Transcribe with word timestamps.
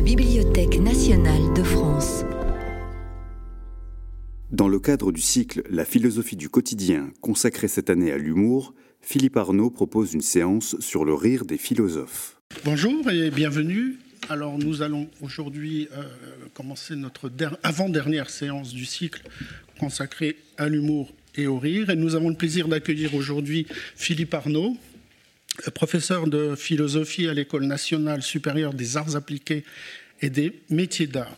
la 0.00 0.06
Bibliothèque 0.06 0.80
nationale 0.80 1.52
de 1.54 1.62
France. 1.62 2.24
Dans 4.50 4.66
le 4.66 4.80
cadre 4.80 5.12
du 5.12 5.20
cycle 5.20 5.62
La 5.68 5.84
philosophie 5.84 6.36
du 6.36 6.48
quotidien 6.48 7.10
consacré 7.20 7.68
cette 7.68 7.90
année 7.90 8.10
à 8.10 8.16
l'humour, 8.16 8.72
Philippe 9.02 9.36
Arnaud 9.36 9.68
propose 9.68 10.14
une 10.14 10.22
séance 10.22 10.74
sur 10.80 11.04
le 11.04 11.12
rire 11.12 11.44
des 11.44 11.58
philosophes. 11.58 12.40
Bonjour 12.64 13.10
et 13.10 13.30
bienvenue. 13.30 13.98
Alors 14.30 14.56
nous 14.56 14.80
allons 14.80 15.06
aujourd'hui 15.20 15.86
euh, 15.92 16.04
commencer 16.54 16.96
notre 16.96 17.30
avant-dernière 17.62 18.30
séance 18.30 18.72
du 18.72 18.86
cycle 18.86 19.20
consacré 19.78 20.38
à 20.56 20.70
l'humour 20.70 21.12
et 21.36 21.46
au 21.46 21.58
rire. 21.58 21.90
Et 21.90 21.96
nous 21.96 22.14
avons 22.14 22.30
le 22.30 22.36
plaisir 22.36 22.68
d'accueillir 22.68 23.14
aujourd'hui 23.14 23.66
Philippe 23.96 24.32
Arnaud, 24.32 24.78
professeur 25.74 26.26
de 26.26 26.54
philosophie 26.56 27.28
à 27.28 27.34
l'École 27.34 27.64
nationale 27.64 28.22
supérieure 28.22 28.74
des 28.74 28.96
arts 28.96 29.16
appliqués 29.16 29.64
et 30.22 30.30
des 30.30 30.52
métiers 30.70 31.06
d'art. 31.06 31.36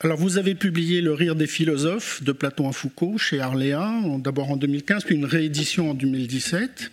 Alors, 0.00 0.16
vous 0.16 0.38
avez 0.38 0.54
publié 0.54 1.00
Le 1.00 1.12
rire 1.12 1.34
des 1.34 1.48
philosophes 1.48 2.22
de 2.22 2.30
Platon 2.30 2.68
à 2.68 2.72
Foucault 2.72 3.18
chez 3.18 3.40
Arléa, 3.40 3.92
d'abord 4.18 4.52
en 4.52 4.56
2015, 4.56 5.02
puis 5.02 5.16
une 5.16 5.24
réédition 5.24 5.90
en 5.90 5.94
2017. 5.94 6.92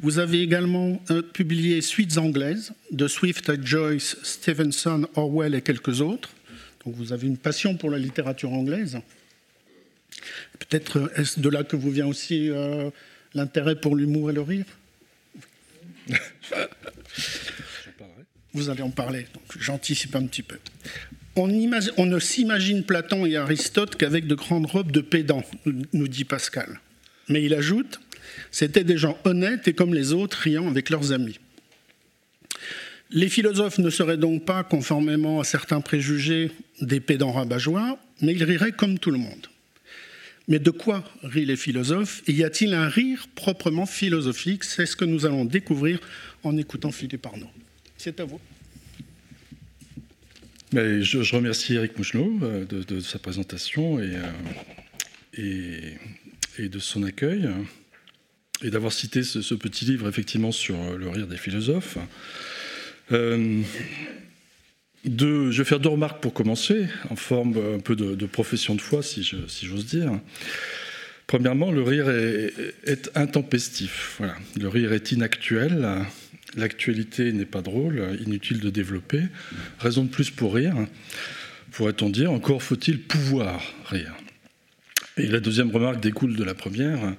Vous 0.00 0.18
avez 0.18 0.42
également 0.42 1.02
euh, 1.10 1.22
publié 1.22 1.80
Suites 1.80 2.18
anglaises 2.18 2.72
de 2.90 3.08
Swift, 3.08 3.50
Joyce, 3.64 4.18
Stevenson, 4.22 5.08
Orwell 5.14 5.54
et 5.54 5.62
quelques 5.62 6.02
autres. 6.02 6.28
Donc, 6.84 6.94
vous 6.96 7.14
avez 7.14 7.26
une 7.26 7.38
passion 7.38 7.76
pour 7.76 7.90
la 7.90 7.98
littérature 7.98 8.52
anglaise. 8.52 8.98
Peut-être 10.58 10.98
euh, 10.98 11.08
est-ce 11.16 11.40
de 11.40 11.48
là 11.48 11.64
que 11.64 11.76
vous 11.76 11.90
vient 11.90 12.06
aussi 12.06 12.50
euh, 12.50 12.90
l'intérêt 13.34 13.76
pour 13.76 13.96
l'humour 13.96 14.30
et 14.30 14.32
le 14.32 14.42
rire 14.42 14.66
Vous 18.54 18.70
allez 18.70 18.82
en 18.82 18.90
parler, 18.90 19.26
j'anticipe 19.58 20.16
un 20.16 20.26
petit 20.26 20.42
peu. 20.42 20.56
On, 21.36 21.48
on 21.96 22.06
ne 22.06 22.18
s'imagine 22.18 22.82
Platon 22.82 23.26
et 23.26 23.36
Aristote 23.36 23.94
qu'avec 23.96 24.26
de 24.26 24.34
grandes 24.34 24.66
robes 24.66 24.90
de 24.90 25.00
pédants, 25.00 25.44
nous 25.92 26.08
dit 26.08 26.24
Pascal. 26.24 26.80
Mais 27.28 27.44
il 27.44 27.54
ajoute, 27.54 28.00
c'étaient 28.50 28.84
des 28.84 28.96
gens 28.96 29.18
honnêtes 29.24 29.68
et 29.68 29.74
comme 29.74 29.94
les 29.94 30.12
autres, 30.12 30.38
riant 30.38 30.66
avec 30.66 30.90
leurs 30.90 31.12
amis. 31.12 31.38
Les 33.10 33.28
philosophes 33.28 33.78
ne 33.78 33.90
seraient 33.90 34.16
donc 34.16 34.44
pas, 34.44 34.64
conformément 34.64 35.40
à 35.40 35.44
certains 35.44 35.80
préjugés, 35.80 36.50
des 36.80 37.00
pédants 37.00 37.32
rabat 37.32 37.58
mais 38.20 38.32
ils 38.32 38.44
riraient 38.44 38.72
comme 38.72 38.98
tout 38.98 39.10
le 39.10 39.18
monde. 39.18 39.46
Mais 40.48 40.58
de 40.58 40.70
quoi 40.70 41.04
rient 41.22 41.44
les 41.44 41.56
philosophes? 41.56 42.22
Y 42.26 42.42
a-t-il 42.42 42.72
un 42.72 42.88
rire 42.88 43.28
proprement 43.34 43.84
philosophique? 43.84 44.64
C'est 44.64 44.86
ce 44.86 44.96
que 44.96 45.04
nous 45.04 45.26
allons 45.26 45.44
découvrir 45.44 46.00
en 46.42 46.56
écoutant 46.56 46.90
Philippe 46.90 47.26
Arnaud. 47.26 47.50
C'est 47.98 48.18
à 48.18 48.24
vous. 48.24 48.40
je, 50.72 51.34
remercie 51.34 51.74
Eric 51.74 51.98
Mouchenot 51.98 52.38
euh, 52.42 52.64
de, 52.64 53.00
sa 53.00 53.18
présentation 53.18 53.98
euh, 53.98 54.22
et, 55.34 55.94
et, 56.58 56.68
de 56.70 56.78
son 56.78 57.02
accueil 57.02 57.48
et 58.62 58.70
d'avoir 58.70 58.92
cité 58.92 59.22
ce, 59.22 59.54
petit 59.54 59.84
livre 59.84 60.08
effectivement 60.08 60.52
sur 60.52 60.96
le 60.96 61.08
rire 61.08 61.26
des 61.26 61.36
philosophes. 61.36 61.98
Euh, 63.12 63.62
je 65.04 65.58
vais 65.58 65.64
faire 65.64 65.80
deux 65.80 65.88
remarques 65.88 66.20
pour 66.20 66.32
commencer, 66.32 66.86
en 67.10 67.16
forme 67.16 67.56
un 67.76 67.80
peu 67.80 67.96
de, 67.96 68.26
profession 68.26 68.74
de 68.74 68.80
foi, 68.80 69.02
si, 69.02 69.22
j'ose 69.22 69.86
dire. 69.86 70.12
Premièrement, 71.26 71.70
le 71.70 71.82
rire 71.82 72.08
est, 72.08 73.10
intempestif. 73.14 74.20
Le 74.58 74.68
rire 74.68 74.92
est 74.92 75.12
inactuel. 75.12 75.86
L'actualité 76.56 77.32
n'est 77.32 77.44
pas 77.44 77.60
drôle, 77.60 78.18
inutile 78.26 78.60
de 78.60 78.70
développer. 78.70 79.22
Raison 79.78 80.04
de 80.04 80.08
plus 80.08 80.30
pour 80.30 80.54
rire, 80.54 80.74
pourrait-on 81.72 82.08
dire. 82.08 82.32
Encore 82.32 82.62
faut-il 82.62 83.00
pouvoir 83.00 83.62
rire. 83.86 84.14
Et 85.18 85.26
la 85.26 85.40
deuxième 85.40 85.70
remarque 85.70 86.00
découle 86.00 86.36
de 86.36 86.44
la 86.44 86.54
première. 86.54 87.14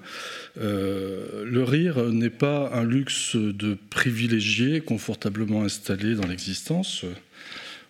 Euh, 0.60 1.44
le 1.46 1.64
rire 1.64 2.02
n'est 2.06 2.30
pas 2.30 2.72
un 2.74 2.84
luxe 2.84 3.36
de 3.36 3.78
privilégiés 3.90 4.80
confortablement 4.80 5.64
installés 5.64 6.16
dans 6.16 6.26
l'existence 6.26 7.06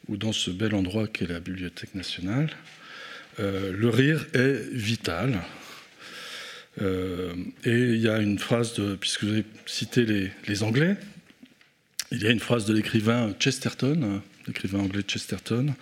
ou 0.10 0.18
dans 0.18 0.34
ce 0.34 0.50
bel 0.52 0.74
endroit 0.74 1.08
qu'est 1.08 1.28
la 1.28 1.40
Bibliothèque 1.40 1.96
nationale, 1.96 2.50
euh, 3.40 3.72
le 3.72 3.90
rire 3.90 4.26
est 4.34 4.68
vital. 4.74 5.40
Euh, 6.82 7.34
et 7.64 7.78
il 7.78 8.00
y 8.00 8.10
a 8.10 8.18
une 8.18 8.40
phrase, 8.40 8.74
de, 8.74 8.96
puisque 8.96 9.24
vous 9.24 9.32
avez 9.32 9.46
cité 9.66 10.06
les, 10.48 10.64
Anglais, 10.64 10.98
il 12.12 12.22
y 12.22 12.28
a 12.28 12.32
une 12.32 12.40
phrase 12.40 12.66
de 12.66 12.74
l'écrivain 12.74 13.34
Chesterton, 13.40 14.22
l'écrivain 14.48 14.80
anglais 14.80 15.04
Chesterton, 15.08 15.76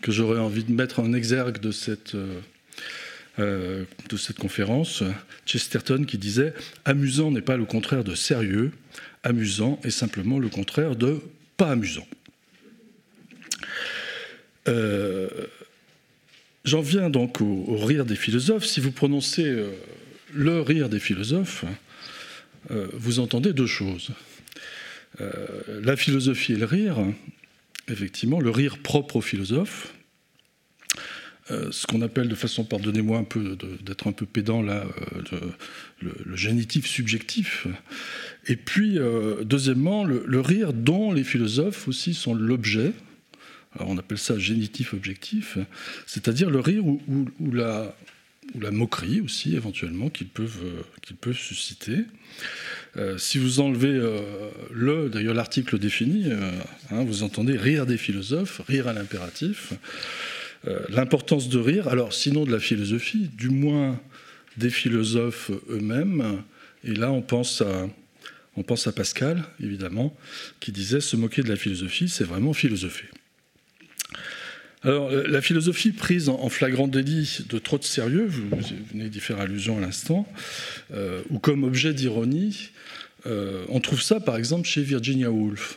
que 0.00 0.10
j'aurais 0.10 0.38
envie 0.38 0.64
de 0.64 0.72
mettre 0.72 1.00
en 1.00 1.12
exergue 1.12 1.60
de 1.60 1.70
cette, 1.70 2.14
euh, 3.38 3.84
de 4.08 4.16
cette 4.16 4.38
conférence. 4.38 5.02
Chesterton 5.44 6.04
qui 6.04 6.16
disait 6.16 6.54
Amusant 6.86 7.30
n'est 7.30 7.42
pas 7.42 7.58
le 7.58 7.66
contraire 7.66 8.04
de 8.04 8.14
sérieux, 8.14 8.72
amusant 9.22 9.78
est 9.84 9.90
simplement 9.90 10.38
le 10.38 10.48
contraire 10.48 10.96
de 10.96 11.20
pas 11.58 11.72
amusant. 11.72 12.06
Euh, 14.70 15.28
j'en 16.64 16.80
viens 16.80 17.10
donc 17.10 17.40
au, 17.40 17.76
rire 17.76 18.04
des 18.04 18.16
philosophes. 18.16 18.64
Si 18.64 18.80
vous 18.80 18.92
prononcez 18.92 19.44
euh, 19.44 19.70
le 20.32 20.60
rire 20.60 20.88
des 20.88 21.00
philosophes, 21.00 21.64
euh, 22.70 22.86
vous 22.92 23.18
entendez 23.18 23.52
deux 23.52 23.66
choses. 23.66 24.10
la 25.82 25.96
philosophie 25.96 26.52
et 26.52 26.56
le 26.56 26.64
rire, 26.64 26.96
effectivement, 27.88 28.40
le 28.40 28.50
rire 28.50 28.78
propre 28.78 29.16
aux 29.16 29.20
philosophes, 29.20 29.92
ce 31.48 31.84
qu'on 31.88 32.00
appelle 32.00 32.28
de 32.28 32.36
façon, 32.36 32.64
pardonnez-moi 32.64 33.18
un 33.18 33.24
peu 33.24 33.58
d'être 33.82 34.06
un 34.06 34.12
peu 34.12 34.24
pédant 34.24 34.62
là, 34.62 34.86
le, 36.00 36.36
génitif 36.36 36.86
subjectif. 36.86 37.66
Et 38.46 38.56
puis, 38.56 38.98
deuxièmement, 39.42 40.04
le, 40.04 40.40
rire 40.40 40.72
dont 40.72 41.12
les 41.12 41.24
philosophes 41.24 41.88
aussi 41.88 42.14
sont 42.14 42.34
l'objet, 42.34 42.92
on 43.78 43.98
appelle 43.98 44.18
ça 44.18 44.38
génitif 44.38 44.94
objectif, 44.94 45.58
c'est-à-dire 46.06 46.50
le 46.50 46.60
rire 46.60 46.84
ou, 46.86 46.98
la, 47.52 47.94
moquerie 48.72 49.20
aussi 49.20 49.54
éventuellement 49.54 50.10
qu'ils 50.10 50.28
peuvent, 50.28 50.84
peuvent 51.20 51.36
susciter. 51.36 52.04
Euh, 52.96 53.18
si 53.18 53.38
vous 53.38 53.60
enlevez 53.60 53.88
euh, 53.88 54.20
le, 54.72 55.08
d'ailleurs 55.08 55.34
l'article 55.34 55.78
défini, 55.78 56.24
euh, 56.26 56.50
hein, 56.90 57.04
vous 57.04 57.22
entendez 57.22 57.56
rire 57.56 57.86
des 57.86 57.96
philosophes, 57.96 58.60
rire 58.66 58.88
à 58.88 58.92
l'impératif, 58.92 59.72
l'importance 60.90 61.48
de 61.48 61.58
rire, 61.58 61.88
alors 61.88 62.12
sinon 62.12 62.44
de 62.44 62.52
la 62.52 62.58
philosophie, 62.58 63.30
du 63.34 63.48
moins 63.48 63.98
des 64.58 64.68
philosophes 64.68 65.50
eux-mêmes, 65.70 66.42
et 66.84 66.92
là 66.92 67.10
on 67.10 67.22
pense 67.22 67.62
à, 67.62 67.88
on 68.56 68.62
pense 68.62 68.86
à 68.86 68.92
Pascal, 68.92 69.42
évidemment, 69.62 70.14
qui 70.60 70.70
disait 70.70 71.00
se 71.00 71.16
moquer 71.16 71.42
de 71.42 71.48
la 71.48 71.56
philosophie, 71.56 72.10
c'est 72.10 72.24
vraiment 72.24 72.52
philosopher. 72.52 73.08
Alors, 74.82 75.10
euh, 75.10 75.26
la 75.26 75.42
philosophie 75.42 75.92
prise 75.92 76.28
en 76.28 76.48
flagrant 76.48 76.88
délit 76.88 77.40
de 77.48 77.58
trop 77.58 77.76
de 77.76 77.84
sérieux, 77.84 78.26
vous 78.26 78.48
venez 78.92 79.10
d'y 79.10 79.20
faire 79.20 79.38
allusion 79.38 79.76
à 79.76 79.80
l'instant, 79.80 80.26
euh, 80.94 81.22
ou 81.28 81.38
comme 81.38 81.64
objet 81.64 81.92
d'ironie, 81.92 82.70
euh, 83.26 83.64
on 83.68 83.80
trouve 83.80 84.00
ça 84.00 84.20
par 84.20 84.36
exemple 84.36 84.66
chez 84.66 84.82
Virginia 84.82 85.30
Woolf. 85.30 85.76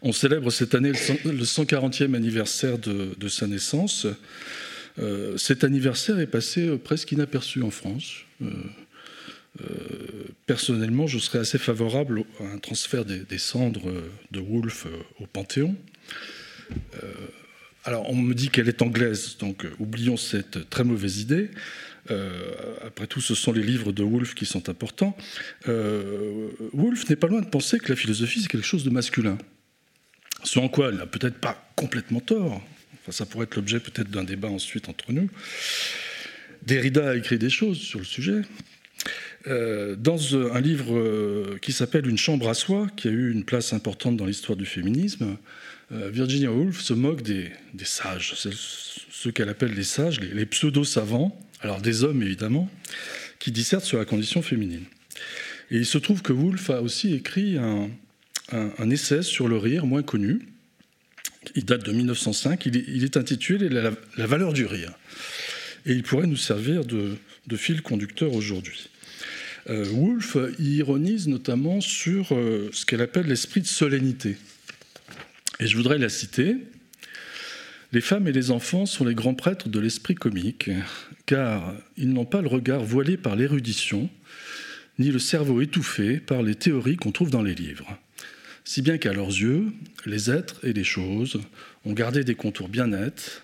On 0.00 0.12
célèbre 0.12 0.50
cette 0.50 0.74
année 0.74 0.92
le 1.24 1.44
140e 1.44 2.14
anniversaire 2.14 2.78
de, 2.78 3.28
sa 3.28 3.46
naissance. 3.46 4.06
cet 5.36 5.64
anniversaire 5.64 6.20
est 6.20 6.26
passé 6.26 6.76
presque 6.76 7.12
inaperçu 7.12 7.62
en 7.62 7.70
France. 7.70 8.24
personnellement, 10.44 11.06
je 11.06 11.18
serais 11.18 11.40
assez 11.40 11.58
favorable 11.58 12.24
à 12.40 12.44
un 12.44 12.58
transfert 12.58 13.04
des 13.04 13.38
cendres 13.38 13.90
de 14.30 14.38
Woolf 14.38 14.86
au 15.18 15.26
Panthéon. 15.26 15.74
Euh, 16.72 17.12
alors, 17.84 18.10
on 18.10 18.16
me 18.16 18.34
dit 18.34 18.48
qu'elle 18.48 18.68
est 18.68 18.82
anglaise, 18.82 19.36
donc 19.38 19.64
euh, 19.64 19.70
oublions 19.78 20.16
cette 20.16 20.68
très 20.70 20.84
mauvaise 20.84 21.20
idée. 21.20 21.50
Euh, 22.10 22.52
après 22.84 23.06
tout, 23.06 23.20
ce 23.20 23.34
sont 23.34 23.52
les 23.52 23.62
livres 23.62 23.92
de 23.92 24.02
Woolf 24.02 24.34
qui 24.34 24.46
sont 24.46 24.68
importants. 24.68 25.16
Woolf 25.66 27.08
n'est 27.08 27.16
pas 27.16 27.26
loin 27.26 27.40
de 27.40 27.48
penser 27.48 27.78
que 27.78 27.88
la 27.88 27.96
philosophie, 27.96 28.40
c'est 28.40 28.48
quelque 28.48 28.66
chose 28.66 28.84
de 28.84 28.90
masculin. 28.90 29.38
Ce 30.44 30.58
en 30.58 30.68
quoi 30.68 30.90
elle 30.90 30.96
n'a 30.96 31.06
peut-être 31.06 31.38
pas 31.38 31.72
complètement 31.74 32.20
tort. 32.20 32.62
Enfin, 33.02 33.12
ça 33.12 33.26
pourrait 33.26 33.44
être 33.44 33.56
l'objet 33.56 33.80
peut-être 33.80 34.10
d'un 34.10 34.22
débat 34.22 34.48
ensuite 34.48 34.88
entre 34.88 35.12
nous. 35.12 35.28
Derrida 36.62 37.10
a 37.10 37.16
écrit 37.16 37.38
des 37.38 37.50
choses 37.50 37.78
sur 37.78 37.98
le 37.98 38.04
sujet. 38.04 38.42
dans 39.46 40.36
un 40.54 40.60
livre 40.60 41.58
qui 41.58 41.72
s'appelle 41.72 42.06
Une 42.06 42.18
chambre 42.18 42.48
à 42.48 42.54
soi, 42.54 42.86
qui 42.96 43.08
a 43.08 43.10
eu 43.10 43.32
une 43.32 43.44
place 43.44 43.72
importante 43.72 44.16
dans 44.16 44.26
l'histoire 44.26 44.56
du 44.56 44.66
féminisme, 44.66 45.24
euh, 45.24 45.34
Virginia 45.90 46.50
Woolf 46.50 46.80
se 46.80 46.94
moque 46.94 47.22
des, 47.22 47.52
sages, 47.84 48.34
ceux 49.10 49.30
qu'elle 49.30 49.48
appelle 49.48 49.72
les 49.72 49.84
sages, 49.84 50.20
les, 50.20 50.46
pseudo-savants, 50.46 51.38
alors 51.60 51.80
des 51.80 52.02
hommes 52.02 52.22
évidemment, 52.22 52.68
qui 53.38 53.52
dissertent 53.52 53.84
sur 53.84 53.98
la 53.98 54.04
condition 54.04 54.42
féminine. 54.42 54.84
Et 55.70 55.76
il 55.76 55.86
se 55.86 55.98
trouve 55.98 56.22
que 56.22 56.32
Woolf 56.32 56.70
a 56.70 56.82
aussi 56.82 57.14
écrit 57.14 57.56
un, 57.56 57.88
un, 58.52 58.90
essai 58.90 59.22
sur 59.22 59.48
le 59.48 59.56
rire 59.56 59.86
moins 59.86 60.02
connu. 60.02 60.48
Il 61.54 61.64
date 61.64 61.84
de 61.84 61.92
1905. 61.92 62.66
Il 62.66 63.04
est, 63.04 63.16
intitulé 63.16 63.68
la, 63.68 63.92
valeur 64.26 64.52
du 64.52 64.66
rire. 64.66 64.92
Et 65.84 65.92
il 65.92 66.02
pourrait 66.02 66.26
nous 66.26 66.36
servir 66.36 66.84
de, 66.84 67.16
fil 67.56 67.82
conducteur 67.82 68.34
aujourd'hui. 68.34 68.88
Euh, 69.68 69.88
Woolf 69.90 70.36
ironise 70.58 71.26
notamment 71.26 71.80
sur 71.80 72.32
euh, 72.32 72.70
ce 72.72 72.86
qu'elle 72.86 73.00
appelle 73.02 73.26
l'esprit 73.26 73.60
de 73.60 73.66
solennité. 73.66 74.36
Et 75.58 75.66
je 75.66 75.76
voudrais 75.76 75.98
la 75.98 76.08
citer. 76.08 76.56
Les 77.92 78.00
femmes 78.00 78.28
et 78.28 78.32
les 78.32 78.50
enfants 78.50 78.84
sont 78.84 79.04
les 79.04 79.14
grands 79.14 79.34
prêtres 79.34 79.68
de 79.68 79.80
l'esprit 79.80 80.14
comique, 80.14 80.70
car 81.24 81.74
ils 81.96 82.12
n'ont 82.12 82.26
pas 82.26 82.42
le 82.42 82.48
regard 82.48 82.82
voilé 82.82 83.16
par 83.16 83.36
l'érudition, 83.36 84.10
ni 84.98 85.10
le 85.10 85.18
cerveau 85.18 85.60
étouffé 85.60 86.18
par 86.18 86.42
les 86.42 86.54
théories 86.54 86.96
qu'on 86.96 87.12
trouve 87.12 87.30
dans 87.30 87.42
les 87.42 87.54
livres. 87.54 87.98
Si 88.64 88.82
bien 88.82 88.98
qu'à 88.98 89.12
leurs 89.12 89.28
yeux, 89.28 89.66
les 90.04 90.30
êtres 90.30 90.64
et 90.64 90.72
les 90.72 90.84
choses 90.84 91.40
ont 91.84 91.92
gardé 91.92 92.24
des 92.24 92.34
contours 92.34 92.68
bien 92.68 92.88
nets. 92.88 93.42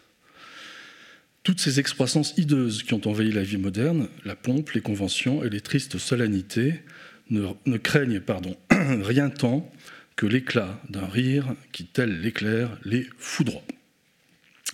Toutes 1.45 1.61
ces 1.61 1.81
excroissances 1.81 2.35
hideuses 2.37 2.83
qui 2.83 2.95
ont 2.95 3.07
envahi 3.07 3.31
la 3.31 3.43
vie 3.43 3.57
moderne, 3.57 4.09
la 4.25 4.37
pompe, 4.37 4.71
les 4.71 4.81
conventions 4.81 5.45
et 5.45 5.51
les 5.51 5.61
tristes 5.61 5.99
solennités, 5.99 6.83
ne, 7.31 7.77
craignent 7.79 8.21
pardon, 8.21 8.57
rien 8.71 9.31
tant 9.31 9.71
que 10.17 10.27
l'éclat 10.27 10.81
d'un 10.89 11.07
rire 11.07 11.55
qui, 11.73 11.85
tel 11.85 12.21
l'éclair, 12.21 12.79
les 12.85 13.09
foudroie. 13.19 13.65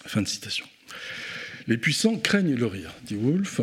Fin 0.07 0.23
de 0.23 0.29
citation. 0.29 0.67
Les 1.67 1.77
puissants 1.77 2.17
craignent 2.17 2.55
le 2.55 2.67
rire, 2.67 2.93
dit 3.05 3.15
Wolfe. 3.15 3.61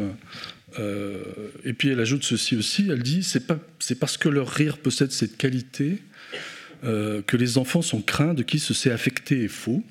Euh, 0.78 1.24
et 1.64 1.74
puis 1.74 1.90
elle 1.90 2.00
ajoute 2.00 2.24
ceci 2.24 2.56
aussi, 2.56 2.90
elle 2.90 3.02
dit, 3.02 3.24
c'est, 3.24 4.00
parce 4.00 4.18
que 4.18 4.30
leur 4.30 4.50
rire 4.50 4.78
possède 4.78 5.12
cette 5.12 5.38
qualité 5.38 6.02
euh, 6.84 7.22
que 7.22 7.38
les 7.38 7.58
enfants 7.58 7.82
sont 7.82 8.02
craints 8.02 8.34
de 8.34 8.44
qui 8.44 8.60
se 8.60 8.74
sait 8.74 8.92
affecté 8.92 9.44
et 9.44 9.48
faux. 9.48 9.84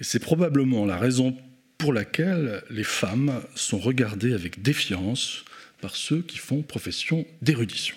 Et 0.00 0.04
c'est 0.04 0.20
probablement 0.20 0.84
la 0.84 0.96
raison 0.96 1.36
pour 1.76 1.92
laquelle 1.92 2.62
les 2.70 2.84
femmes 2.84 3.40
sont 3.54 3.78
regardées 3.78 4.34
avec 4.34 4.62
défiance 4.62 5.44
par 5.80 5.96
ceux 5.96 6.22
qui 6.22 6.38
font 6.38 6.62
profession 6.62 7.26
d'érudition. 7.40 7.96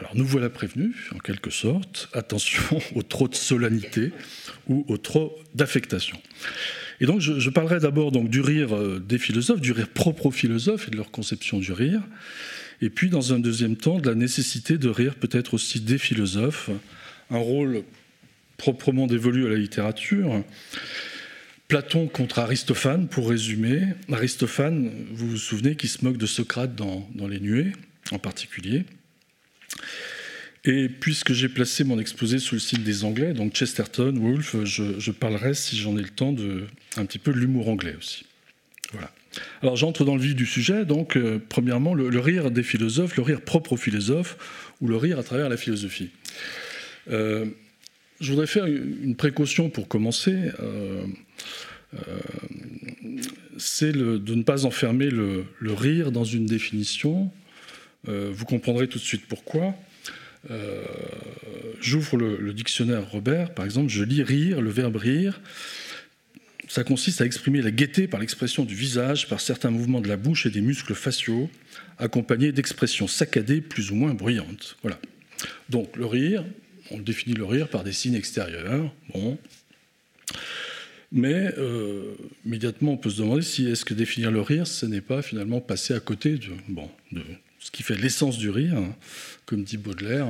Alors 0.00 0.16
nous 0.16 0.24
voilà 0.24 0.48
prévenus, 0.48 0.96
en 1.14 1.18
quelque 1.18 1.50
sorte, 1.50 2.08
attention 2.14 2.80
au 2.94 3.02
trop 3.02 3.28
de 3.28 3.34
solennité 3.34 4.12
ou 4.66 4.86
au 4.88 4.96
trop 4.96 5.38
d'affectation. 5.54 6.18
Et 7.00 7.06
donc 7.06 7.20
je, 7.20 7.50
parlerai 7.50 7.80
d'abord 7.80 8.10
du 8.10 8.40
rire 8.40 8.74
euh, 8.74 8.98
des 8.98 9.18
philosophes, 9.18 9.60
du 9.60 9.72
rire 9.72 9.88
propre 9.88 10.26
aux 10.26 10.30
philosophes 10.30 10.88
et 10.88 10.90
de 10.90 10.96
leur 10.96 11.10
conception 11.10 11.58
du 11.58 11.72
rire, 11.72 12.00
et 12.80 12.88
puis 12.88 13.10
dans 13.10 13.34
un 13.34 13.38
deuxième 13.38 13.76
temps 13.76 13.98
de 13.98 14.08
la 14.08 14.14
nécessité 14.14 14.78
de 14.78 14.88
rire 14.88 15.16
peut-être 15.16 15.52
aussi 15.52 15.80
des 15.80 15.98
philosophes, 15.98 16.70
un 17.30 17.38
rôle 17.38 17.82
proprement 18.56 19.06
dévolu 19.06 19.46
à 19.46 19.50
la 19.50 19.56
littérature. 19.56 20.42
Platon 21.68 22.08
contre 22.08 22.40
Aristophane, 22.40 23.06
pour 23.06 23.28
résumer. 23.28 23.82
Aristophane, 24.10 24.90
vous 25.12 25.28
vous 25.30 25.36
souvenez, 25.36 25.76
qui 25.76 25.88
se 25.88 26.04
moque 26.04 26.16
de 26.16 26.26
Socrate 26.26 26.74
dans 26.74 27.28
Les 27.28 27.38
Nuées, 27.38 27.72
en 28.10 28.18
particulier. 28.18 28.84
Et 30.64 30.88
puisque 30.88 31.32
j'ai 31.32 31.48
placé 31.48 31.84
mon 31.84 31.98
exposé 31.98 32.38
sous 32.38 32.56
le 32.56 32.60
signe 32.60 32.82
des 32.82 33.04
Anglais, 33.04 33.32
donc 33.32 33.54
Chesterton, 33.54 34.14
Woolf, 34.16 34.62
je, 34.64 35.10
parlerai, 35.10 35.54
si 35.54 35.78
j'en 35.78 35.96
ai 35.96 36.02
le 36.02 36.10
temps, 36.10 36.32
de, 36.32 36.66
un 36.96 37.06
petit 37.06 37.18
peu 37.18 37.32
de 37.32 37.38
l'humour 37.38 37.68
anglais 37.68 37.94
aussi. 37.98 38.26
Voilà. 38.92 39.10
Alors 39.62 39.76
j'entre 39.76 40.04
dans 40.04 40.16
le 40.16 40.20
vif 40.20 40.34
du 40.34 40.44
sujet. 40.44 40.84
Donc, 40.84 41.16
euh, 41.16 41.40
premièrement, 41.48 41.94
le, 41.94 42.20
rire 42.20 42.50
des 42.50 42.62
philosophes, 42.62 43.16
le 43.16 43.22
rire 43.22 43.40
propre 43.40 43.72
aux 43.72 43.76
philosophes, 43.78 44.36
ou 44.82 44.88
le 44.88 44.96
rire 44.96 45.18
à 45.18 45.22
travers 45.22 45.48
la 45.48 45.56
philosophie. 45.56 46.10
Euh, 47.10 47.46
je 48.20 48.30
voudrais 48.30 48.46
faire 48.46 48.66
une 48.66 49.16
précaution 49.16 49.70
pour 49.70 49.88
commencer. 49.88 50.36
Euh, 50.60 51.04
c'est 53.56 53.92
de 53.92 54.34
ne 54.34 54.42
pas 54.42 54.66
enfermer 54.66 55.10
le, 55.10 55.46
rire 55.62 56.12
dans 56.12 56.24
une 56.24 56.46
définition. 56.46 57.30
Vous 58.06 58.44
comprendrez 58.44 58.88
tout 58.88 58.98
de 58.98 59.04
suite 59.04 59.26
pourquoi. 59.26 59.74
Euh, 60.50 60.84
j'ouvre 61.80 62.16
le, 62.16 62.52
dictionnaire 62.52 63.10
Robert, 63.10 63.52
par 63.54 63.64
exemple, 63.64 63.88
je 63.88 64.02
lis 64.02 64.22
rire, 64.22 64.60
le 64.60 64.70
verbe 64.70 64.96
rire. 64.96 65.40
Ça 66.68 66.84
consiste 66.84 67.20
à 67.20 67.26
exprimer 67.26 67.62
la 67.62 67.72
gaieté 67.72 68.06
par 68.06 68.20
l'expression 68.20 68.64
du 68.64 68.74
visage, 68.74 69.28
par 69.28 69.40
certains 69.40 69.70
mouvements 69.70 70.00
de 70.00 70.08
la 70.08 70.16
bouche 70.16 70.46
et 70.46 70.50
des 70.50 70.60
muscles 70.60 70.94
faciaux, 70.94 71.50
accompagnés 71.98 72.52
d'expressions 72.52 73.08
saccadées 73.08 73.60
plus 73.60 73.90
ou 73.90 73.96
moins 73.96 74.14
bruyantes. 74.14 74.76
Voilà. 74.82 74.98
Donc 75.68 75.96
le 75.96 76.06
rire, 76.06 76.44
on 76.90 76.98
définit 76.98 77.34
le 77.34 77.44
rire 77.44 77.68
par 77.68 77.82
des 77.82 77.92
signes 77.92 78.14
extérieurs. 78.14 78.94
Bon. 79.12 79.36
Mais 81.12 81.52
euh, 81.58 82.14
immédiatement, 82.46 82.92
on 82.92 82.96
peut 82.96 83.10
se 83.10 83.20
demander 83.20 83.42
si 83.42 83.68
est-ce 83.68 83.84
que 83.84 83.94
définir 83.94 84.30
le 84.30 84.40
rire, 84.40 84.68
ce 84.68 84.86
n'est 84.86 85.00
pas 85.00 85.22
finalement 85.22 85.60
passer 85.60 85.92
à 85.92 85.98
côté 85.98 86.38
de 86.38 86.50
ce 87.60 87.70
qui 87.70 87.82
fait 87.82 87.96
l'essence 87.96 88.38
du 88.38 88.50
rire, 88.50 88.76
comme 89.46 89.62
dit 89.62 89.76
Baudelaire, 89.76 90.26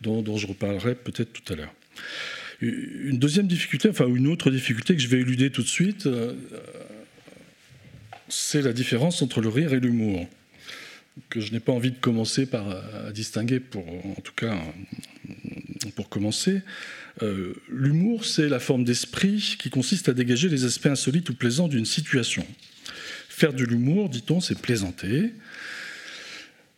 dont, 0.00 0.36
je 0.36 0.46
reparlerai 0.46 0.94
peut-être 0.94 1.32
tout 1.32 1.52
à 1.52 1.56
l'heure. 1.56 1.74
Une 2.60 3.18
deuxième 3.18 3.46
difficulté, 3.46 3.88
enfin 3.88 4.06
une 4.06 4.26
autre 4.26 4.50
difficulté 4.50 4.94
que 4.94 5.02
je 5.02 5.08
vais 5.08 5.20
éluder 5.20 5.50
tout 5.50 5.62
de 5.62 5.68
suite, 5.68 6.06
euh, 6.06 6.32
c'est 8.28 8.62
la 8.62 8.72
différence 8.72 9.20
entre 9.20 9.40
le 9.40 9.48
rire 9.48 9.74
et 9.74 9.80
l'humour, 9.80 10.26
que 11.28 11.40
je 11.40 11.52
n'ai 11.52 11.60
pas 11.60 11.72
envie 11.72 11.90
de 11.90 11.98
commencer 11.98 12.46
par 12.46 12.68
à 12.68 13.12
distinguer, 13.12 13.60
pour, 13.60 13.86
en 13.88 14.20
tout 14.22 14.32
cas 14.34 14.56
pour 15.96 16.08
commencer. 16.08 16.62
Euh, 17.22 17.54
l'humour, 17.68 18.24
c'est 18.24 18.48
la 18.48 18.60
forme 18.60 18.84
d'esprit 18.84 19.56
qui 19.58 19.68
consiste 19.68 20.08
à 20.08 20.14
dégager 20.14 20.48
les 20.48 20.64
aspects 20.64 20.86
insolites 20.86 21.28
ou 21.28 21.34
plaisants 21.34 21.68
d'une 21.68 21.84
situation. 21.84 22.46
Faire 23.28 23.52
de 23.52 23.64
l'humour, 23.64 24.08
dit-on, 24.08 24.40
c'est 24.40 24.58
plaisanter. 24.58 25.32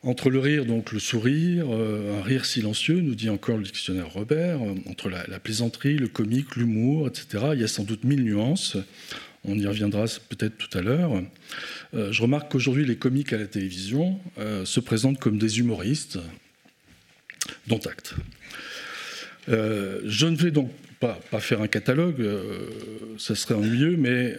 Entre 0.05 0.29
le 0.29 0.39
rire, 0.39 0.67
donc 0.67 0.93
le 0.93 0.99
sourire, 0.99 1.65
euh, 1.71 2.21
un 2.21 2.23
rire 2.23 2.45
silencieux, 2.45 3.01
nous 3.01 3.15
dit 3.15 3.31
encore 3.31 3.57
le 3.57 3.63
dictionnaire 3.63 4.11
Robert, 4.11 4.63
euh, 4.63 4.75
entre 4.85 5.09
la, 5.09 5.41
plaisanterie, 5.41 5.97
le 5.97 6.09
comique, 6.09 6.57
l'humour, 6.57 7.09
etc., 7.09 7.45
il 7.55 7.61
y 7.61 7.65
a 7.65 7.69
sans 7.69 7.85
doute 7.85 8.05
mille 8.05 8.23
nuances. 8.23 8.77
On 9.45 9.59
y 9.59 9.67
reviendra 9.67 10.05
peut-être 10.29 10.59
tout 10.59 10.77
à 10.77 10.83
l'heure. 10.83 11.23
Euh, 11.95 12.13
je 12.13 12.21
remarque 12.21 12.53
qu'aujourd'hui, 12.53 12.85
les 12.85 12.97
comiques 12.97 13.33
à 13.33 13.39
la 13.39 13.47
télévision 13.47 14.19
se 14.65 14.81
présentent 14.81 15.19
comme 15.19 15.39
des 15.39 15.59
humoristes, 15.59 16.19
dont 17.67 17.79
acte. 17.79 18.15
je 19.49 20.27
ne 20.27 20.37
vais 20.37 20.51
donc 20.51 20.71
pas, 21.01 21.19
pas 21.31 21.41
faire 21.41 21.63
un 21.63 21.69
catalogue, 21.69 22.23
ça 23.17 23.35
serait 23.35 23.55
ennuyeux, 23.55 23.97
mais 23.97 24.37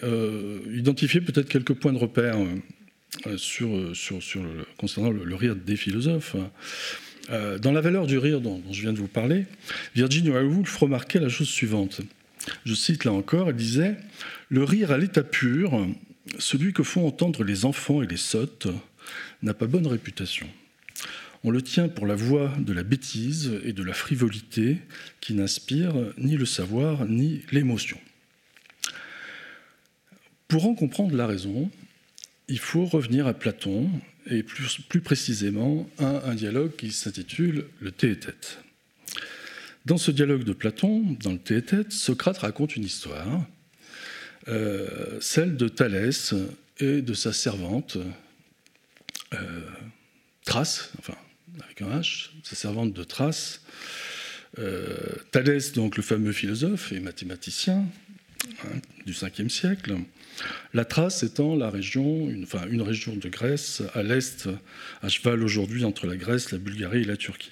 identifier 0.71 1.21
peut-être 1.21 1.49
quelques 1.49 1.73
points 1.73 1.93
de 1.93 1.97
repère 1.97 2.37
euh, 3.27 3.37
euh, 3.61 4.63
concernant 4.77 5.09
le, 5.09 5.35
rire 5.35 5.55
des 5.55 5.75
philosophes. 5.75 6.35
Euh, 7.31 7.57
dans 7.57 7.71
la 7.71 7.81
valeur 7.81 8.05
du 8.05 8.17
rire 8.17 8.41
dont, 8.41 8.61
je 8.71 8.81
viens 8.81 8.93
de 8.93 8.99
vous 8.99 9.07
parler, 9.07 9.45
Virginia 9.95 10.43
Woolf 10.43 10.75
remarquait 10.77 11.19
la 11.19 11.29
chose 11.29 11.47
suivante. 11.47 12.01
Je 12.65 12.73
cite 12.73 13.05
là 13.05 13.11
encore, 13.11 13.49
elle 13.49 13.55
disait 13.55 13.97
Le 14.49 14.63
rire 14.63 14.91
à 14.91 14.97
l'état 14.97 15.23
pur, 15.23 15.87
celui 16.37 16.73
que 16.73 16.83
font 16.83 17.07
entendre 17.07 17.43
les 17.43 17.65
enfants 17.65 18.03
et 18.03 18.07
les 18.07 18.17
sottes, 18.17 18.67
n'a 19.41 19.53
pas 19.53 19.67
bonne 19.67 19.87
réputation. 19.87 20.47
On 21.43 21.51
le 21.51 21.61
tient 21.61 21.87
pour 21.87 22.07
la 22.07 22.15
voix 22.15 22.51
de 22.57 22.73
la 22.73 22.83
bêtise 22.83 23.59
et 23.63 23.73
de 23.73 23.83
la 23.83 23.93
frivolité 23.93 24.77
qui 25.21 25.33
n'inspire 25.33 25.93
ni 26.17 26.37
le 26.37 26.45
savoir 26.45 27.05
ni 27.05 27.41
l'émotion. 27.51 27.99
Pour 30.47 30.67
en 30.67 30.75
comprendre 30.75 31.15
la 31.15 31.27
raison, 31.27 31.69
il 32.47 32.59
faut 32.59 32.85
revenir 32.85 33.27
à 33.27 33.33
Platon 33.33 33.89
et 34.27 34.43
plus, 34.43 35.01
précisément 35.01 35.89
à 35.97 36.29
un 36.29 36.35
dialogue 36.35 36.75
qui 36.75 36.91
s'intitule 36.91 37.65
Le 37.79 37.91
Théétète. 37.91 38.59
Dans 39.85 39.97
ce 39.97 40.11
dialogue 40.11 40.43
de 40.43 40.53
Platon, 40.53 41.15
dans 41.21 41.31
le 41.31 41.39
Théétète, 41.39 41.91
Socrate 41.91 42.39
raconte 42.39 42.75
une 42.75 42.83
histoire, 42.83 43.45
euh, 44.47 45.19
celle 45.21 45.57
de 45.57 45.67
Thalès 45.67 46.33
et 46.79 47.01
de 47.01 47.13
sa 47.13 47.33
servante, 47.33 47.97
euh, 49.33 49.61
Thrace, 50.43 50.91
enfin 50.99 51.15
avec 51.63 51.81
un 51.81 51.99
H, 51.99 52.29
sa 52.43 52.55
servante 52.55 52.93
de 52.93 53.03
Thrace. 53.03 53.61
Euh, 54.57 55.15
Thalès, 55.31 55.73
donc 55.73 55.97
le 55.97 56.03
fameux 56.03 56.31
philosophe 56.31 56.91
et 56.91 56.99
mathématicien 56.99 57.85
hein, 58.63 58.79
du 59.05 59.13
5e 59.13 59.49
siècle, 59.49 59.97
la 60.73 60.85
Thrace 60.85 61.23
étant 61.23 61.55
une, 61.55 62.81
région 62.81 63.15
de 63.15 63.29
Grèce 63.29 63.81
à 63.93 64.03
l'est, 64.03 64.49
à 65.01 65.09
cheval 65.09 65.43
aujourd'hui 65.43 65.83
entre 65.85 66.07
la 66.07 66.17
Grèce, 66.17 66.51
la 66.51 66.57
Bulgarie 66.57 67.01
et 67.01 67.05
la 67.05 67.17
Turquie. 67.17 67.51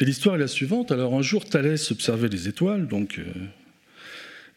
Et 0.00 0.04
l'histoire 0.04 0.36
est 0.36 0.40
la 0.40 0.48
suivante. 0.48 0.90
Alors 0.90 1.14
un 1.14 1.22
jour, 1.22 1.44
Thalès 1.48 1.90
observait 1.92 2.28
les 2.28 2.48
étoiles, 2.48 2.88
donc, 2.88 3.18
euh, 3.18 3.24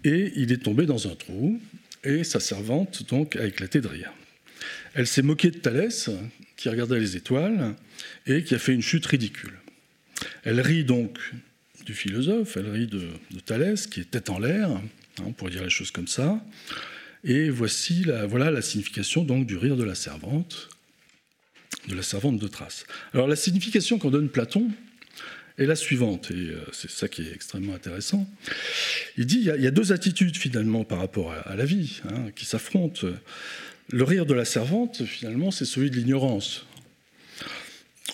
et 0.04 0.32
il 0.36 0.52
est 0.52 0.64
tombé 0.64 0.86
dans 0.86 1.08
un 1.08 1.16
trou, 1.16 1.62
et 2.04 2.24
sa 2.24 2.40
servante 2.40 3.08
donc 3.10 3.36
a 3.36 3.46
éclaté 3.46 3.82
de 3.82 3.88
rire. 3.88 4.12
Elle 4.94 5.08
s'est 5.08 5.22
moquée 5.22 5.52
de 5.52 5.58
Thalès, 5.58 6.10
qui 6.56 6.70
regardait 6.70 7.00
les 7.00 7.16
étoiles, 7.16 7.76
et 8.26 8.44
qui 8.44 8.56
a 8.56 8.60
fait 8.60 8.74
une 8.74 8.82
chute 8.82 9.06
ridicule. 9.06 9.54
Elle 10.44 10.60
rit 10.60 10.84
donc 10.84 11.20
du 11.86 11.94
philosophe, 11.94 12.58
elle 12.58 12.70
rit 12.70 12.88
de, 12.88 13.08
Thalès, 13.46 13.88
qui 13.88 14.02
est 14.02 14.12
tête 14.12 14.30
en 14.30 14.40
l'air, 14.40 14.82
on 15.26 15.32
pourrait 15.32 15.52
dire 15.52 15.64
les 15.64 15.70
choses 15.70 15.92
comme 15.92 16.08
ça. 16.08 16.44
Et 17.24 17.50
voici 17.50 18.04
la, 18.06 18.62
signification 18.62 19.24
donc 19.24 19.46
du 19.46 19.58
rire 19.58 19.76
de 19.76 19.84
la 19.84 19.96
servante, 19.96 20.70
de 21.88 21.96
la 21.96 22.04
servante 22.04 22.38
de 22.38 22.48
Thrace. 22.48 22.86
Alors 23.14 23.28
la 23.28 23.36
signification 23.36 23.98
qu'en 23.98 24.12
donne 24.12 24.30
Platon 24.30 24.70
est 25.58 25.66
la 25.66 25.76
suivante, 25.76 26.30
et 26.30 26.36
euh, 26.36 26.64
c'est 26.72 26.90
ça 26.90 27.08
qui 27.08 27.24
est 27.24 27.34
extrêmement 27.34 27.74
intéressant. 27.74 28.30
Il 29.18 29.26
dit 29.26 29.40
il 29.40 29.62
y 29.62 29.68
a, 29.68 29.72
deux 29.72 29.92
attitudes 29.92 30.38
finalement 30.38 30.84
par 30.84 31.00
rapport 31.00 31.34
à, 31.34 31.56
la 31.56 31.66
vie 31.66 32.02
hein, 32.10 32.32
qui 32.36 32.46
s'affrontent. 32.46 33.08
Le 33.90 34.04
rire 34.04 34.26
de 34.26 34.34
la 34.34 34.46
servante, 34.46 35.04
finalement, 35.06 35.50
c'est 35.50 35.66
celui 35.66 35.90
de 35.90 35.96
l'ignorance. 35.96 36.66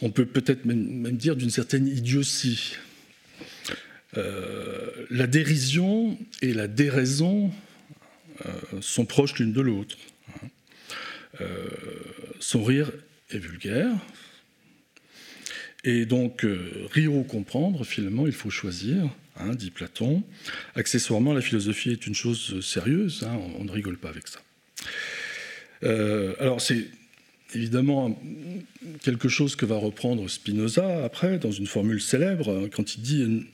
On 0.01 0.09
peut 0.09 0.25
peut-être 0.25 0.65
même, 0.65 1.17
dire 1.17 1.35
d'une 1.35 1.49
certaine 1.49 1.87
idiotie. 1.87 2.75
Euh, 4.17 5.05
la 5.09 5.27
dérision 5.27 6.17
et 6.41 6.53
la 6.53 6.67
déraison 6.67 7.51
euh, 8.45 8.51
sont 8.81 9.05
proches 9.05 9.39
l'une 9.39 9.53
de 9.53 9.61
l'autre. 9.61 9.97
Hein. 10.29 10.47
Euh, 11.41 11.67
son 12.39 12.63
rire 12.63 12.91
est 13.31 13.39
vulgaire. 13.39 13.91
Et 15.83 16.05
donc, 16.05 16.45
rire 16.91 17.13
ou 17.13 17.23
comprendre, 17.23 17.83
finalement, 17.83 18.25
il 18.25 18.31
faut 18.31 18.49
choisir, 18.49 19.09
hein, 19.35 19.53
dit 19.53 19.69
Platon. 19.69 20.23
Accessoirement, 20.75 21.33
la 21.33 21.41
philosophie 21.41 21.91
est 21.91 22.07
une 22.07 22.15
chose 22.15 22.61
sérieuse, 22.61 23.27
hein, 23.27 23.37
on, 23.59 23.65
ne 23.65 23.71
rigole 23.71 23.97
pas 23.97 24.07
avec 24.07 24.23
ça. 24.29 24.39
alors, 26.39 26.61
c'est 26.61 26.87
évidemment 27.53 28.17
quelque 29.03 29.27
chose 29.27 29.57
que 29.57 29.65
va 29.65 29.75
reprendre 29.75 30.29
Spinoza 30.29 31.03
après, 31.03 31.37
dans 31.37 31.51
une 31.51 31.67
formule 31.67 32.01
célèbre, 32.01 32.69
quand 32.73 32.95
il 32.95 33.01
dit 33.01 33.45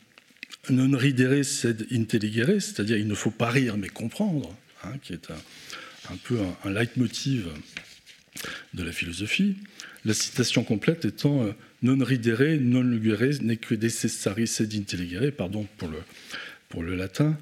non 0.69 0.95
ridere 0.95 1.43
sed 1.43 1.87
intelligere, 1.91 2.59
c'est-à-dire 2.59 2.97
il 2.97 3.07
ne 3.07 3.15
faut 3.15 3.31
pas 3.31 3.49
rire 3.49 3.77
mais 3.77 3.89
comprendre, 3.89 4.55
hein, 4.83 4.93
qui 5.01 5.13
est 5.13 5.31
un, 5.31 6.17
peu 6.23 6.37
un, 6.63 6.71
leitmotiv 6.71 7.47
de 8.73 8.83
la 8.83 8.91
philosophie. 8.91 9.55
La 10.05 10.13
citation 10.13 10.63
complète 10.63 11.05
étant 11.05 11.43
euh, 11.43 11.51
non 11.81 12.03
ridere, 12.03 12.59
non 12.59 12.81
lugere, 12.81 13.31
que 13.59 13.75
necessari 13.75 14.47
sed 14.47 14.73
intelligere, 14.75 15.31
pardon 15.31 15.67
pour 16.69 16.83
le 16.83 16.95
latin, 16.95 17.37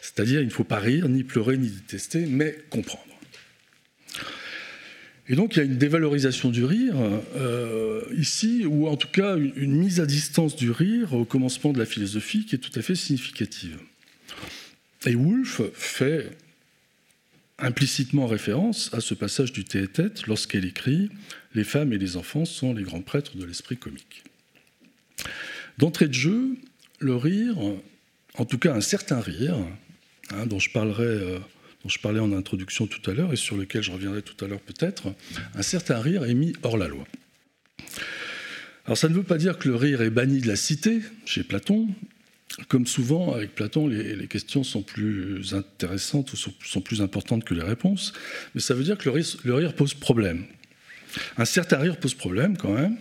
c'est-à-dire 0.00 0.40
il 0.40 0.46
ne 0.46 0.52
faut 0.52 0.64
pas 0.64 0.78
rire, 0.78 1.08
ni 1.08 1.22
pleurer, 1.22 1.58
ni 1.58 1.68
détester, 1.68 2.26
mais 2.26 2.58
comprendre. 2.70 3.09
Et 5.30 5.36
donc 5.36 5.54
il 5.54 5.58
y 5.60 5.62
a 5.62 5.64
une 5.64 5.78
dévalorisation 5.78 6.50
du 6.50 6.64
rire 6.64 6.96
euh, 7.36 8.02
ici, 8.16 8.66
ou 8.66 8.88
en 8.88 8.96
tout 8.96 9.08
cas 9.08 9.36
une, 9.36 9.76
mise 9.76 10.00
à 10.00 10.06
distance 10.06 10.56
du 10.56 10.72
rire 10.72 11.14
au 11.14 11.24
commencement 11.24 11.72
de 11.72 11.78
la 11.78 11.86
philosophie 11.86 12.44
qui 12.44 12.56
est 12.56 12.58
tout 12.58 12.76
à 12.76 12.82
fait 12.82 12.96
significative. 12.96 13.78
Et 15.06 15.14
Woolf 15.14 15.62
fait 15.72 16.36
implicitement 17.60 18.26
référence 18.26 18.92
à 18.92 19.00
ce 19.00 19.14
passage 19.14 19.52
du 19.52 19.62
Théétète 19.62 20.26
lorsqu'elle 20.26 20.64
écrit 20.64 21.10
Les 21.54 21.64
femmes 21.64 21.92
et 21.92 21.98
les 21.98 22.16
enfants 22.16 22.44
sont 22.44 22.74
les 22.74 22.82
grands 22.82 23.00
prêtres 23.00 23.36
de 23.36 23.44
l'esprit 23.44 23.76
comique. 23.76 24.24
D'entrée 25.78 26.08
de 26.08 26.14
jeu, 26.14 26.56
le 26.98 27.14
rire, 27.14 27.56
en 28.34 28.44
tout 28.44 28.58
cas 28.58 28.74
un 28.74 28.80
certain 28.80 29.20
rire, 29.20 29.56
hein, 30.32 30.46
dont 30.46 30.58
je 30.58 30.70
parlerai. 30.70 31.04
Euh, 31.04 31.38
dont 31.82 31.88
je 31.88 31.98
parlais 31.98 32.20
en 32.20 32.32
introduction 32.32 32.86
tout 32.86 33.10
à 33.10 33.14
l'heure 33.14 33.32
et 33.32 33.36
sur 33.36 33.56
lequel 33.56 33.82
je 33.82 33.90
reviendrai 33.90 34.22
tout 34.22 34.44
à 34.44 34.48
l'heure 34.48 34.60
peut-être, 34.60 35.14
un 35.54 35.62
certain 35.62 35.98
rire 36.00 36.24
est 36.24 36.34
mis 36.34 36.52
hors 36.62 36.76
la 36.76 36.88
loi. 36.88 37.06
Alors 38.86 38.98
ça 38.98 39.08
ne 39.08 39.14
veut 39.14 39.22
pas 39.22 39.38
dire 39.38 39.58
que 39.58 39.68
le 39.68 39.76
rire 39.76 40.02
est 40.02 40.10
banni 40.10 40.40
de 40.40 40.48
la 40.48 40.56
cité 40.56 41.00
chez 41.24 41.42
Platon. 41.42 41.88
Comme 42.68 42.86
souvent, 42.86 43.32
avec 43.32 43.54
Platon, 43.54 43.86
les, 43.86 44.26
questions 44.26 44.64
sont 44.64 44.82
plus 44.82 45.54
intéressantes 45.54 46.32
ou 46.32 46.36
sont, 46.36 46.80
plus 46.80 47.00
importantes 47.00 47.44
que 47.44 47.54
les 47.54 47.62
réponses, 47.62 48.12
mais 48.54 48.60
ça 48.60 48.74
veut 48.74 48.82
dire 48.82 48.98
que 48.98 49.08
le 49.08 49.54
rire, 49.54 49.74
pose 49.74 49.94
problème. 49.94 50.44
Un 51.38 51.44
certain 51.44 51.78
rire 51.78 51.96
pose 51.98 52.14
problème 52.14 52.56
quand 52.56 52.72
même. 52.72 52.96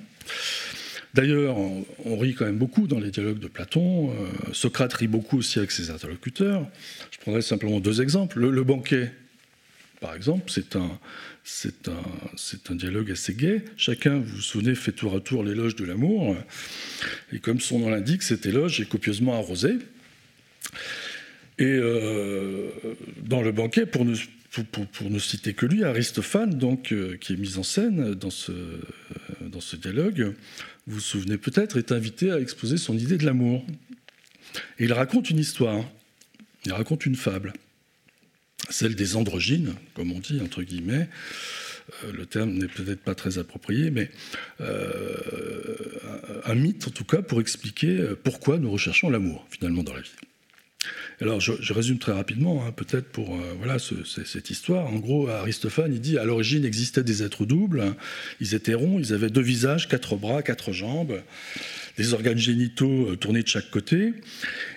D'ailleurs, 1.15 1.57
on, 1.57 2.17
rit 2.17 2.35
quand 2.35 2.45
même 2.45 2.57
beaucoup 2.57 2.87
dans 2.87 2.99
les 2.99 3.09
dialogues 3.09 3.39
de 3.39 3.47
Platon. 3.47 4.11
Euh, 4.11 4.53
Socrate 4.53 4.93
rit 4.93 5.07
beaucoup 5.07 5.39
aussi 5.39 5.57
avec 5.57 5.71
ses 5.71 5.89
interlocuteurs. 5.89 6.67
Je 7.11 7.17
prendrai 7.17 7.41
simplement 7.41 7.79
deux 7.79 8.01
exemples. 8.01 8.39
Le, 8.39 8.63
banquet, 8.63 9.11
par 10.01 10.13
exemple, 10.13 10.51
c'est 10.51 10.75
un, 10.77 12.75
dialogue 12.75 13.11
assez 13.11 13.33
gai. 13.33 13.63
Chacun, 13.75 14.19
vous 14.19 14.35
vous 14.35 14.41
souvenez, 14.41 14.75
fait 14.75 14.91
tour 14.91 15.15
à 15.15 15.19
tour 15.19 15.43
l'éloge 15.43 15.75
de 15.75 15.83
l'amour. 15.83 16.37
Et 17.33 17.39
comme 17.39 17.59
son 17.59 17.79
nom 17.79 17.89
l'indique, 17.89 18.21
cet 18.21 18.45
éloge 18.45 18.79
est 18.79 18.87
copieusement 18.87 19.33
arrosé. 19.33 19.79
Et 21.57 21.65
euh, 21.65 22.69
dans 23.23 23.41
le 23.41 23.51
banquet, 23.51 23.87
pour 23.87 24.05
ne, 24.05 24.13
citer 25.19 25.55
que 25.55 25.65
lui, 25.65 25.83
Aristophane, 25.83 26.59
euh, 26.91 27.17
qui 27.17 27.33
est 27.33 27.37
mis 27.37 27.57
en 27.57 27.63
scène 27.63 28.13
dans 28.13 28.29
ce 28.29 29.75
dialogue, 29.75 30.35
vous 30.89 30.95
vous 30.95 31.01
souvenez 31.01 31.37
peut-être, 31.37 31.77
est 31.77 31.91
invité 31.91 32.31
à 32.31 32.39
exposer 32.39 32.77
son 32.77 32.97
idée 32.97 33.17
de 33.17 33.25
l'amour. 33.25 33.63
Il 34.79 34.91
raconte 34.91 35.29
une 35.29 35.37
histoire, 35.37 35.85
il 36.65 36.73
raconte 36.73 37.05
une 37.05 37.15
fable, 37.15 37.53
celle 38.71 38.95
des 38.95 39.15
androgynes, 39.15 39.75
comme 39.93 40.11
on 40.11 40.19
dit, 40.19 40.41
entre 40.41 40.63
guillemets. 40.63 41.07
Euh, 42.03 42.11
le 42.11 42.25
terme 42.25 42.53
n'est 42.53 42.67
peut-être 42.67 43.01
pas 43.01 43.13
très 43.13 43.37
approprié, 43.37 43.91
mais 43.91 44.09
euh, 44.61 44.95
un 46.45 46.55
mythe 46.55 46.87
en 46.87 46.91
tout 46.91 47.05
cas 47.05 47.21
pour 47.21 47.39
expliquer 47.39 48.03
pourquoi 48.23 48.57
nous 48.57 48.71
recherchons 48.71 49.11
l'amour 49.11 49.45
finalement 49.51 49.83
dans 49.83 49.93
la 49.93 50.01
vie. 50.01 50.15
Alors, 51.21 51.41
je, 51.41 51.73
résume 51.73 51.99
très 51.99 52.13
rapidement, 52.13 52.65
hein, 52.65 52.71
peut-être 52.71 53.09
pour 53.09 53.35
euh, 53.35 53.53
voilà 53.57 53.77
cette 53.79 54.49
histoire. 54.49 54.87
En 54.87 54.95
gros, 54.95 55.27
Aristophane, 55.27 55.91
dit 55.99 56.17
à 56.17 56.23
l'origine 56.23 56.63
existaient 56.63 57.03
des 57.03 57.23
êtres 57.23 57.45
doubles. 57.45 57.93
Ils 58.39 58.55
étaient 58.55 58.73
ronds, 58.73 58.99
ils 58.99 59.13
avaient 59.13 59.29
deux 59.29 59.41
visages, 59.41 59.89
quatre 59.89 60.15
bras, 60.15 60.41
quatre 60.41 60.71
jambes, 60.71 61.21
des 61.97 62.13
organes 62.13 62.37
génitaux 62.37 63.09
euh, 63.09 63.15
tournés 63.17 63.43
de 63.43 63.47
chaque 63.49 63.69
côté. 63.69 64.13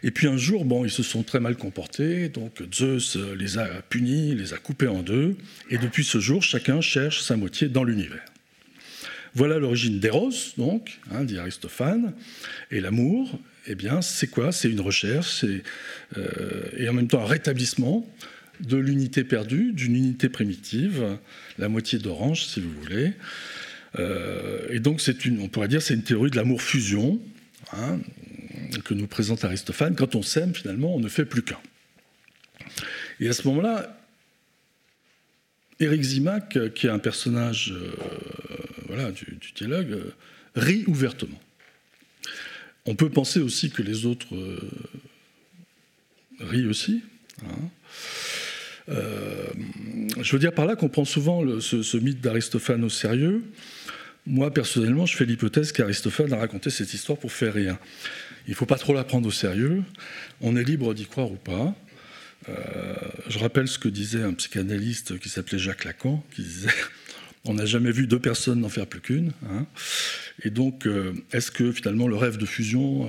Et 0.02 0.10
puis 0.10 0.26
un 0.26 0.36
jour, 0.36 0.64
bon, 0.64 0.84
ils 0.84 0.90
se 0.90 1.04
sont 1.04 1.22
très 1.22 1.38
mal 1.38 1.54
comportés. 1.56 2.28
Donc 2.28 2.60
Zeus 2.74 3.16
euh, 3.16 3.36
les 3.36 3.58
a 3.58 3.66
punis, 3.88 4.34
les 4.34 4.52
a 4.52 4.56
coupés 4.56 4.88
en 4.88 5.02
deux. 5.02 5.36
Et 5.70 5.78
depuis 5.78 6.02
ce 6.02 6.18
jour, 6.18 6.42
chacun 6.42 6.80
cherche 6.80 7.22
sa 7.22 7.36
moitié 7.36 7.68
dans 7.68 7.84
l'univers. 7.84 8.24
Voilà 9.34 9.58
l'origine 9.58 10.00
d'Eros, 10.00 10.32
donc, 10.58 10.98
hein, 11.10 11.24
dit 11.24 11.38
Aristophane, 11.38 12.12
et 12.70 12.80
l'amour, 12.80 13.38
eh 13.66 13.74
bien, 13.74 14.02
c'est 14.02 14.26
quoi? 14.26 14.52
C'est 14.52 14.70
une 14.70 14.80
recherche 14.80 15.44
euh, 15.44 16.62
et 16.76 16.88
en 16.88 16.92
même 16.92 17.08
temps 17.08 17.22
un 17.22 17.26
rétablissement 17.26 18.06
de 18.60 18.76
l'unité 18.76 19.24
perdue, 19.24 19.72
d'une 19.72 19.96
unité 19.96 20.28
primitive, 20.28 21.18
la 21.58 21.68
moitié 21.68 21.98
d'orange, 21.98 22.46
si 22.46 22.60
vous 22.60 22.72
voulez. 22.80 23.12
Euh, 23.98 24.66
et 24.70 24.80
donc, 24.80 25.00
on 25.40 25.48
pourrait 25.48 25.68
dire 25.68 25.82
c'est 25.82 25.94
une 25.94 26.02
théorie 26.02 26.30
de 26.30 26.36
l'amour-fusion 26.36 27.20
hein, 27.72 27.98
que 28.84 28.94
nous 28.94 29.06
présente 29.06 29.44
Aristophane. 29.44 29.94
Quand 29.96 30.14
on 30.14 30.22
s'aime, 30.22 30.54
finalement, 30.54 30.94
on 30.94 31.00
ne 31.00 31.08
fait 31.08 31.24
plus 31.24 31.42
qu'un. 31.42 31.58
Et 33.20 33.28
à 33.28 33.32
ce 33.32 33.46
moment-là, 33.48 33.98
Éric 35.80 36.02
Zimac, 36.02 36.58
qui 36.74 36.86
est 36.86 36.90
un 36.90 36.98
personnage 36.98 37.74
euh, 38.90 39.10
du, 39.10 39.52
dialogue, 39.54 39.98
rit 40.54 40.84
ouvertement. 40.86 41.40
On 42.86 42.94
peut 42.94 43.10
penser 43.10 43.40
aussi 43.40 43.70
que 43.70 43.82
les 43.82 44.06
autres 44.06 44.34
euh, 44.34 44.58
rient 46.40 46.66
aussi. 46.66 47.02
Hein. 47.44 47.68
Euh, 48.88 49.46
je 50.20 50.32
veux 50.32 50.40
dire 50.40 50.52
par 50.52 50.66
là 50.66 50.74
qu'on 50.74 50.88
prend 50.88 51.04
souvent 51.04 51.60
ce, 51.60 51.96
mythe 51.96 52.20
d'Aristophane 52.20 52.82
au 52.82 52.88
sérieux. 52.88 53.44
Moi, 54.26 54.52
personnellement, 54.52 55.06
je 55.06 55.16
fais 55.16 55.24
l'hypothèse 55.24 55.72
qu'Aristophane 55.72 56.32
a 56.32 56.36
raconté 56.36 56.70
cette 56.70 56.92
histoire 56.94 57.18
pour 57.18 57.32
faire 57.32 57.54
rire. 57.54 57.76
Il 58.46 58.50
ne 58.50 58.56
faut 58.56 58.66
pas 58.66 58.78
trop 58.78 58.94
la 58.94 59.04
prendre 59.04 59.26
au 59.26 59.32
sérieux. 59.32 59.82
On 60.40 60.56
est 60.56 60.64
libre 60.64 60.94
d'y 60.94 61.06
croire 61.06 61.30
ou 61.30 61.36
pas. 61.36 61.74
Euh, 62.48 62.94
je 63.28 63.38
rappelle 63.38 63.68
ce 63.68 63.78
que 63.78 63.88
disait 63.88 64.22
un 64.22 64.32
psychanalyste 64.32 65.18
qui 65.18 65.28
s'appelait 65.28 65.58
Jacques 65.58 65.84
Lacan, 65.84 66.24
qui 66.34 66.42
disait 66.42 66.68
on 67.44 67.54
n'a 67.54 67.66
jamais 67.66 67.90
vu 67.90 68.06
deux 68.06 68.18
personnes 68.18 68.60
n'en 68.60 68.68
faire 68.68 68.86
plus 68.86 69.00
qu'une. 69.00 69.32
Hein. 69.48 69.66
Et 70.44 70.50
donc, 70.50 70.86
euh, 70.86 71.12
est-ce 71.32 71.50
que 71.50 71.72
finalement 71.72 72.06
le 72.06 72.16
rêve 72.16 72.36
de 72.36 72.46
fusion 72.46 73.06
euh, 73.06 73.08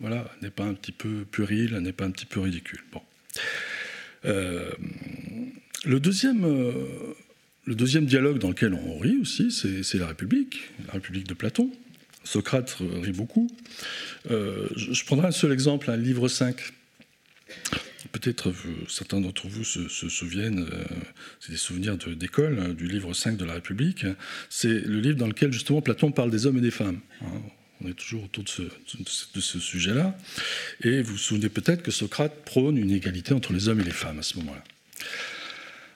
voilà, 0.00 0.30
n'est 0.42 0.50
pas 0.50 0.64
un 0.64 0.74
petit 0.74 0.92
peu 0.92 1.24
puéril, 1.30 1.76
n'est 1.76 1.92
pas 1.92 2.04
un 2.04 2.10
petit 2.10 2.26
peu 2.26 2.40
ridicule? 2.40 2.80
Euh, 4.24 4.70
le, 5.84 6.00
deuxième, 6.00 6.46
le 7.64 7.74
deuxième 7.74 8.06
dialogue 8.06 8.38
dans 8.38 8.48
lequel 8.48 8.72
on 8.72 8.98
rit 8.98 9.18
aussi, 9.20 9.50
c'est 9.50 9.98
la 9.98 10.06
République, 10.06 10.70
la 10.86 10.94
République 10.94 11.26
de 11.26 11.34
Platon. 11.34 11.70
Socrate 12.24 12.78
rit 13.02 13.12
beaucoup. 13.12 13.50
Je, 14.30 14.66
je, 14.76 15.04
prendrai 15.04 15.26
un 15.26 15.32
seul 15.32 15.52
exemple, 15.52 15.90
un 15.90 15.96
livre 15.98 16.26
5 16.26 16.56
peut-être 18.14 18.52
certains 18.88 19.20
d'entre 19.20 19.48
vous 19.48 19.64
se, 19.64 19.88
souviennent, 20.08 20.68
euh, 20.72 20.84
c'est 21.40 21.50
des 21.50 21.58
souvenirs 21.58 21.96
d'école, 21.96 22.60
hein, 22.60 22.68
du 22.68 22.86
livre 22.86 23.12
5 23.12 23.36
de 23.36 23.44
la 23.44 23.54
République. 23.54 24.06
C'est 24.48 24.86
le 24.86 25.00
livre 25.00 25.16
dans 25.16 25.26
lequel 25.26 25.52
justement 25.52 25.82
Platon 25.82 26.12
parle 26.12 26.30
des 26.30 26.46
hommes 26.46 26.58
et 26.58 26.62
des 26.62 26.70
femmes. 26.70 27.00
Hein. 27.22 27.40
On 27.84 27.88
est 27.88 27.94
toujours 27.94 28.24
autour 28.24 28.44
de 28.44 28.48
ce, 28.48 28.62
de 28.62 29.40
ce 29.40 29.58
sujet-là. 29.58 30.16
Et 30.82 31.02
vous 31.02 31.12
vous 31.12 31.18
souvenez 31.18 31.48
peut-être 31.48 31.82
que 31.82 31.90
Socrate 31.90 32.44
prône 32.44 32.78
une 32.78 32.92
égalité 32.92 33.34
entre 33.34 33.52
les 33.52 33.68
hommes 33.68 33.80
et 33.80 33.84
les 33.84 33.90
femmes 33.90 34.20
à 34.20 34.22
ce 34.22 34.38
moment-là. 34.38 34.62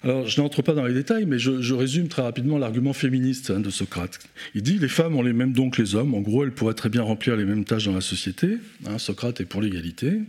Alors, 0.05 0.29
je 0.29 0.41
n'entre 0.41 0.63
pas 0.63 0.75
dans 0.75 0.85
les 0.85 0.95
détails, 0.95 1.27
mais 1.27 1.39
je, 1.39 1.75
résume 1.75 2.09
très 2.09 2.23
rapidement 2.23 2.59
l'argument 2.59 2.93
féministe 2.93 3.51
hein, 3.51 3.61
de 3.61 3.71
Socrate. 3.71 4.21
Il 4.55 4.63
dit 4.63 4.79
les 4.79 4.89
femmes 4.89 5.17
ont 5.17 5.23
les 5.23 5.33
mêmes 5.33 5.53
dons 5.53 5.71
que 5.71 5.83
les 5.83 5.97
hommes. 5.97 6.15
En 6.15 6.21
gros, 6.21 6.45
elles 6.45 6.53
pourraient 6.53 6.75
très 6.75 6.89
bien 6.89 7.03
remplir 7.03 7.37
les 7.37 7.45
mêmes 7.45 7.65
tâches 7.65 7.87
dans 7.87 7.95
la 7.95 8.01
société. 8.01 8.59
Hein, 8.87 8.99
Socrate 8.99 9.41
est 9.41 9.45
pour 9.45 9.61
l'égalité. 9.61 10.21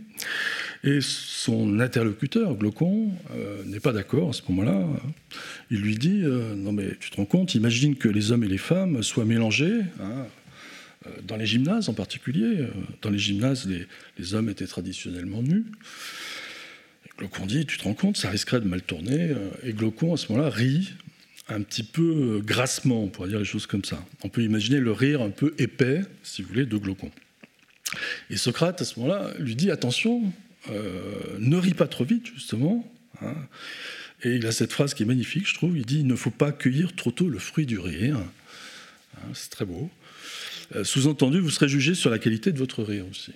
Et 0.82 0.98
son 1.00 1.78
interlocuteur, 1.78 2.56
Glaucon, 2.56 3.12
euh, 3.36 3.62
n'est 3.64 3.80
pas 3.80 3.92
d'accord 3.92 4.30
à 4.30 4.32
ce 4.32 4.42
moment-là. 4.48 4.86
Il 5.70 5.80
lui 5.80 5.96
dit 5.96 6.22
euh, 6.24 6.54
Non, 6.56 6.72
mais 6.72 6.96
tu 6.98 7.10
te 7.10 7.16
rends 7.16 7.24
compte, 7.24 7.54
imagine 7.54 7.94
que 7.94 8.08
les 8.08 8.32
hommes 8.32 8.44
et 8.44 8.48
les 8.48 8.58
femmes 8.58 9.02
soient 9.02 9.24
mélangés. 9.24 9.80
Hein, 10.00 10.26
euh, 11.06 11.10
dans 11.22 11.36
les 11.36 11.46
gymnases 11.46 11.88
en 11.88 11.94
particulier. 11.94 12.66
Dans 13.02 13.10
les 13.10 13.18
gymnases, 13.18 13.66
les, 13.66 13.86
les 14.18 14.34
hommes 14.34 14.48
étaient 14.48 14.66
traditionnellement 14.66 15.42
nus. 15.42 15.64
Glaucon 17.20 17.44
dit, 17.44 17.66
tu 17.66 17.76
te 17.76 17.84
rends 17.84 17.92
compte, 17.92 18.16
ça 18.16 18.30
risquerait 18.30 18.60
de 18.60 18.66
mal 18.66 18.80
tourner. 18.80 19.32
Euh, 19.32 19.50
et 19.62 19.74
Glaucon, 19.74 20.14
à 20.14 20.16
ce 20.16 20.32
moment-là, 20.32 20.48
rit 20.48 20.94
un 21.48 21.60
petit 21.60 21.82
peu 21.82 22.38
euh, 22.38 22.40
grassement, 22.40 23.04
on 23.04 23.08
pourrait 23.08 23.28
dire 23.28 23.38
les 23.38 23.44
choses 23.44 23.66
comme 23.66 23.84
ça. 23.84 24.02
On 24.24 24.30
peut 24.30 24.42
imaginer 24.42 24.80
le 24.80 24.90
rire 24.90 25.20
un 25.20 25.28
peu 25.28 25.54
épais, 25.58 26.00
si 26.22 26.40
vous 26.40 26.48
voulez, 26.48 26.64
de 26.64 26.76
Glaucon. 26.78 27.10
Et 28.30 28.38
Socrate, 28.38 28.80
à 28.80 28.84
ce 28.86 28.98
moment-là, 28.98 29.32
lui 29.38 29.54
dit, 29.54 29.70
attention, 29.70 30.32
euh, 30.70 31.36
ne 31.38 31.56
ris 31.56 31.74
pas 31.74 31.86
trop 31.86 32.04
vite, 32.04 32.26
justement. 32.34 32.90
Hein. 33.20 33.34
Et 34.22 34.36
il 34.36 34.46
a 34.46 34.52
cette 34.52 34.72
phrase 34.72 34.94
qui 34.94 35.02
est 35.02 35.06
magnifique, 35.06 35.46
je 35.46 35.54
trouve. 35.54 35.76
Il 35.76 35.84
dit, 35.84 36.00
il 36.00 36.06
ne 36.06 36.16
faut 36.16 36.30
pas 36.30 36.52
cueillir 36.52 36.96
trop 36.96 37.10
tôt 37.10 37.28
le 37.28 37.38
fruit 37.38 37.66
du 37.66 37.78
rire. 37.78 38.16
Hein, 38.16 39.28
c'est 39.34 39.50
très 39.50 39.66
beau. 39.66 39.90
Sous-entendu, 40.84 41.40
vous 41.40 41.50
serez 41.50 41.68
jugé 41.68 41.94
sur 41.94 42.10
la 42.10 42.18
qualité 42.18 42.52
de 42.52 42.58
votre 42.58 42.84
rire 42.84 43.04
aussi. 43.10 43.32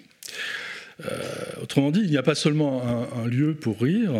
Euh, 1.01 1.63
autrement 1.63 1.91
dit, 1.91 2.01
il 2.01 2.11
n'y 2.11 2.17
a 2.17 2.23
pas 2.23 2.35
seulement 2.35 3.11
un, 3.17 3.27
lieu 3.27 3.55
pour 3.55 3.81
rire 3.81 4.13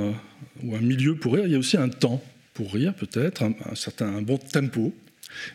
ou 0.63 0.75
un 0.75 0.81
milieu 0.81 1.15
pour 1.15 1.35
rire, 1.35 1.47
il 1.47 1.53
y 1.53 1.55
a 1.55 1.59
aussi 1.59 1.77
un 1.77 1.89
temps 1.89 2.23
pour 2.53 2.73
rire 2.73 2.95
peut-être, 2.95 3.43
un, 3.43 3.75
certain 3.75 4.07
un 4.07 4.23
bon 4.23 4.39
tempo. 4.39 4.95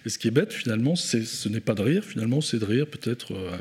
Et 0.05 0.09
ce 0.09 0.17
qui 0.17 0.27
est 0.27 0.31
bête 0.31 0.53
finalement, 0.53 0.95
ce 0.95 1.49
n'est 1.49 1.59
pas 1.59 1.73
de 1.73 1.81
rire, 1.81 2.03
finalement 2.03 2.41
c'est 2.41 2.59
de 2.59 2.65
rire 2.65 2.87
peut-être 2.87 3.33
euh, 3.33 3.57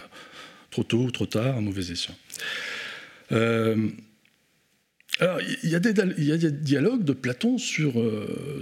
trop 0.71 0.85
tôt 0.85 1.03
ou 1.03 1.11
trop 1.11 1.27
tard, 1.27 1.57
un 1.57 1.61
mauvais 1.61 1.91
escient. 1.91 2.17
Euh, 3.33 3.88
alors, 5.21 5.41
il 5.65 5.69
y, 5.69 5.75
a 5.75 5.81
des, 5.81 6.53
dialogues 6.53 7.03
de 7.03 7.12
Platon 7.12 7.59
sur, 7.59 7.95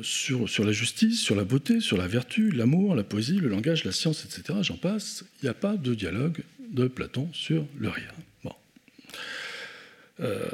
sur, 0.00 0.48
sur, 0.48 0.64
la 0.64 0.72
justice, 0.72 1.20
sur 1.20 1.36
la 1.36 1.44
beauté, 1.44 1.80
sur 1.80 1.98
la 1.98 2.06
vertu, 2.06 2.50
l'amour, 2.50 2.94
la 2.94 3.04
poésie, 3.04 3.36
le 3.36 3.48
langage, 3.48 3.84
la 3.84 3.92
science, 3.92 4.24
etc. 4.24 4.60
J'en 4.62 4.78
passe. 4.78 5.24
Il 5.42 5.44
n'y 5.44 5.50
a 5.50 5.54
pas 5.54 5.76
de 5.76 5.92
dialogue 5.92 6.42
de 6.70 6.88
Platon 6.88 7.28
sur 7.34 7.66
le 7.78 7.90
rire. 7.90 8.14
Euh, 10.20 10.48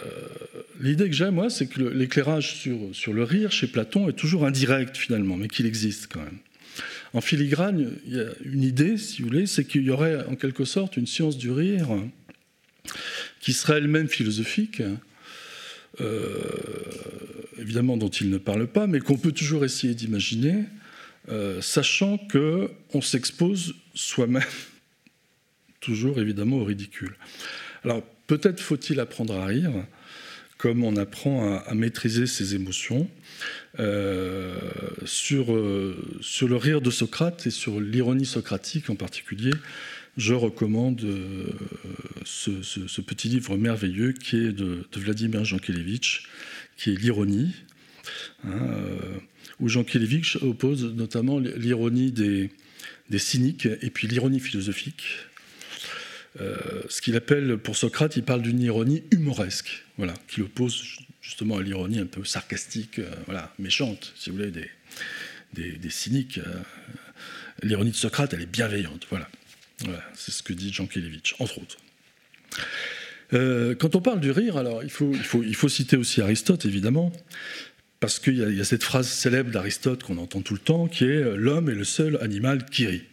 l'idée 0.80 1.08
que 1.08 1.14
j'ai, 1.14 1.30
moi, 1.30 1.50
c'est 1.50 1.66
que 1.66 1.80
l'éclairage 1.80 2.56
sur, 2.56 2.78
sur 2.92 3.12
le 3.12 3.22
rire 3.22 3.52
chez 3.52 3.66
Platon 3.66 4.08
est 4.08 4.14
toujours 4.14 4.44
indirect, 4.44 4.96
finalement, 4.96 5.36
mais 5.36 5.48
qu'il 5.48 5.66
existe 5.66 6.12
quand 6.12 6.20
même. 6.20 6.38
En 7.14 7.20
filigrane, 7.20 7.92
il 8.06 8.16
y 8.16 8.20
a 8.20 8.26
une 8.44 8.62
idée, 8.62 8.96
si 8.96 9.22
vous 9.22 9.28
voulez, 9.28 9.46
c'est 9.46 9.64
qu'il 9.64 9.82
y 9.82 9.90
aurait 9.90 10.24
en 10.26 10.34
quelque 10.34 10.64
sorte 10.64 10.96
une 10.96 11.06
science 11.06 11.36
du 11.36 11.50
rire 11.50 11.88
qui 13.40 13.52
serait 13.52 13.78
elle-même 13.78 14.08
philosophique, 14.08 14.82
euh, 16.00 16.38
évidemment 17.58 17.96
dont 17.96 18.08
il 18.08 18.30
ne 18.30 18.38
parle 18.38 18.66
pas, 18.66 18.86
mais 18.86 19.00
qu'on 19.00 19.18
peut 19.18 19.32
toujours 19.32 19.64
essayer 19.64 19.94
d'imaginer, 19.94 20.64
euh, 21.28 21.60
sachant 21.60 22.18
qu'on 22.18 23.02
s'expose 23.02 23.74
soi-même 23.94 24.42
toujours 25.80 26.18
évidemment 26.18 26.56
au 26.56 26.64
ridicule. 26.64 27.14
Alors 27.84 28.02
peut-être 28.32 28.60
faut-il 28.60 28.98
apprendre 28.98 29.34
à 29.34 29.44
rire, 29.44 29.72
comme 30.56 30.84
on 30.84 30.96
apprend 30.96 31.58
à, 31.58 31.74
maîtriser 31.74 32.26
ses 32.26 32.54
émotions. 32.54 33.10
Euh, 33.78 34.56
sur, 35.04 35.52
euh, 35.52 35.96
sur 36.22 36.48
le 36.48 36.56
rire 36.56 36.80
de 36.80 36.90
Socrate 36.90 37.46
et 37.46 37.50
sur 37.50 37.78
l'ironie 37.78 38.24
socratique 38.24 38.88
en 38.88 38.94
particulier, 38.94 39.50
je 40.16 40.32
recommande 40.32 41.02
euh, 41.02 41.46
ce, 42.24 43.00
petit 43.02 43.28
livre 43.28 43.58
merveilleux 43.58 44.12
qui 44.12 44.36
est 44.36 44.52
de, 44.52 44.86
Vladimir 44.96 45.44
Jankélévitch, 45.44 46.28
qui 46.78 46.90
est 46.90 46.96
l'ironie, 46.96 47.52
hein, 48.44 48.60
où 49.60 49.68
Jankélévitch 49.68 50.36
oppose 50.36 50.84
notamment 50.84 51.38
l'ironie 51.38 52.12
des 52.12 52.48
cyniques 53.18 53.66
et 53.66 53.90
puis 53.90 54.08
l'ironie 54.08 54.40
philosophique. 54.40 55.02
Euh, 56.40 56.56
ce 56.88 57.02
qu'il 57.02 57.16
appelle, 57.16 57.58
pour 57.58 57.76
Socrate, 57.76 58.16
il 58.16 58.22
parle 58.22 58.42
d'une 58.42 58.60
ironie 58.60 59.04
humoresque, 59.10 59.84
voilà, 59.98 60.14
qui 60.28 60.40
l'oppose 60.40 60.82
justement 61.20 61.58
à 61.58 61.62
l'ironie 61.62 61.98
un 61.98 62.06
peu 62.06 62.24
sarcastique, 62.24 62.98
euh, 62.98 63.10
voilà, 63.26 63.52
méchante, 63.58 64.12
si 64.16 64.30
vous 64.30 64.36
voulez, 64.36 64.50
des, 64.50 65.90
cyniques. 65.90 66.38
Euh. 66.38 66.54
l'ironie 67.62 67.90
de 67.90 67.96
Socrate, 67.96 68.32
elle 68.34 68.42
est 68.42 68.46
bienveillante, 68.46 69.06
voilà. 69.10 69.28
c'est 70.14 70.32
ce 70.32 70.42
que 70.42 70.52
dit 70.52 70.72
Jean 70.72 70.86
Kelevitch, 70.86 71.34
entre 71.38 71.58
autres. 71.58 71.76
quand 73.78 73.94
on 73.94 74.00
parle 74.00 74.20
du 74.20 74.30
rire, 74.30 74.56
alors 74.56 74.82
il 74.82 74.90
faut 74.90 75.68
citer 75.68 75.96
aussi 75.96 76.22
Aristote, 76.22 76.64
évidemment, 76.64 77.12
parce 78.00 78.18
qu'il 78.18 78.36
y, 78.36 78.60
a 78.60 78.64
cette 78.64 78.82
phrase 78.82 79.06
célèbre 79.06 79.50
d'Aristote 79.50 80.02
qu'on 80.02 80.18
entend 80.18 80.40
tout 80.40 80.54
le 80.54 80.60
temps, 80.60 80.88
qui 80.88 81.04
est 81.04 81.36
L'homme 81.36 81.68
est 81.68 81.74
le 81.74 81.84
seul 81.84 82.18
animal 82.20 82.64
qui 82.64 82.86
rit. 82.86 83.04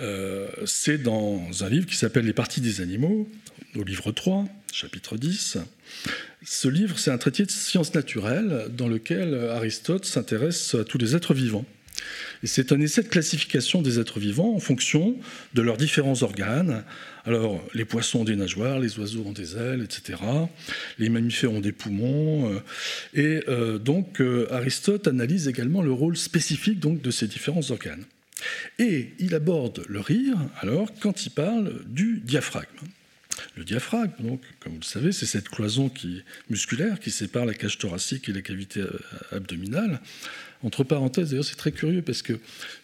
Euh, 0.00 0.48
c'est 0.66 0.98
dans 0.98 1.40
un 1.60 1.68
livre 1.68 1.86
qui 1.86 1.96
s'appelle 1.96 2.24
Les 2.24 2.32
parties 2.32 2.60
des 2.60 2.80
animaux, 2.80 3.28
au 3.76 3.84
livre 3.84 4.12
3, 4.12 4.44
chapitre 4.72 5.16
10. 5.16 5.58
Ce 6.44 6.68
livre, 6.68 6.98
c'est 6.98 7.10
un 7.10 7.18
traité 7.18 7.44
de 7.44 7.50
sciences 7.50 7.94
naturelles 7.94 8.66
dans 8.76 8.88
lequel 8.88 9.34
Aristote 9.50 10.04
s'intéresse 10.04 10.74
à 10.74 10.84
tous 10.84 10.98
les 10.98 11.14
êtres 11.14 11.34
vivants. 11.34 11.64
Et 12.42 12.46
c'est 12.46 12.72
un 12.72 12.80
essai 12.80 13.02
de 13.02 13.08
classification 13.08 13.80
des 13.80 14.00
êtres 14.00 14.18
vivants 14.18 14.54
en 14.54 14.58
fonction 14.58 15.16
de 15.54 15.62
leurs 15.62 15.76
différents 15.76 16.22
organes. 16.22 16.84
Alors, 17.24 17.64
les 17.72 17.84
poissons 17.84 18.20
ont 18.20 18.24
des 18.24 18.36
nageoires, 18.36 18.80
les 18.80 18.98
oiseaux 18.98 19.22
ont 19.24 19.32
des 19.32 19.56
ailes, 19.56 19.82
etc. 19.82 20.18
Les 20.98 21.08
mammifères 21.08 21.52
ont 21.52 21.60
des 21.60 21.72
poumons. 21.72 22.52
Euh, 22.52 22.60
et 23.14 23.44
euh, 23.48 23.78
donc, 23.78 24.20
Aristote 24.50 25.06
analyse 25.06 25.48
également 25.48 25.82
le 25.82 25.92
rôle 25.92 26.16
spécifique 26.16 26.80
donc, 26.80 27.00
de 27.00 27.10
ces 27.10 27.28
différents 27.28 27.70
organes. 27.70 28.04
Et 28.78 29.12
il 29.18 29.34
aborde 29.34 29.84
le 29.88 30.00
rire, 30.00 30.36
alors, 30.60 30.88
quand 31.00 31.26
il 31.26 31.30
parle 31.30 31.84
du 31.86 32.20
diaphragme. 32.24 32.68
Le 33.56 33.64
diaphragme, 33.64 34.12
donc, 34.20 34.40
comme 34.60 34.74
vous 34.74 34.80
le 34.80 34.84
savez, 34.84 35.12
c'est 35.12 35.26
cette 35.26 35.48
cloison 35.48 35.88
qui, 35.88 36.22
musculaire 36.50 37.00
qui 37.00 37.10
sépare 37.10 37.46
la 37.46 37.54
cage 37.54 37.78
thoracique 37.78 38.28
et 38.28 38.32
la 38.32 38.42
cavité 38.42 38.80
euh, 38.80 38.98
abdominale. 39.32 40.00
Entre 40.62 40.84
parenthèses, 40.84 41.30
d'ailleurs, 41.30 41.44
c'est 41.44 41.56
très 41.56 41.72
curieux 41.72 42.02
parce 42.02 42.22
que 42.22 42.34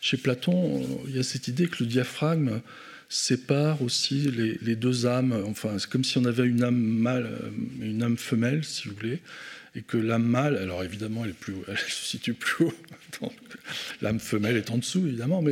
chez 0.00 0.16
Platon, 0.16 0.86
il 1.08 1.16
y 1.16 1.18
a 1.18 1.22
cette 1.22 1.48
idée 1.48 1.66
que 1.66 1.82
le 1.82 1.86
diaphragme 1.86 2.60
sépare 3.08 3.82
aussi 3.82 4.30
les, 4.62 4.76
deux 4.76 5.06
âmes. 5.06 5.32
Enfin, 5.46 5.78
c'est 5.78 5.90
comme 5.90 6.04
si 6.04 6.18
on 6.18 6.24
avait 6.24 6.46
une 6.46 6.62
âme 6.62 6.76
mâle, 6.76 7.26
euh, 7.26 7.50
une 7.80 8.02
âme 8.02 8.16
femelle, 8.16 8.64
si 8.64 8.88
vous 8.88 8.94
voulez, 8.94 9.20
et 9.74 9.83
que 9.83 9.96
l'âme 9.96 10.24
mâle, 10.24 10.56
alors 10.56 10.83
évidemment, 10.83 11.24
elle, 11.24 11.30
est 11.30 11.35
plus, 11.35 11.54
elle 11.68 11.78
se 11.78 12.04
situe 12.04 12.35
plus 12.35 12.66
haut, 12.66 12.74
l'âme 14.02 14.20
femelle 14.20 14.56
est 14.56 14.70
en 14.70 14.78
dessous, 14.78 15.06
évidemment, 15.06 15.42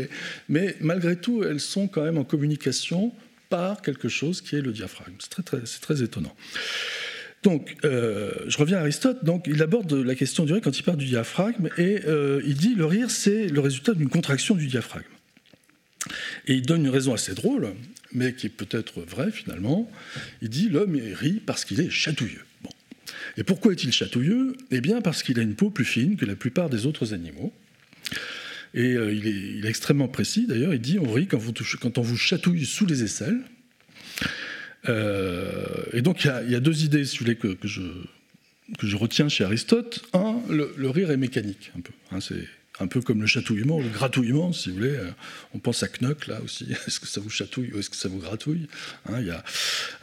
mais, 0.48 0.76
malgré 0.80 1.16
tout, 1.16 1.44
elles 1.44 1.60
sont 1.60 1.88
quand 1.88 2.02
même 2.02 2.18
en 2.18 2.24
communication 2.24 3.12
par 3.48 3.82
quelque 3.82 4.08
chose 4.08 4.40
qui 4.40 4.56
est 4.56 4.60
le 4.60 4.72
diaphragme. 4.72 5.14
C'est 5.18 5.30
très, 5.30 5.42
très, 5.42 5.60
c'est 5.64 5.80
très 5.80 6.02
étonnant. 6.02 6.34
Donc, 7.42 7.76
euh, 7.84 8.32
je 8.46 8.58
reviens 8.58 8.78
à 8.78 8.80
Aristote. 8.80 9.24
Donc, 9.24 9.46
il 9.46 9.62
aborde 9.62 9.92
la 9.92 10.14
question 10.14 10.44
du 10.44 10.52
rire 10.52 10.60
quand 10.62 10.76
il 10.76 10.82
parle 10.82 10.98
du 10.98 11.06
diaphragme 11.06 11.68
et 11.78 12.00
euh, 12.06 12.42
il 12.44 12.56
dit 12.56 12.74
le 12.74 12.84
rire, 12.84 13.10
c'est 13.10 13.46
le 13.46 13.60
résultat 13.60 13.94
d'une 13.94 14.08
contraction 14.08 14.54
du 14.54 14.66
diaphragme. 14.66 15.06
Et 16.46 16.54
il 16.54 16.62
donne 16.62 16.84
une 16.84 16.90
raison 16.90 17.14
assez 17.14 17.34
drôle, 17.34 17.74
mais 18.12 18.34
qui 18.34 18.46
est 18.46 18.50
peut-être 18.50 19.00
vraie 19.02 19.30
finalement. 19.30 19.90
Il 20.42 20.48
dit 20.48 20.68
l'homme 20.68 20.98
rit 21.14 21.40
parce 21.44 21.64
qu'il 21.64 21.80
est 21.80 21.90
chatouilleux. 21.90 22.44
Et 23.36 23.44
pourquoi 23.44 23.72
est-il 23.72 23.92
chatouilleux? 23.92 24.56
Eh 24.70 24.80
bien 24.80 25.00
parce 25.00 25.22
qu'il 25.22 25.38
a 25.38 25.42
une 25.42 25.54
peau 25.54 25.70
plus 25.70 25.84
fine 25.84 26.16
que 26.16 26.24
la 26.24 26.36
plupart 26.36 26.70
des 26.70 26.86
autres 26.86 27.14
animaux. 27.14 27.52
Et 28.74 28.94
euh, 28.94 29.12
il, 29.12 29.64
est, 29.64 29.68
extrêmement 29.68 30.08
précis 30.08 30.46
d'ailleurs, 30.46 30.74
il 30.74 30.80
dit 30.80 30.98
on 30.98 31.10
rit 31.10 31.26
quand, 31.26 31.98
on 31.98 32.02
vous 32.02 32.16
chatouille 32.16 32.66
sous 32.66 32.86
les 32.86 33.02
aisselles. 33.02 33.40
Euh, 34.88 35.64
et 35.92 36.02
donc 36.02 36.24
il 36.24 36.50
y, 36.50 36.54
a 36.54 36.60
deux 36.60 36.84
idées, 36.84 37.04
que, 37.36 37.56
je, 37.64 38.96
retiens 38.96 39.28
chez 39.28 39.44
Aristote. 39.44 40.04
Un, 40.12 40.36
le, 40.50 40.90
rire 40.90 41.10
est 41.10 41.16
mécanique, 41.16 41.72
un 41.76 41.80
peu. 41.80 41.92
Hein, 42.10 42.18
un 42.80 42.86
peu 42.86 43.00
comme 43.00 43.20
le 43.20 43.26
chatouillement, 43.26 43.80
le 43.80 43.88
gratouillement, 43.88 44.52
si 44.52 44.70
vous 44.70 44.76
voulez. 44.76 44.94
Euh, 44.94 45.10
on 45.54 45.58
pense 45.58 45.82
à 45.82 45.88
Knock, 45.88 46.26
là 46.26 46.40
aussi. 46.42 46.66
Est-ce 46.86 47.00
que 47.00 47.06
ça 47.06 47.20
vous 47.20 47.30
chatouille 47.30 47.72
ou 47.72 47.78
est-ce 47.78 47.90
que 47.90 47.96
ça 47.96 48.08
vous 48.08 48.18
gratouille 48.18 48.66
hein, 49.08 49.22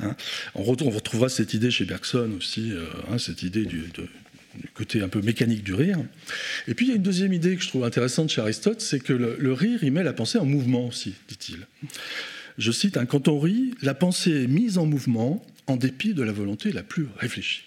hein. 0.02 0.16
on, 0.56 0.64
retrouvera 0.64 1.30
cette 1.30 1.54
idée 1.54 1.72
chez 1.72 1.86
Bergson 1.86 2.32
aussi, 2.38 2.72
euh, 2.72 2.86
hein, 3.10 3.18
cette 3.18 3.44
idée 3.44 3.66
du, 3.66 3.84
côté 4.74 5.02
un 5.02 5.10
peu 5.10 5.22
mécanique 5.22 5.64
du 5.64 5.74
rire. 5.74 6.00
Et 6.68 6.74
puis 6.74 6.86
il 6.86 6.90
y 6.90 6.92
a 6.94 6.96
une 6.96 7.04
deuxième 7.04 7.34
idée 7.34 7.56
que 7.56 7.64
je 7.64 7.70
trouve 7.70 7.84
intéressante 7.84 8.30
chez 8.30 8.42
Aristote, 8.42 8.82
c'est 8.82 9.00
que 9.00 9.14
le, 9.14 9.54
rire, 9.54 9.84
il 9.84 9.92
met 9.92 10.04
la 10.04 10.14
pensée 10.14 10.38
en 10.38 10.46
mouvement 10.46 10.88
aussi, 10.88 11.14
dit-il. 11.28 11.68
Je 12.58 12.72
cite, 12.72 12.98
quand 13.06 13.28
on 13.28 13.40
rit, 13.40 13.74
la 13.82 13.94
pensée 13.94 14.44
est 14.44 14.48
mise 14.48 14.78
en 14.78 14.86
mouvement 14.86 15.46
en 15.68 15.76
dépit 15.76 16.14
de 16.14 16.24
la 16.24 16.32
volonté 16.32 16.72
la 16.72 16.84
plus 16.84 17.08
réfléchie. 17.18 17.64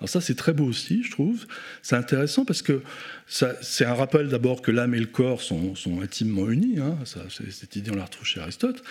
Alors 0.00 0.08
ça, 0.08 0.22
c'est 0.22 0.34
très 0.34 0.54
beau 0.54 0.64
aussi, 0.64 1.02
je 1.02 1.10
trouve. 1.10 1.46
C'est 1.82 1.94
intéressant 1.94 2.46
parce 2.46 2.62
que 2.62 2.80
c'est 3.26 3.84
un 3.84 3.92
rappel 3.92 4.28
d'abord 4.28 4.62
que 4.62 4.70
l'âme 4.70 4.94
et 4.94 4.98
le 4.98 5.06
corps 5.06 5.42
sont, 5.42 5.74
intimement 6.02 6.48
unis. 6.50 6.78
Hein. 6.78 6.96
cette 7.04 7.76
idée, 7.76 7.90
on 7.90 7.96
la 7.96 8.06
retrouve 8.06 8.26
chez 8.26 8.40
Aristote. 8.40 8.82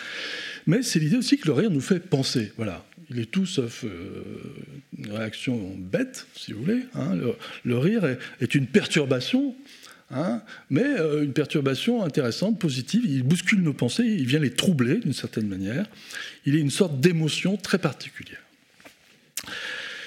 Mais 0.68 0.82
c'est 0.82 1.00
l'idée 1.00 1.16
aussi 1.16 1.36
que 1.36 1.48
le 1.48 1.52
rire 1.52 1.70
nous 1.70 1.80
fait 1.80 1.98
penser. 1.98 2.52
Voilà. 2.56 2.84
Il 3.10 3.18
est 3.18 3.28
tout 3.28 3.44
sauf 3.44 3.84
euh, 3.84 4.22
une 4.96 5.10
réaction 5.10 5.74
bête, 5.76 6.28
si 6.36 6.52
vous 6.52 6.62
voulez. 6.62 6.84
Hein. 6.94 7.18
Le, 7.64 7.76
rire 7.76 8.04
est, 8.40 8.54
une 8.54 8.66
perturbation 8.66 9.56
Hein, 10.12 10.42
mais 10.70 10.82
euh, 10.82 11.22
une 11.22 11.32
perturbation 11.32 12.02
intéressante, 12.02 12.58
positive. 12.58 13.04
Il 13.04 13.22
bouscule 13.22 13.62
nos 13.62 13.72
pensées, 13.72 14.02
il 14.02 14.26
vient 14.26 14.40
les 14.40 14.50
troubler 14.50 14.96
d'une 14.96 15.12
certaine 15.12 15.46
manière. 15.46 15.86
Il 16.46 16.56
est 16.56 16.60
une 16.60 16.70
sorte 16.70 16.98
d'émotion 16.98 17.56
très 17.56 17.78
particulière. 17.78 18.40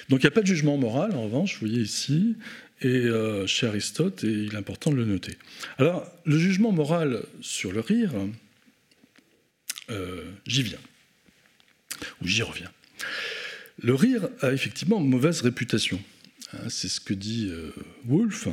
Donc 0.09 0.19
il 0.19 0.23
n'y 0.23 0.27
a 0.27 0.31
pas 0.31 0.41
de 0.41 0.47
jugement 0.47 0.77
moral, 0.77 1.15
en 1.15 1.23
revanche, 1.23 1.53
vous 1.53 1.67
voyez 1.67 1.81
ici, 1.81 2.35
et 2.81 2.87
euh, 2.87 3.47
chez 3.47 3.67
Aristote, 3.67 4.23
et 4.23 4.31
il 4.31 4.53
est 4.53 4.57
important 4.57 4.91
de 4.91 4.97
le 4.97 5.05
noter. 5.05 5.37
Alors, 5.77 6.05
le 6.25 6.37
jugement 6.37 6.71
moral 6.71 7.23
sur 7.41 7.71
le 7.71 7.79
rire, 7.79 8.11
euh, 9.89 10.23
j'y 10.45 10.63
viens, 10.63 10.79
ou 12.21 12.27
j'y 12.27 12.43
reviens. 12.43 12.71
Le 13.81 13.95
rire 13.95 14.27
a 14.41 14.51
effectivement 14.51 14.99
mauvaise 14.99 15.41
réputation. 15.41 15.99
Hein, 16.53 16.69
c'est 16.69 16.89
ce 16.89 16.99
que 16.99 17.13
dit 17.13 17.47
euh, 17.49 17.71
Wolff. 18.05 18.47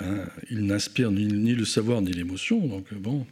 Hein, 0.00 0.26
il 0.50 0.66
n'inspire 0.66 1.10
ni, 1.10 1.54
le 1.54 1.64
savoir 1.64 2.00
ni 2.02 2.12
l'émotion, 2.12 2.66
donc 2.66 2.92
bon. 2.94 3.26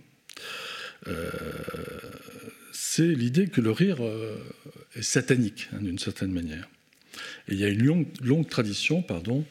c'est 2.72 3.08
l'idée 3.08 3.48
que 3.48 3.60
le 3.60 3.70
rire 3.70 3.98
satanique, 5.00 5.68
hein, 5.72 5.78
d'une 5.80 5.98
certaine 5.98 6.32
manière. 6.32 6.68
Et 7.48 7.54
il 7.54 7.60
y 7.60 7.64
a 7.64 7.68
une 7.68 8.06
longue, 8.22 8.48
tradition 8.48 9.02
pardon, 9.02 9.44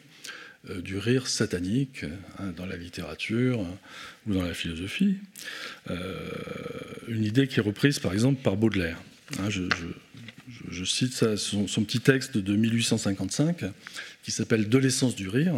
euh, 0.68 0.80
du 0.80 0.98
rire 0.98 1.26
satanique 1.26 2.04
hein, 2.38 2.52
dans 2.56 2.66
la 2.66 2.76
littérature 2.76 3.60
hein, 3.60 3.78
ou 4.26 4.34
dans 4.34 4.42
la 4.42 4.54
philosophie. 4.54 5.16
Euh, 5.90 6.28
une 7.08 7.24
idée 7.24 7.48
qui 7.48 7.58
est 7.58 7.62
reprise 7.62 7.98
par 7.98 8.12
exemple 8.12 8.42
par 8.42 8.56
Baudelaire. 8.56 9.02
je, 9.48 10.84
cite 10.84 11.36
son, 11.36 11.66
son, 11.66 11.84
petit 11.84 12.00
texte 12.00 12.36
de 12.36 12.56
1855 12.56 13.64
qui 14.22 14.30
s'appelle 14.30 14.68
De 14.68 14.78
l'essence 14.78 15.14
du 15.14 15.28
rire, 15.28 15.54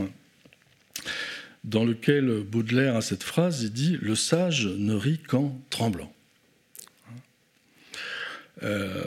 dans 1.64 1.84
lequel 1.84 2.42
Baudelaire 2.42 2.96
a 2.96 3.02
cette 3.02 3.22
phrase, 3.22 3.62
il 3.62 3.72
dit⁇ 3.72 3.96
Le 4.00 4.14
sage 4.14 4.66
ne 4.66 4.94
rit 4.94 5.18
qu'en 5.18 5.60
tremblant⁇ 5.70 6.06
euh, 8.62 9.02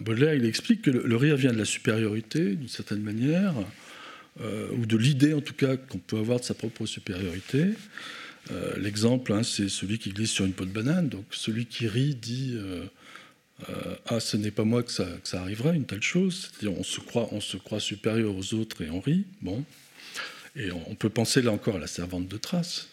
Baudelaire, 0.00 0.34
il 0.34 0.44
explique 0.44 0.82
que 0.82 0.90
le, 0.90 1.16
rire 1.16 1.36
vient 1.36 1.52
de 1.52 1.58
la 1.58 1.64
supériorité, 1.64 2.54
d'une 2.54 2.68
certaine 2.68 3.02
manière, 3.02 3.54
euh, 4.40 4.68
ou 4.72 4.86
de 4.86 4.96
l'idée 4.96 5.34
en 5.34 5.40
tout 5.40 5.54
cas 5.54 5.76
qu'on 5.76 5.98
peut 5.98 6.18
avoir 6.18 6.40
de 6.40 6.44
sa 6.44 6.54
propre 6.54 6.86
supériorité. 6.86 7.66
Euh, 8.50 8.74
l'exemple, 8.78 9.32
hein, 9.32 9.42
c'est 9.42 9.68
celui 9.68 9.98
qui 9.98 10.10
glisse 10.10 10.30
sur 10.30 10.44
une 10.44 10.52
peau 10.52 10.64
de 10.64 10.70
banane. 10.70 11.08
Donc 11.08 11.24
celui 11.30 11.66
qui 11.66 11.86
rit 11.86 12.14
dit 12.14 12.56
Ah, 14.06 14.20
ce 14.20 14.36
n'est 14.36 14.50
pas 14.50 14.64
moi 14.64 14.82
que 14.82 14.92
ça, 14.92 15.08
arriverait, 15.34 15.76
une 15.76 15.86
telle 15.86 16.02
chose. 16.02 16.50
C'est-à-dire 16.50 16.78
on 16.78 16.84
se, 16.84 17.00
croit, 17.56 17.80
supérieur 17.80 18.34
aux 18.34 18.54
autres 18.54 18.82
et 18.82 18.90
on 18.90 19.00
rit. 19.00 19.26
Bon. 19.42 19.64
Et 20.56 20.72
on, 20.72 20.94
peut 20.94 21.10
penser 21.10 21.42
là 21.42 21.52
encore 21.52 21.76
à 21.76 21.78
la 21.78 21.86
servante 21.86 22.26
de 22.26 22.36
trace. 22.36 22.88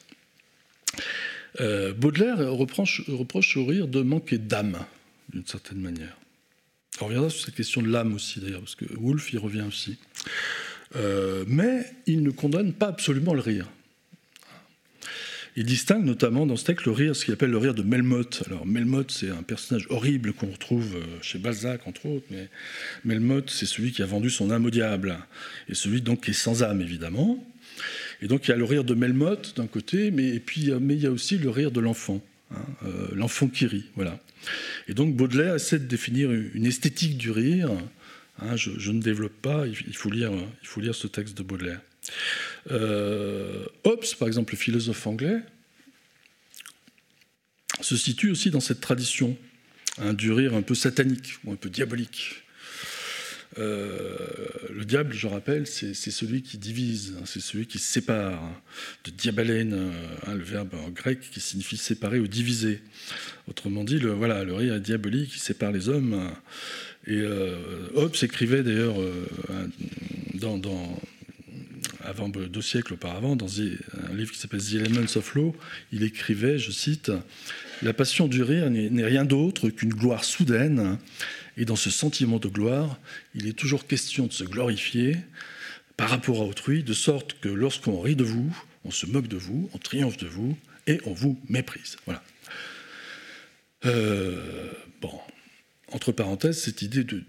Baudelaire 1.98 2.52
reproche 2.52 3.58
au 3.58 3.66
rire 3.66 3.88
de 3.88 4.02
manquer 4.02 4.38
d'âme 4.38 4.86
d'une 5.34 5.46
certaine 5.46 5.80
manière. 5.80 6.18
On 7.02 7.06
reviendra 7.06 7.30
sur 7.30 7.46
cette 7.46 7.56
question 7.56 7.82
de 7.82 7.90
l'âme 7.90 8.14
aussi, 8.14 8.40
d'ailleurs, 8.40 8.62
parce 8.62 8.76
que 8.76 8.86
Wolff 8.98 9.34
y 9.34 9.38
revient 9.38 9.66
aussi. 9.68 9.98
Euh, 10.96 11.44
mais 11.48 11.86
il 12.06 12.24
ne 12.24 12.32
condamne 12.32 12.74
pas 12.74 12.88
absolument 12.88 13.34
le 13.34 13.42
rire. 13.42 13.70
Il 15.58 15.66
distingue 15.66 16.04
notamment 16.04 16.46
dans 16.46 16.58
ce 16.58 16.66
texte 16.66 16.86
le 16.86 16.92
rire, 16.92 17.16
ce 17.16 17.24
qu'il 17.24 17.34
appelle 17.34 17.50
le 17.50 17.58
rire 17.58 17.74
de 17.74 17.82
Melmoth. 17.82 18.44
Alors 18.46 18.66
Melmoth, 18.66 19.12
c'est 19.12 19.30
un 19.30 19.44
personnage 19.44 19.88
horrible 19.90 20.34
qu'on 20.34 20.48
retrouve 20.48 20.96
euh, 20.96 21.04
chez 21.22 21.38
Balzac, 21.40 21.88
entre 21.88 22.06
autres, 22.08 22.26
mais 22.30 22.50
Melmoth, 23.06 23.50
c'est 23.50 23.66
celui 23.66 23.92
qui 23.92 24.02
a 24.02 24.06
vendu 24.06 24.30
son 24.30 24.52
âme 24.52 24.66
au 24.66 24.70
diable, 24.70 25.18
et 25.70 25.74
celui 25.74 26.02
donc 26.02 26.26
qui 26.26 26.32
est 26.32 26.34
sans 26.34 26.64
âme, 26.64 26.82
évidemment. 26.82 27.42
Et 28.22 28.28
donc 28.28 28.48
il 28.48 28.52
y 28.52 28.54
a 28.54 28.58
le 28.58 28.66
rire 28.66 28.84
de 28.84 28.96
Melmoth 28.96 29.56
d'un 29.56 29.68
côté, 29.68 30.12
mais, 30.12 30.40
puis, 30.40 30.72
mais 30.82 30.96
il 30.96 31.02
y 31.02 31.08
a 31.08 31.12
aussi 31.12 31.38
le 31.38 31.50
rire 31.50 31.72
de 31.72 31.80
l'enfant, 31.80 32.22
hein, 32.52 32.66
euh, 32.86 33.10
l'enfant 33.14 33.48
qui 33.48 33.66
rit, 33.66 33.86
voilà. 33.96 34.20
Et 34.88 34.94
donc 34.94 35.16
Baudelaire 35.16 35.56
essaie 35.56 35.80
de 35.80 35.86
définir 35.86 36.32
une 36.32 36.66
esthétique 36.66 37.18
du 37.18 37.32
rire. 37.32 37.72
Hein, 38.42 38.56
je, 38.58 38.92
ne 38.92 39.02
développe 39.02 39.42
pas, 39.42 39.66
il 39.66 39.96
faut 39.96 40.10
lire, 40.10 40.32
il 40.62 40.68
faut 40.68 40.82
lire 40.82 40.94
ce 40.94 41.08
texte 41.08 41.38
de 41.38 41.44
Baudelaire. 41.44 41.80
Euh, 42.72 43.66
Hobbes, 43.84 44.06
par 44.20 44.28
exemple, 44.28 44.54
le 44.54 44.58
philosophe 44.58 45.08
anglais, 45.08 45.40
se 47.82 47.96
situe 47.96 48.32
aussi 48.32 48.52
dans 48.52 48.60
cette 48.60 48.82
tradition 48.82 49.38
hein, 49.98 50.14
du 50.14 50.32
rire 50.32 50.54
un 50.54 50.62
peu 50.62 50.76
satanique 50.76 51.40
ou 51.44 51.52
un 51.52 51.56
peu 51.56 51.70
diabolique. 51.70 52.44
Euh, 53.58 54.28
le 54.76 54.84
diable, 54.84 55.14
je 55.14 55.28
rappelle, 55.28 55.66
c'est 55.68 55.94
celui 55.94 56.42
qui 56.42 56.58
divise, 56.58 57.16
hein, 57.18 57.24
c'est 57.26 57.40
celui 57.40 57.66
qui 57.66 57.80
sépare. 57.80 58.42
De 59.06 59.12
diabalène, 59.12 59.74
hein, 60.28 60.34
le 60.34 60.44
verbe 60.44 60.74
en 60.74 60.90
grec 60.90 61.20
qui 61.32 61.40
signifie 61.40 61.78
séparer 61.78 62.20
ou 62.20 62.28
diviser. 62.28 62.82
Autrement 63.48 63.86
dit, 63.86 64.00
le, 64.00 64.12
voilà, 64.12 64.44
le 64.44 64.54
rire 64.54 64.76
est 64.76 64.82
diabolique 64.82 65.32
qui 65.32 65.40
sépare 65.40 65.72
les 65.72 65.88
hommes. 65.88 66.30
Et 67.08 67.18
euh, 67.18 67.56
Hobbes 67.96 68.16
écrivait 68.22 68.64
d'ailleurs 68.64 69.00
euh, 69.00 69.26
avant 72.04 72.28
deux 72.30 72.62
siècles 72.62 72.94
auparavant, 72.94 73.36
dans 73.36 73.62
un 73.62 74.14
livre 74.14 74.32
qui 74.32 74.38
s'appelle 74.38 74.62
The 74.62 74.74
Elements 74.74 75.16
of 75.16 75.36
Law, 75.36 75.56
il 75.92 76.04
écrivait, 76.04 76.58
je 76.60 76.72
cite, 76.72 77.12
La 77.82 77.94
passion 77.94 78.28
du 78.28 78.44
rire 78.44 78.70
n'est 78.70 79.06
rien 79.06 79.24
d'autre 79.24 79.70
qu'une 79.70 79.94
gloire 79.94 80.26
soudaine 80.26 80.98
et 81.58 81.66
dans 81.66 81.76
ce 81.76 81.90
sentiment 81.90 82.40
de 82.40 82.48
gloire, 82.48 83.00
il 83.34 83.48
est 83.48 83.54
toujours 83.54 83.88
question 83.88 84.28
de 84.28 84.34
se 84.34 84.44
glorifier 84.44 85.18
par 85.98 86.10
rapport 86.10 86.42
à 86.42 86.46
autrui, 86.46 86.84
de 86.84 86.94
sorte 86.94 87.40
que 87.40 87.50
lorsqu'on 87.50 88.02
rit 88.02 88.16
de 88.16 88.24
vous, 88.24 88.56
on 88.84 88.92
se 88.92 89.06
moque 89.06 89.28
de 89.28 89.38
vous, 89.38 89.70
on 89.74 89.78
triomphe 89.78 90.18
de 90.18 90.28
vous 90.28 90.58
et 90.88 91.00
on 91.06 91.14
vous 91.14 91.40
méprise. 91.50 91.98
Voilà. 92.06 92.24
Euh, 93.86 94.72
bon, 95.02 95.12
entre 95.92 96.12
parenthèses, 96.12 96.62
cette 96.62 96.82
idée 96.82 97.04
de, 97.04 97.24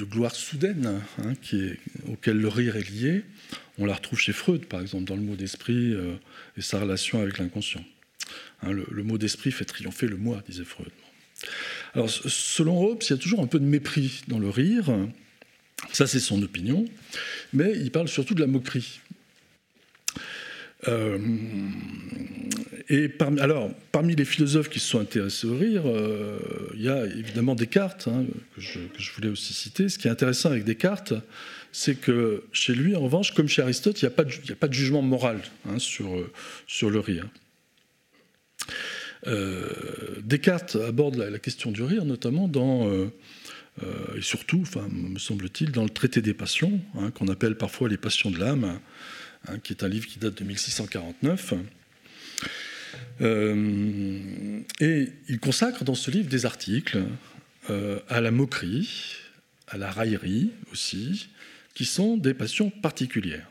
gloire 0.00 0.34
soudaine 0.34 1.02
hein, 1.18 1.34
auquel 2.08 2.38
le 2.38 2.48
rire 2.48 2.76
est 2.76 2.88
lié, 2.88 3.24
on 3.78 3.86
la 3.86 3.94
retrouve 3.94 4.18
chez 4.18 4.32
Freud, 4.32 4.66
par 4.66 4.80
exemple, 4.80 5.04
dans 5.04 5.16
le 5.16 5.22
mot 5.22 5.36
d'esprit 5.36 5.92
euh, 5.92 6.14
et 6.56 6.62
sa 6.62 6.80
relation 6.80 7.20
avec 7.20 7.38
l'inconscient. 7.38 7.84
Hein, 8.62 8.72
le, 8.72 9.02
mot 9.02 9.18
d'esprit 9.18 9.50
fait 9.50 9.64
triompher 9.64 10.06
le 10.06 10.16
moi, 10.16 10.42
disait 10.46 10.64
Freud. 10.64 10.90
Alors, 11.94 12.08
selon 12.10 12.82
Hobbes, 12.82 13.02
il 13.02 13.10
y 13.10 13.12
a 13.12 13.18
toujours 13.18 13.40
un 13.40 13.46
peu 13.46 13.58
de 13.58 13.64
mépris 13.64 14.22
dans 14.28 14.38
le 14.38 14.48
rire. 14.48 14.86
Ça, 15.92 16.06
c'est 16.06 16.20
son 16.20 16.42
opinion. 16.42 16.84
Mais 17.52 17.72
il 17.76 17.90
parle 17.90 18.08
surtout 18.08 18.34
de 18.34 18.40
la 18.40 18.46
moquerie. 18.46 19.00
Euh, 20.88 21.18
et 22.88 23.08
parmi, 23.08 23.40
alors, 23.40 23.70
parmi 23.92 24.16
les 24.16 24.24
philosophes 24.24 24.68
qui 24.68 24.80
se 24.80 24.88
sont 24.88 25.00
intéressés 25.00 25.46
au 25.46 25.56
rire, 25.56 25.82
euh, 25.86 26.38
il 26.74 26.82
y 26.82 26.88
a 26.88 27.04
évidemment 27.04 27.54
Descartes, 27.54 28.08
hein, 28.08 28.24
que, 28.54 28.60
je, 28.60 28.80
voulais 29.14 29.28
aussi 29.28 29.52
citer. 29.52 29.88
Ce 29.88 29.98
qui 29.98 30.08
est 30.08 30.10
intéressant 30.10 30.50
avec 30.50 30.64
Descartes, 30.64 31.14
c'est 31.72 31.94
que 31.94 32.44
chez 32.52 32.74
lui, 32.74 32.96
en 32.96 33.00
revanche, 33.00 33.32
comme 33.32 33.48
chez 33.48 33.62
Aristote, 33.62 34.00
il 34.02 34.06
n'y 34.06 34.12
a, 34.12 34.56
pas 34.56 34.68
de 34.68 34.72
jugement 34.72 35.02
moral 35.02 35.40
hein, 35.68 35.78
sur 35.78 36.10
le 36.90 37.00
rire. 37.00 37.26
Euh, 39.26 39.68
Descartes 40.24 40.76
aborde 40.76 41.16
la, 41.16 41.38
question 41.38 41.70
du 41.70 41.82
rire, 41.82 42.04
notamment 42.04 42.48
dans, 42.48 42.88
euh, 42.88 43.12
euh, 43.82 44.16
et 44.16 44.22
surtout, 44.22 44.64
me 44.90 45.18
semble-t-il, 45.18 45.70
dans 45.70 45.84
le 45.84 45.90
traité 45.90 46.22
des 46.22 46.34
passions, 46.34 46.80
hein, 46.96 47.10
qu'on 47.10 47.28
appelle 47.28 47.56
parfois 47.56 47.88
les 47.88 47.96
passions 47.96 48.30
de 48.30 48.38
l'âme, 48.38 48.78
hein, 49.48 49.58
qui 49.62 49.72
est 49.72 49.82
un 49.82 49.88
livre 49.88 50.06
qui 50.06 50.18
date 50.18 50.38
de 50.38 50.44
1649. 50.44 51.54
et 53.20 55.08
il 55.28 55.38
consacre 55.40 55.84
dans 55.84 55.94
ce 55.94 56.10
livre 56.10 56.28
des 56.28 56.44
articles 56.44 57.02
à 58.08 58.20
la 58.20 58.30
moquerie, 58.32 59.16
à 59.68 59.78
la 59.78 59.90
raillerie 59.90 60.50
aussi, 60.72 61.28
qui 61.74 61.84
sont 61.84 62.16
des 62.16 62.34
passions 62.34 62.70
particulières. 62.70 63.48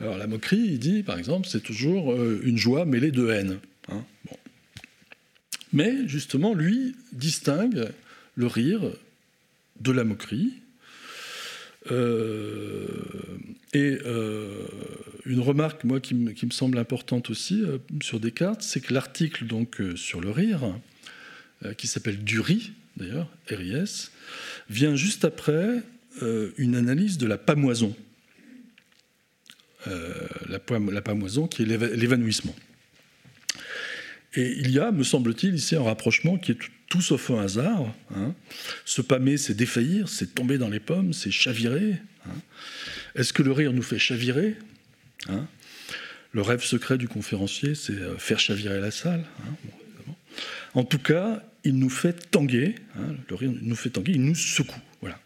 Alors 0.00 0.18
la 0.18 0.26
moquerie, 0.26 0.58
il 0.58 0.78
dit 0.78 1.02
par 1.02 1.18
exemple, 1.18 1.46
c'est 1.48 1.62
toujours 1.62 2.14
une 2.20 2.58
joie 2.58 2.84
mêlée 2.84 3.12
de 3.12 3.28
haine. 3.28 3.58
Hein. 3.88 4.04
Bon. 4.24 4.36
Mais 5.76 6.08
justement, 6.08 6.54
lui 6.54 6.96
distingue 7.12 7.90
le 8.34 8.46
rire 8.46 8.80
de 9.78 9.92
la 9.92 10.04
moquerie. 10.04 10.54
Euh, 11.90 12.88
Et 13.74 13.98
une 15.26 15.40
remarque, 15.40 15.84
moi, 15.84 16.00
qui 16.00 16.14
me, 16.14 16.32
semble 16.50 16.78
importante 16.78 17.28
aussi 17.28 17.62
sur 18.00 18.20
Descartes, 18.20 18.62
c'est 18.62 18.80
que 18.80 18.94
l'article 18.94 19.46
donc 19.46 19.82
sur 19.96 20.22
le 20.22 20.30
rire, 20.30 20.62
qui 21.76 21.88
s'appelle 21.88 22.24
Dury, 22.24 22.72
d'ailleurs, 22.96 23.28
RIS, 23.48 24.12
vient 24.70 24.96
juste 24.96 25.26
après 25.26 25.82
une 26.56 26.74
analyse 26.74 27.18
de 27.18 27.26
la 27.26 27.36
pamoison. 27.36 27.94
la, 29.84 30.58
la 30.90 31.02
pamoison 31.02 31.46
qui 31.48 31.64
est 31.64 31.66
l'évanouissement. 31.66 32.56
Et 34.36 34.54
il 34.58 34.70
y 34.70 34.78
a, 34.78 34.92
me 34.92 35.02
semble-t-il, 35.02 35.54
ici 35.54 35.76
un 35.76 35.82
rapprochement 35.82 36.36
qui 36.36 36.52
est 36.52 36.58
tout, 36.88 37.00
sauf 37.00 37.30
un 37.30 37.40
hasard. 37.40 37.92
Hein. 38.14 38.34
Se 38.84 39.00
pâmer, 39.00 39.38
c'est 39.38 39.54
défaillir, 39.54 40.08
c'est 40.08 40.34
tomber 40.34 40.58
dans 40.58 40.68
les 40.68 40.80
pommes, 40.80 41.12
c'est 41.12 41.30
chavirer. 41.30 41.96
Hein. 42.26 42.34
Est-ce 43.14 43.32
que 43.32 43.42
le 43.42 43.52
rire 43.52 43.72
nous 43.72 43.82
fait 43.82 43.98
chavirer 43.98 44.56
hein? 45.28 45.46
Le 46.32 46.42
rêve 46.42 46.62
secret 46.62 46.98
du 46.98 47.08
conférencier, 47.08 47.74
c'est 47.74 47.94
euh, 47.94 48.18
faire 48.18 48.38
chavirer 48.38 48.78
la 48.78 48.90
salle. 48.90 49.24
en 50.74 50.84
tout 50.84 50.98
cas, 50.98 51.42
il 51.64 51.78
nous 51.78 51.88
fait 51.88 52.30
tanguer. 52.30 52.74
le 53.30 53.34
rire 53.34 53.52
nous 53.62 53.74
fait 53.74 53.88
tanguer, 53.88 54.12
il 54.12 54.22
nous 54.22 54.34
secoue. 54.34 54.80
Voilà. 55.00 55.18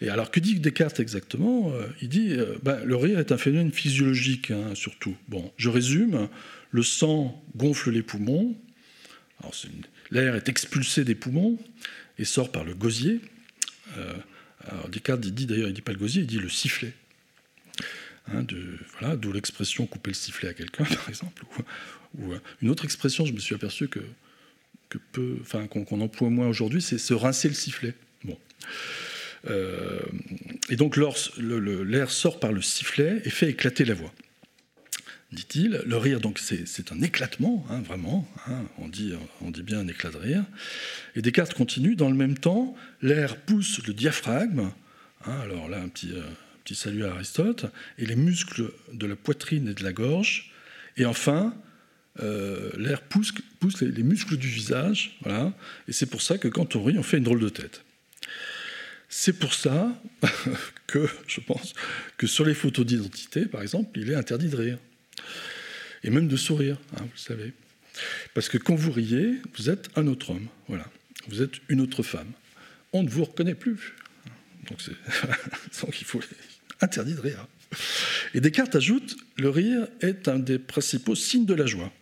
Et 0.00 0.08
alors, 0.08 0.30
que 0.30 0.40
dit 0.40 0.58
Descartes 0.58 1.00
exactement? 1.00 1.70
Euh, 1.74 1.86
Il 2.00 2.08
dit 2.08 2.32
euh, 2.32 2.56
ben, 2.62 2.82
le 2.82 2.96
rire 2.96 3.18
est 3.18 3.30
un 3.30 3.36
phénomène 3.36 3.72
physiologique, 3.72 4.50
surtout. 4.72 5.14
Bon, 5.28 5.52
je 5.58 5.68
résume 5.68 6.28
le 6.70 6.82
sang 6.82 7.42
gonfle 7.56 7.90
les 7.90 8.02
poumons, 8.02 8.56
l'air 10.10 10.34
est 10.34 10.48
expulsé 10.48 11.04
des 11.04 11.14
poumons 11.14 11.58
et 12.18 12.24
sort 12.24 12.52
par 12.52 12.64
le 12.64 12.74
gosier. 12.74 13.20
Euh, 13.96 14.14
Descartes 14.88 15.20
dit 15.20 15.46
d'ailleurs, 15.46 15.68
il 15.68 15.70
ne 15.70 15.74
dit 15.74 15.82
pas 15.82 15.92
le 15.92 15.98
gosier, 15.98 16.22
il 16.22 16.26
dit 16.26 16.38
le 16.38 16.48
sifflet. 16.48 16.92
Hein, 18.30 18.44
d'où 18.44 19.32
l'expression 19.32 19.86
couper 19.86 20.10
le 20.10 20.14
sifflet 20.14 20.48
à 20.48 20.54
quelqu'un, 20.54 20.84
par 20.96 21.08
exemple. 21.08 21.44
Ou, 22.18 22.32
euh, 22.32 22.38
une 22.60 22.68
autre 22.68 22.84
expression, 22.84 23.24
je 23.24 23.32
me 23.32 23.38
suis 23.38 23.54
aperçu 23.54 23.88
que, 23.88 24.00
qu'on, 25.68 26.00
emploie 26.00 26.28
moins 26.28 26.48
aujourd'hui, 26.48 26.82
c'est 26.82 26.98
se 26.98 27.14
rincer 27.14 27.48
le 27.48 27.54
sifflet. 27.54 27.94
Euh, 29.48 30.00
et 30.68 30.74
donc 30.74 30.96
l'air 30.96 32.10
sort 32.10 32.40
par 32.40 32.52
le 32.52 32.60
sifflet 32.60 33.22
et 33.24 33.30
fait 33.30 33.48
éclater 33.48 33.84
la 33.84 33.94
voix 33.94 34.12
dit-il. 35.32 35.82
Le 35.86 35.96
rire, 35.96 36.20
donc, 36.20 36.38
c'est 36.38 36.92
un 36.92 37.02
éclatement, 37.02 37.66
hein, 37.70 37.80
vraiment. 37.80 38.28
Hein. 38.46 38.64
on, 38.78 38.88
dit, 38.88 39.12
bien 39.62 39.80
un 39.80 39.88
éclat 39.88 40.10
de 40.10 40.16
rire. 40.16 40.44
Et 41.14 41.22
Descartes 41.22 41.54
continue. 41.54 41.96
Dans 41.96 42.08
le 42.08 42.16
même 42.16 42.38
temps, 42.38 42.74
l'air 43.02 43.36
pousse 43.36 43.86
le 43.86 43.94
diaphragme. 43.94 44.70
Hein, 45.24 45.40
alors 45.42 45.68
là, 45.68 45.80
un 45.80 45.88
petit, 45.88 46.12
euh, 46.12 46.22
petit 46.64 46.74
salut 46.74 47.04
à 47.04 47.12
Aristote. 47.12 47.66
Et 47.98 48.06
les 48.06 48.16
muscles 48.16 48.70
de 48.92 49.06
la 49.06 49.16
poitrine 49.16 49.68
et 49.68 49.74
de 49.74 49.84
la 49.84 49.92
gorge. 49.92 50.52
Et 50.96 51.04
enfin, 51.04 51.54
euh, 52.20 52.70
l'air 52.76 53.02
pousse, 53.02 53.32
les, 53.80 54.02
muscles 54.02 54.36
du 54.36 54.48
visage. 54.48 55.18
Et 55.86 55.92
c'est 55.92 56.06
pour 56.06 56.22
ça 56.22 56.38
que 56.38 56.48
quand 56.48 56.74
on 56.76 56.82
rit, 56.82 56.98
on 56.98 57.02
fait 57.02 57.18
une 57.18 57.24
drôle 57.24 57.40
de 57.40 57.48
tête. 57.48 57.84
C'est 59.10 59.38
pour 59.38 59.54
ça 59.54 59.90
que 60.86 61.08
je 61.26 61.40
pense 61.40 61.72
que 62.18 62.26
sur 62.26 62.44
les 62.44 62.54
photos 62.54 62.84
d'identité, 62.84 63.46
par 63.46 63.62
exemple, 63.62 63.98
il 63.98 64.10
est 64.10 64.14
interdit 64.14 64.48
de 64.48 64.56
rire 64.56 64.78
et 66.04 66.10
même 66.10 66.28
de 66.28 66.36
sourire, 66.36 66.78
hein, 66.96 67.02
vous 67.02 67.18
savez. 67.18 67.52
Parce 68.34 68.48
que 68.48 68.58
quand 68.58 68.74
vous 68.74 68.92
riez, 68.92 69.34
vous 69.56 69.70
êtes 69.70 69.88
un 69.96 70.06
autre 70.06 70.30
homme, 70.30 70.46
voilà. 70.68 70.88
Vous 71.28 71.42
êtes 71.42 71.54
une 71.68 71.80
autre 71.80 72.02
femme. 72.02 72.30
On 72.92 73.02
ne 73.02 73.08
vous 73.08 73.24
reconnaît 73.24 73.54
plus. 73.54 73.94
Donc, 74.68 74.78
il 76.00 76.04
faut 76.04 76.20
interdit 76.80 77.14
de 77.14 77.20
rire. 77.20 77.46
Et 78.34 78.40
Descartes 78.40 78.76
ajoute 78.76 79.16
le 79.36 79.50
rire 79.50 79.88
est 80.00 80.28
un 80.28 80.38
des 80.38 80.58
principaux 80.58 81.14
signes 81.14 81.46
de 81.46 81.54
la 81.54 81.66
joie. 81.66 81.92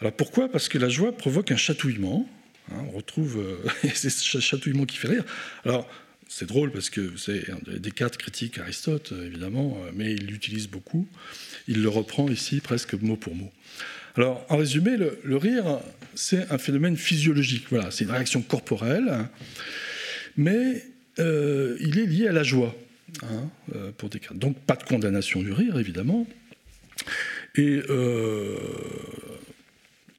Alors 0.00 0.12
pourquoi? 0.12 0.50
Parce 0.50 0.68
que 0.68 0.78
la 0.78 0.88
joie 0.88 1.16
provoque 1.16 1.50
un 1.50 1.56
chatouillement. 1.56 2.28
Hein, 2.70 2.84
on 2.88 2.90
retrouve 2.90 3.38
euh, 3.38 3.88
c'est 3.94 4.10
ce 4.10 4.40
chatouillement 4.40 4.84
qui 4.84 4.96
fait 4.96 5.08
rire. 5.08 5.24
Alors 5.64 5.88
c'est 6.34 6.46
drôle 6.46 6.72
parce 6.72 6.88
que 6.88 7.12
c'est 7.18 7.44
Descartes 7.78 8.16
critique 8.16 8.58
Aristote, 8.58 9.12
évidemment, 9.26 9.78
euh, 9.84 9.90
mais 9.94 10.14
il 10.14 10.26
l'utilise 10.26 10.66
beaucoup. 10.66 11.06
Il 11.68 11.82
le 11.82 11.90
reprend 11.90 12.28
ici 12.28 12.60
presque 12.60 12.94
mot 12.94 13.16
pour 13.16 13.34
mot. 13.34 13.50
Alors, 14.16 14.44
en 14.48 14.56
résumé, 14.56 14.96
le, 14.96 15.36
rire, 15.36 15.80
c'est 16.14 16.50
un 16.50 16.56
phénomène 16.56 16.96
physiologique. 16.96 17.66
Voilà, 17.68 17.90
c'est 17.90 18.04
une 18.04 18.10
réaction 18.10 18.40
corporelle, 18.40 19.28
mais 20.38 20.82
euh, 21.18 21.76
il 21.80 21.98
est 21.98 22.06
lié 22.06 22.28
à 22.28 22.32
la 22.32 22.42
joie, 22.42 22.74
hein, 23.22 23.50
euh, 23.74 23.92
pour 23.96 24.08
Descartes. 24.08 24.38
Donc, 24.38 24.58
pas 24.60 24.76
de 24.76 24.84
condamnation 24.84 25.42
du 25.42 25.52
rire, 25.52 25.78
évidemment. 25.78 26.26
Et 27.56 27.82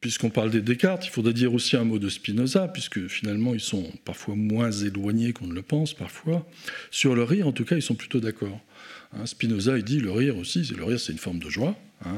puisqu'on 0.04 0.30
parle 0.30 0.52
des 0.52 0.60
Descartes, 0.60 1.06
il 1.06 1.12
faudrait 1.12 1.32
dire 1.32 1.54
aussi 1.54 1.78
un 1.78 1.86
mot 1.86 1.98
de 1.98 2.10
Spinoza, 2.10 2.68
puisque 2.68 3.08
finalement 3.08 3.54
ils 3.54 3.62
sont 3.62 3.90
parfois 4.04 4.36
moins 4.36 4.70
éloignés 4.70 5.32
qu'on 5.32 5.48
ne 5.48 5.54
le 5.54 5.62
pense 5.62 5.94
parfois. 5.94 6.46
Sur 6.92 7.16
le 7.16 7.24
rire, 7.24 7.48
en 7.48 7.54
tout 7.54 7.64
cas, 7.64 7.78
ils 7.78 7.82
sont 7.82 7.96
plutôt 7.96 8.20
d'accord. 8.20 8.60
Hein, 9.14 9.26
Spinoza, 9.26 9.78
il 9.78 9.86
dit 9.86 10.02
le 10.02 10.12
rire 10.12 10.36
aussi, 10.36 10.70
le 10.76 10.84
rire 10.84 11.00
c'est 11.00 11.14
une 11.14 11.20
forme 11.20 11.40
de 11.40 11.50
joie. 11.50 11.80
Hein. 12.06 12.18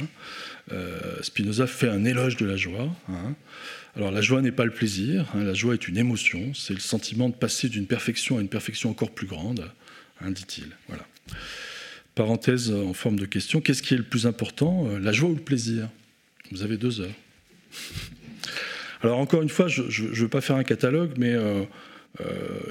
Euh, 0.71 1.21
Spinoza 1.21 1.67
fait 1.67 1.87
un 1.87 2.05
éloge 2.05 2.37
de 2.37 2.47
la 2.47 2.57
joie. 2.57 2.89
Hein. 3.07 3.35
Alors 3.95 4.09
la 4.09 4.21
joie 4.21 4.41
n'est 4.41 4.51
pas 4.51 4.65
le 4.65 4.73
plaisir, 4.73 5.27
la 5.35 5.53
joie 5.53 5.75
est 5.75 5.87
une 5.87 5.97
émotion, 5.97 6.55
c'est 6.55 6.73
le 6.73 6.79
sentiment 6.79 7.29
de 7.29 7.35
passer 7.35 7.69
d'une 7.69 7.85
perfection 7.85 8.39
à 8.39 8.41
une 8.41 8.49
perfection 8.49 8.89
encore 8.89 9.11
plus 9.11 9.27
grande, 9.27 9.69
dit-il. 10.27 10.69
Parenthèse 12.15 12.71
en 12.71 12.93
forme 12.93 13.19
de 13.19 13.27
question, 13.27 13.61
qu'est-ce 13.61 13.83
qui 13.83 13.93
est 13.93 13.97
le 13.97 14.03
plus 14.03 14.25
important, 14.25 14.87
euh, 14.87 14.97
la 14.97 15.11
joie 15.11 15.29
ou 15.29 15.35
le 15.35 15.41
plaisir? 15.41 15.87
Vous 16.51 16.63
avez 16.63 16.77
deux 16.77 16.99
heures. 17.01 17.13
Alors 19.01 19.19
encore 19.19 19.41
une 19.41 19.49
fois, 19.49 19.67
je 19.67 19.81
ne 19.83 20.15
veux 20.15 20.27
pas 20.27 20.41
faire 20.41 20.55
un 20.55 20.63
catalogue, 20.63 21.11
mais 21.17 21.33
euh, 21.33 21.63
euh, 22.21 22.25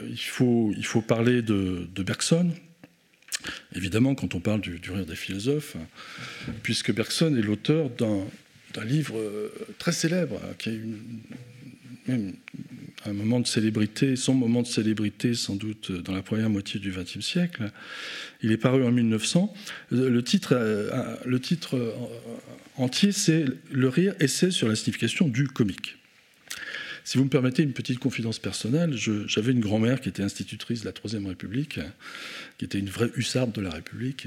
il, 0.09 0.17
faut, 0.17 1.03
parler 1.07 1.43
de, 1.43 1.87
Bergson. 2.03 2.51
Évidemment, 3.75 4.15
quand 4.15 4.35
on 4.35 4.41
parle 4.41 4.61
du, 4.61 4.81
rire 4.91 5.07
des 5.07 5.17
philosophes, 5.17 5.77
puisque 6.63 6.93
Bergson 6.93 7.37
est 7.37 7.43
l'auteur 7.43 7.91
d'un 7.91 8.85
livre 8.85 9.17
euh, 9.19 9.53
très 9.79 9.93
célèbre, 9.93 10.41
qui 10.59 10.71
a 10.71 10.73
eu 10.73 10.97
même 12.09 12.35
un 13.05 13.13
moment 13.13 13.41
de 13.41 13.47
célébrité, 13.47 14.17
son 14.17 14.35
moment 14.35 14.63
de 14.63 14.67
célébrité 14.67 15.35
sans 15.35 15.57
doute 15.57 15.93
dans 15.93 16.15
la 16.15 16.23
première 16.23 16.51
moitié 16.51 16.81
du 16.81 16.91
XXe 16.91 17.21
siècle. 17.21 17.71
Il 18.43 18.53
est 18.53 18.57
paru 18.57 18.85
en 18.85 18.91
1900. 18.91 19.53
Le 19.91 20.23
titre, 20.23 20.55
le 21.25 21.41
titre 21.41 21.95
entier, 22.77 23.13
c'est 23.13 23.45
Le 23.71 23.89
rire, 23.89 24.15
essai 24.21 24.51
sur 24.51 24.69
la 24.69 24.77
signification 24.77 25.29
du 25.29 25.49
comique. 25.49 25.97
Si 27.07 27.19
vous 27.19 27.25
me 27.25 27.29
permettez 27.29 27.63
une 27.63 27.75
petite 27.75 27.99
confidence 27.99 28.39
personnelle, 28.39 28.95
j'avais 28.97 29.53
une 29.53 29.61
grand-mère 29.61 30.01
qui 30.01 30.09
était 30.09 30.23
institutrice 30.23 30.81
de 30.81 30.87
la 30.87 30.93
Troisième 30.93 31.27
République, 31.27 31.79
qui 32.57 32.65
était 32.65 32.79
une 32.79 32.89
vraie 32.89 33.11
hussarde 33.15 33.53
de 33.53 33.61
la 33.61 33.69
République, 33.69 34.27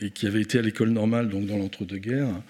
et 0.00 0.10
qui 0.10 0.26
avait 0.26 0.40
été 0.40 0.58
à 0.58 0.62
l'école 0.62 0.88
normale, 0.88 1.28
donc 1.28 1.44
dans 1.44 1.58
l'entre-deux-guerres, 1.58 2.42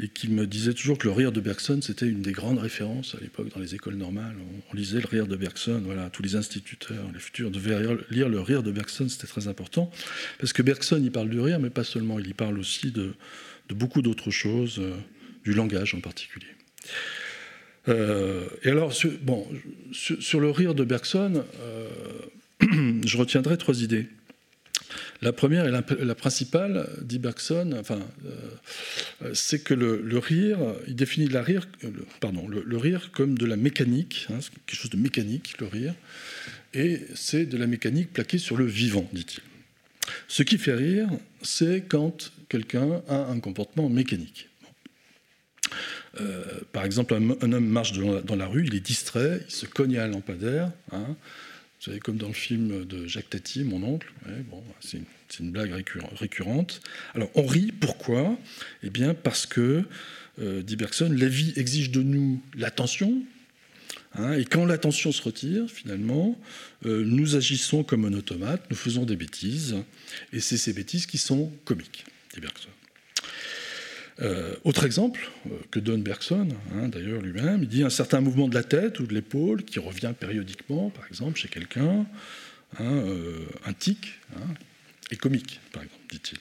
et 0.00 0.08
qui 0.08 0.28
me 0.28 0.48
disait 0.48 0.74
toujours 0.74 0.98
que 0.98 1.06
le 1.06 1.12
rire 1.12 1.30
de 1.30 1.40
Bergson, 1.40 1.78
c'était 1.80 2.08
une 2.08 2.22
des 2.22 2.32
grandes 2.32 2.58
références 2.58 3.14
à 3.14 3.20
l'époque 3.20 3.50
dans 3.54 3.60
les 3.60 3.76
écoles 3.76 3.94
normales. 3.94 4.34
On, 4.72 4.76
lisait 4.76 4.98
le 4.98 5.06
rire 5.06 5.28
de 5.28 5.36
Bergson, 5.36 5.80
voilà, 5.84 6.10
tous 6.10 6.24
les 6.24 6.34
instituteurs, 6.34 7.08
les 7.12 7.20
futurs 7.20 7.52
devaient 7.52 7.78
lire 8.10 8.28
le 8.28 8.40
rire 8.40 8.64
de 8.64 8.72
Bergson, 8.72 9.08
c'était 9.08 9.28
très 9.28 9.46
important, 9.46 9.92
parce 10.40 10.52
que 10.52 10.62
Bergson, 10.62 11.00
il 11.00 11.12
parle 11.12 11.30
du 11.30 11.38
rire, 11.38 11.60
mais 11.60 11.70
pas 11.70 11.84
seulement, 11.84 12.18
il 12.18 12.26
y 12.26 12.34
parle 12.34 12.58
aussi 12.58 12.90
de, 12.90 13.14
beaucoup 13.68 14.02
d'autres 14.02 14.32
choses, 14.32 14.80
euh, 14.80 14.96
du 15.44 15.54
langage 15.54 15.94
en 15.94 16.00
particulier. 16.00 16.48
Euh, 17.88 18.46
et 18.62 18.70
alors, 18.70 18.92
sur, 18.92 19.10
bon, 19.22 19.46
sur, 19.92 20.40
le 20.40 20.50
rire 20.50 20.74
de 20.74 20.84
Bergson, 20.84 21.44
euh, 21.60 21.88
je 23.04 23.16
retiendrai 23.16 23.56
trois 23.58 23.82
idées. 23.82 24.06
La 25.22 25.32
première 25.32 25.66
et 25.66 25.70
la, 25.70 26.14
principale, 26.14 26.88
dit 27.00 27.18
Bergson, 27.18 27.74
enfin, 27.78 28.00
c'est 29.32 29.64
que 29.64 29.72
le, 29.72 30.18
rire, 30.18 30.58
il 30.86 30.96
définit 30.96 31.28
la 31.28 31.42
rire, 31.42 31.66
pardon, 32.20 32.46
le, 32.46 32.76
rire 32.76 33.10
comme 33.12 33.38
de 33.38 33.46
la 33.46 33.56
mécanique, 33.56 34.26
hein, 34.30 34.38
quelque 34.66 34.78
chose 34.78 34.90
de 34.90 34.98
mécanique, 34.98 35.54
le 35.60 35.66
rire, 35.66 35.94
et 36.74 37.00
c'est 37.14 37.46
de 37.46 37.56
la 37.56 37.66
mécanique 37.66 38.12
plaquée 38.12 38.38
sur 38.38 38.56
le 38.56 38.66
vivant, 38.66 39.08
dit-il. 39.12 39.40
Ce 40.28 40.42
qui 40.42 40.58
fait 40.58 40.74
rire, 40.74 41.08
c'est 41.42 41.84
quand 41.88 42.32
quelqu'un 42.48 43.02
a 43.08 43.26
un 43.26 43.40
comportement 43.40 43.88
mécanique. 43.88 44.48
Euh, 46.20 46.44
par 46.72 46.84
exemple, 46.84 47.14
un, 47.14 47.52
homme 47.52 47.66
marche 47.66 47.92
dans 47.92 48.36
la, 48.36 48.46
rue, 48.46 48.66
il 48.66 48.74
est 48.74 48.80
distrait, 48.80 49.40
il 49.46 49.52
se 49.52 49.66
cogne 49.66 49.98
à 49.98 50.04
un 50.04 50.08
lampadaire. 50.08 50.70
Hein. 50.92 51.06
vous 51.08 51.84
savez, 51.84 52.00
comme 52.00 52.16
dans 52.16 52.28
le 52.28 52.34
film 52.34 52.84
de 52.84 53.06
Jacques 53.06 53.30
Tati, 53.30 53.64
mon 53.64 53.82
oncle. 53.82 54.12
c'est 54.80 54.98
une, 55.40 55.50
blague 55.50 55.72
récurrente. 56.16 56.80
Alors, 57.14 57.30
on 57.34 57.46
rit, 57.46 57.72
pourquoi? 57.72 58.36
Eh 58.82 58.90
bien, 58.90 59.14
parce 59.14 59.46
que, 59.46 59.84
euh, 60.40 60.62
dit 60.62 60.76
Bergson, 60.76 61.12
la 61.16 61.28
vie 61.28 61.52
exige 61.56 61.90
de 61.90 62.02
nous 62.02 62.40
l'attention, 62.56 63.22
Hein, 64.16 64.34
et 64.34 64.44
quand 64.44 64.64
l'attention 64.64 65.10
se 65.10 65.22
retire, 65.22 65.68
finalement, 65.68 66.38
euh, 66.86 67.02
nous 67.04 67.34
agissons 67.34 67.82
comme 67.82 68.04
un 68.04 68.12
automate, 68.12 68.62
nous 68.70 68.76
faisons 68.76 69.04
des 69.04 69.16
bêtises, 69.16 69.76
et 70.32 70.40
c'est 70.40 70.56
ces 70.56 70.72
bêtises 70.72 71.06
qui 71.06 71.18
sont 71.18 71.52
comiques, 71.64 72.04
dit 72.32 72.40
Bergson. 72.40 72.68
Euh, 74.22 74.54
autre 74.62 74.84
exemple 74.84 75.28
euh, 75.46 75.50
que 75.70 75.80
donne 75.80 76.02
Bergson, 76.02 76.48
hein, 76.72 76.88
d'ailleurs 76.88 77.20
lui-même, 77.20 77.62
il 77.62 77.68
dit 77.68 77.82
un 77.82 77.90
certain 77.90 78.20
mouvement 78.20 78.46
de 78.46 78.54
la 78.54 78.62
tête 78.62 79.00
ou 79.00 79.06
de 79.06 79.14
l'épaule 79.14 79.64
qui 79.64 79.80
revient 79.80 80.12
périodiquement, 80.18 80.90
par 80.90 81.06
exemple, 81.08 81.38
chez 81.38 81.48
quelqu'un, 81.48 82.06
hein, 82.78 83.04
un 83.64 83.72
tic, 83.72 84.20
est 85.10 85.16
comique, 85.16 85.60
par 85.72 85.82
exemple, 85.82 86.02
dit-il. 86.10 86.38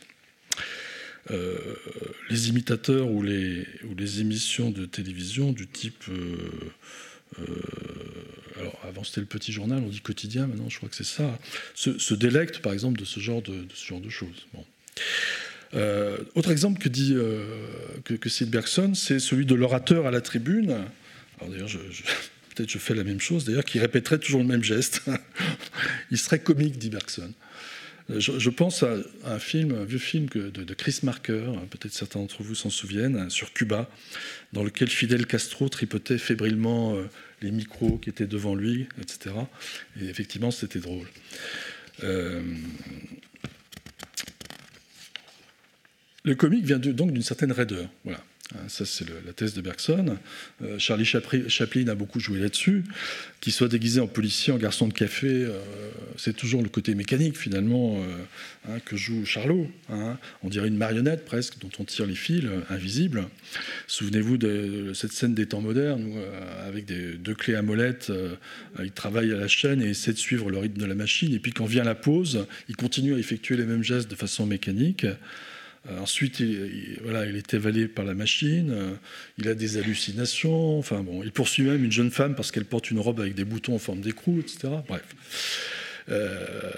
les 2.30 2.50
imitateurs 2.50 3.10
ou 3.10 3.24
les, 3.24 3.66
émissions 4.20 4.70
de 4.70 4.86
télévision 4.86 5.52
du 5.52 5.68
type 5.68 6.06
euh, 7.40 7.46
alors 8.60 8.80
avant 8.84 9.04
c'était 9.04 9.22
le 9.22 9.28
petit 9.28 9.52
journal, 9.52 9.82
on 9.84 9.90
dit 9.90 10.02
quotidien, 10.02 10.48
maintenant 10.48 10.70
je 10.70 10.78
crois 10.78 10.90
que 10.90 10.96
c'est 10.96 11.04
ça, 11.04 11.40
se, 11.76 12.14
délecte 12.14 12.60
par 12.60 12.74
exemple 12.74 13.00
de 13.00 13.06
ce 13.06 13.20
genre 13.20 13.42
de, 13.42 13.66
ce 13.74 13.86
genre 13.86 14.02
de 14.02 14.10
choses. 14.10 14.48
Euh, 15.76 16.18
autre 16.36 16.52
exemple 16.52 16.82
que 16.82 16.90
dit 16.90 17.14
euh, 17.16 17.44
que, 18.04 18.14
que 18.14 18.46
Bergson, 18.46 18.94
c'est 18.94 19.20
celui 19.20 19.46
de 19.46 19.56
l'orateur 19.56 20.06
à 20.06 20.12
la 20.12 20.22
tribune. 20.22 20.72
Alors 21.40 21.52
d'ailleurs, 21.52 21.68
je, 21.68 21.78
peut-être 22.56 22.70
je 22.70 22.78
fais 22.78 22.96
la 22.96 23.04
même 23.04 23.20
chose, 23.20 23.46
d'ailleurs, 23.46 23.66
qui 23.66 23.80
répéterait 23.80 24.20
toujours 24.20 24.42
le 24.42 24.48
même 24.48 24.64
geste. 24.64 25.02
Il 26.12 26.18
serait 26.18 26.40
comique, 26.40 26.78
dit 26.78 26.90
Bergson. 26.90 27.34
Je, 28.10 28.50
pense 28.50 28.84
à 28.84 28.98
un 29.24 29.40
film, 29.40 29.74
un 29.76 29.86
vieux 29.86 29.98
film 29.98 30.28
de, 30.28 30.74
Chris 30.74 31.00
Marker, 31.04 31.46
hein, 31.48 31.66
peut-être 31.70 31.94
certains 31.94 32.20
d'entre 32.20 32.44
vous 32.44 32.54
s'en 32.54 32.70
souviennent, 32.70 33.16
hein, 33.16 33.30
sur 33.30 33.54
Cuba, 33.54 33.90
dans 34.52 34.64
lequel 34.64 34.90
Fidel 34.90 35.26
Castro 35.26 35.70
tripotait 35.70 36.18
fébrilement 36.18 36.96
euh, 36.96 37.06
les 37.42 37.52
micros 37.52 37.98
qui 37.98 38.10
étaient 38.10 38.28
devant 38.28 38.56
lui, 38.56 38.88
etc. 39.02 39.36
Et 40.02 40.06
effectivement, 40.06 40.52
c'était 40.52 40.80
drôle. 40.80 41.08
Euh, 42.04 42.42
le 46.24 46.36
comique 46.36 46.66
vient 46.66 46.80
donc 46.80 47.12
d'une 47.12 47.24
certaine 47.24 47.52
raideur. 47.52 47.90
Voilà. 48.06 48.24
Hein, 48.56 48.68
ça, 48.68 48.86
c'est 48.86 49.06
la 49.26 49.34
thèse 49.34 49.54
de 49.54 49.62
Bergson. 49.62 50.18
Euh, 50.62 50.78
Charlie 50.78 51.06
Chaplin 51.06 51.88
a 51.88 51.96
beaucoup 51.96 52.20
joué 52.20 52.40
là-dessus. 52.40 52.84
Qu'il 53.40 53.54
soit 53.54 53.70
déguisé 53.70 54.00
en 54.02 54.08
policier, 54.08 54.54
en 54.54 54.58
garçon 54.58 54.88
de 54.88 54.94
café, 54.94 55.28
euh, 55.28 55.60
c'est 56.18 56.36
toujours 56.36 56.62
le 56.62 56.70
côté 56.70 56.94
mécanique, 56.94 57.38
finalement, 57.38 57.98
euh, 57.98 58.70
hein, 58.70 58.80
que 58.86 58.98
joue 58.98 59.26
Charlot. 59.26 59.70
Hein. 59.90 60.18
On 60.44 60.50
dirait 60.50 60.68
une 60.68 60.78
marionnette, 60.78 61.26
presque, 61.26 61.58
dont 61.60 61.70
on 61.80 61.86
tire 61.86 62.06
les 62.06 62.16
fils, 62.16 62.44
invisibles. 62.70 63.28
Souvenez-vous 63.88 64.38
de, 64.38 64.92
cette 64.94 65.14
scène 65.14 65.34
des 65.34 65.48
temps 65.48 65.62
modernes, 65.62 66.04
où, 66.06 66.18
avec 66.66 66.86
deux 66.86 67.36
clés 67.36 67.56
à 67.56 67.62
molette, 67.62 68.12
il 68.82 68.92
travaille 68.92 69.32
à 69.32 69.38
la 69.38 69.48
chaîne 69.48 69.82
et 69.82 69.90
essaie 69.90 70.14
de 70.14 70.18
suivre 70.18 70.50
le 70.50 70.58
rythme 70.58 70.80
de 70.80 70.86
la 70.86 70.96
machine. 70.96 71.34
Et 71.34 71.40
puis, 71.40 71.54
quand 71.54 71.66
vient 71.66 71.84
la 71.84 71.96
pause, 71.96 72.46
il 72.68 72.76
continue 72.76 73.14
à 73.14 73.18
effectuer 73.18 73.56
les 73.56 73.66
mêmes 73.66 73.84
gestes 73.84 74.10
de 74.10 74.16
façon 74.16 74.46
mécanique. 74.46 75.06
Euh, 75.90 76.00
ensuite, 76.00 76.40
il, 76.40 76.98
voilà, 77.04 77.26
il 77.26 77.36
est 77.36 77.54
évalé 77.54 77.88
par 77.88 78.06
la 78.06 78.14
machine, 78.14 78.72
euh, 78.72 78.94
il 79.38 79.48
a 79.50 79.54
des 79.54 79.78
hallucinations, 79.78 80.80
enfin 80.80 81.02
bon, 81.02 81.24
il 81.24 81.32
poursuit 81.32 81.64
même 81.64 81.84
une 81.84 81.92
jeune 81.92 82.12
femme 82.12 82.36
parce 82.36 82.52
qu'elle 82.52 82.66
porte 82.66 82.90
une 82.90 83.00
robe 83.00 83.20
avec 83.20 83.36
des 83.36 83.44
boutons 83.44 83.76
en 83.76 83.80
forme 83.80 84.00
d'écrou, 84.00 84.40
etc. 84.40 84.74
Bref. 84.88 85.04
Euh, 86.10 86.72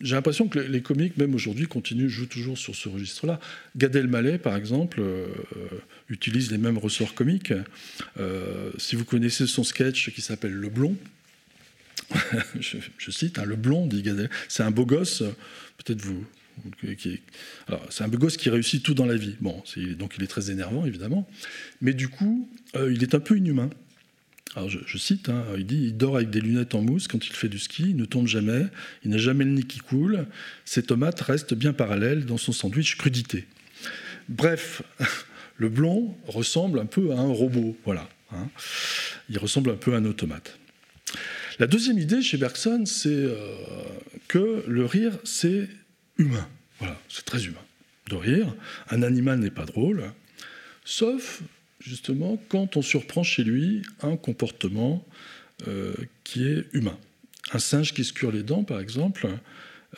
j'ai 0.00 0.14
l'impression 0.14 0.46
que 0.48 0.60
les 0.60 0.80
comiques, 0.80 1.16
même 1.16 1.34
aujourd'hui, 1.34 1.66
continuent, 1.66 2.08
jouent 2.08 2.26
toujours 2.26 2.56
sur 2.56 2.74
ce 2.76 2.88
registre-là. 2.88 3.40
Gad 3.76 3.96
Elmaleh, 3.96 4.38
par 4.38 4.54
exemple, 4.54 5.02
utilise 6.08 6.52
les 6.52 6.58
mêmes 6.58 6.78
ressorts 6.78 7.14
comiques. 7.14 7.52
si 8.78 8.94
vous 8.94 9.04
connaissez 9.04 9.48
son 9.48 9.64
sketch 9.64 10.10
qui 10.14 10.20
s'appelle 10.20 10.52
Le 10.52 10.68
Blond, 10.68 10.96
je, 12.60 13.10
cite, 13.10 13.40
hein, 13.40 13.44
Le 13.44 13.56
Blond, 13.56 13.88
dit 13.88 14.02
Gad 14.02 14.30
c'est 14.46 14.62
un 14.62 14.70
beau 14.70 14.86
gosse, 14.86 15.24
peut-être 15.78 16.00
vous, 16.00 16.24
c'est 17.90 18.04
un 18.04 18.08
gosse 18.08 18.36
qui 18.36 18.50
réussit 18.50 18.82
tout 18.82 18.94
dans 18.94 19.06
la 19.06 19.16
vie. 19.16 19.36
Bon, 19.40 19.62
donc 19.98 20.14
il 20.16 20.24
est 20.24 20.28
très 20.28 20.50
énervant, 20.50 20.84
évidemment. 20.84 21.28
Mais 21.80 21.94
du 21.94 22.08
coup, 22.08 22.48
euh, 22.76 22.92
il 22.92 23.02
est 23.02 23.14
un 23.14 23.20
peu 23.20 23.36
inhumain. 23.36 23.70
Alors 24.56 24.70
je, 24.70 24.98
cite, 24.98 25.28
hein, 25.28 25.44
il 25.56 25.66
dit 25.66 25.84
il 25.84 25.96
dort 25.96 26.16
avec 26.16 26.30
des 26.30 26.40
lunettes 26.40 26.74
en 26.74 26.80
mousse 26.80 27.06
quand 27.06 27.26
il 27.26 27.32
fait 27.32 27.48
du 27.48 27.58
ski, 27.58 27.90
il 27.90 27.96
ne 27.96 28.06
tombe 28.06 28.26
jamais, 28.26 28.66
il 29.04 29.10
n'a 29.10 29.18
jamais 29.18 29.44
le 29.44 29.50
nez 29.50 29.62
qui 29.62 29.78
coule, 29.78 30.26
ses 30.64 30.82
tomates 30.82 31.20
restent 31.20 31.54
bien 31.54 31.74
parallèles 31.74 32.24
dans 32.24 32.38
son 32.38 32.52
sandwich 32.52 32.96
crudité. 32.96 33.46
Bref, 34.28 34.82
le 35.58 35.68
blond 35.68 36.16
ressemble 36.26 36.78
un 36.78 36.86
peu 36.86 37.12
à 37.12 37.18
un 37.18 37.28
robot, 37.28 37.76
voilà. 37.84 38.08
Hein. 38.32 38.48
Il 39.28 39.38
ressemble 39.38 39.70
un 39.70 39.76
peu 39.76 39.94
à 39.94 39.98
un 39.98 40.04
automate. 40.06 40.58
La 41.58 41.66
deuxième 41.66 41.98
idée 41.98 42.22
chez 42.22 42.36
Bergson, 42.36 42.84
c'est 42.86 43.08
euh, 43.08 43.34
que 44.28 44.64
le 44.66 44.84
rire, 44.84 45.18
c'est 45.24 45.68
humain. 46.18 46.48
Voilà, 46.78 47.00
c'est 47.08 47.24
très 47.24 47.44
humain 47.46 47.62
de 48.08 48.16
rire. 48.16 48.54
Un 48.90 49.02
animal 49.02 49.38
n'est 49.38 49.50
pas 49.50 49.64
drôle, 49.64 50.12
sauf 50.84 51.42
justement 51.80 52.42
quand 52.48 52.76
on 52.76 52.82
surprend 52.82 53.22
chez 53.22 53.44
lui 53.44 53.82
un 54.02 54.16
comportement 54.16 55.06
euh, 55.66 55.94
qui 56.24 56.46
est 56.46 56.66
humain. 56.72 56.98
Un 57.52 57.58
singe 57.58 57.94
qui 57.94 58.04
se 58.04 58.12
cure 58.12 58.30
les 58.30 58.42
dents, 58.42 58.64
par 58.64 58.80
exemple, 58.80 59.28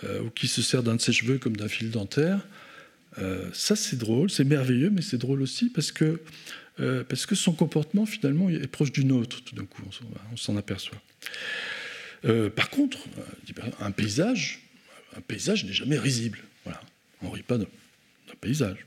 euh, 0.05 0.23
ou 0.23 0.31
qui 0.31 0.47
se 0.47 0.63
sert 0.63 0.83
d'un 0.83 0.97
de 0.97 1.01
ses 1.01 1.13
cheveux 1.13 1.39
comme 1.39 1.57
d'un 1.57 1.69
fil 1.69 1.91
dentaire, 1.91 2.47
euh, 3.19 3.51
ça 3.53 3.75
c'est 3.75 3.97
drôle, 3.97 4.31
c'est 4.31 4.45
merveilleux, 4.45 4.91
mais 4.91 5.03
c'est 5.03 5.19
drôle 5.19 5.43
aussi 5.43 5.69
parce 5.69 5.93
que, 5.93 6.21
parce 7.11 7.27
que 7.27 7.35
son 7.35 7.53
comportement 7.53 8.07
finalement 8.07 8.49
est 8.49 8.67
proche 8.67 8.91
du 8.91 9.05
nôtre, 9.05 9.45
tout 9.45 9.55
d'un 9.55 9.67
coup, 9.67 9.83
on 10.33 10.37
s'en 10.39 10.57
aperçoit. 10.57 10.97
par 12.57 12.71
contre, 12.71 13.05
un 13.81 13.91
paysage, 13.91 14.63
un 15.17 15.21
paysage 15.21 15.65
n'est 15.65 15.73
jamais 15.73 15.99
risible. 15.99 16.39
On 17.23 17.29
ne 17.29 17.35
rit 17.35 17.43
pas 17.43 17.59
d'un 17.59 17.67
paysage. 18.41 18.87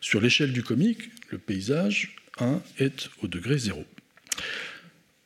Sur 0.00 0.20
l'échelle 0.20 0.52
du 0.52 0.62
comique, 0.62 1.10
le 1.30 1.38
paysage 1.38 2.16
1 2.38 2.62
est 2.78 3.10
au 3.22 3.26
degré 3.26 3.58
0. 3.58 3.84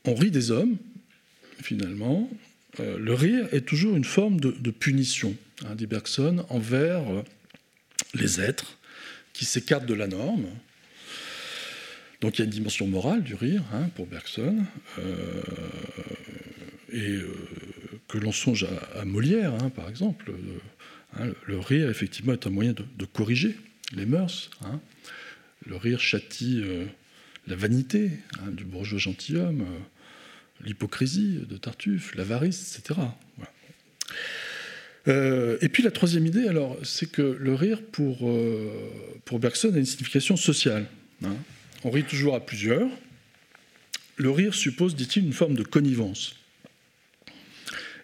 On 0.04 0.14
rit 0.14 0.30
des 0.30 0.50
hommes, 0.50 0.76
finalement. 1.62 2.30
Euh, 2.80 2.98
le 2.98 3.14
rire 3.14 3.46
est 3.52 3.66
toujours 3.66 3.96
une 3.96 4.04
forme 4.04 4.40
de, 4.40 4.70
punition, 4.70 5.36
hein, 5.64 5.74
dit 5.74 5.86
Bergson, 5.86 6.44
envers 6.48 7.08
euh, 7.10 7.22
les 8.14 8.40
êtres 8.40 8.78
qui 9.32 9.44
s'écartent 9.44 9.86
de 9.86 9.94
la 9.94 10.06
norme. 10.06 10.46
Donc 12.20 12.38
il 12.38 12.40
y 12.40 12.42
a 12.42 12.44
une 12.46 12.50
dimension 12.50 12.86
morale 12.86 13.22
du 13.22 13.34
rire 13.34 13.62
hein, 13.72 13.88
pour 13.94 14.06
Bergson. 14.06 14.64
Euh, 14.98 15.42
et 16.92 17.20
que 18.08 18.18
l'on 18.18 18.32
songe 18.32 18.66
à, 18.94 19.04
Molière, 19.04 19.54
hein, 19.54 19.70
par 19.70 19.88
exemple. 19.88 20.32
Hein, 21.18 21.28
le 21.46 21.58
rire, 21.58 21.88
effectivement, 21.88 22.32
est 22.32 22.46
un 22.46 22.50
moyen 22.50 22.72
de, 22.72 23.04
corriger 23.04 23.56
les 23.94 24.06
mœurs. 24.06 24.50
Hein. 24.64 24.80
Le 25.66 25.76
rire 25.76 26.00
châtie 26.00 26.60
euh, 26.62 26.84
la 27.46 27.56
vanité 27.56 28.10
du 28.52 28.64
bourgeois 28.64 28.98
gentilhomme, 28.98 29.62
euh, 29.62 30.64
l'hypocrisie 30.64 31.40
de 31.48 31.56
Tartuffe, 31.56 32.14
l'avarice, 32.14 32.78
etc. 32.78 33.00
Euh, 35.06 35.58
et 35.60 35.68
puis 35.68 35.82
la 35.82 35.90
troisième 35.90 36.26
idée, 36.26 36.48
alors, 36.48 36.78
c'est 36.82 37.10
que 37.10 37.22
le 37.22 37.54
rire, 37.54 37.82
pour, 37.92 38.30
pour 39.24 39.38
Bergson, 39.38 39.72
a 39.74 39.78
une 39.78 39.84
signification 39.84 40.36
sociale. 40.36 40.86
On 41.84 41.90
rit 41.90 42.04
toujours 42.04 42.34
à 42.34 42.40
plusieurs. 42.40 42.88
Le 44.16 44.30
rire 44.30 44.54
suppose, 44.54 44.94
dit-il, 44.94 45.24
une 45.24 45.32
forme 45.32 45.54
de 45.54 45.62
connivence. 45.62 46.36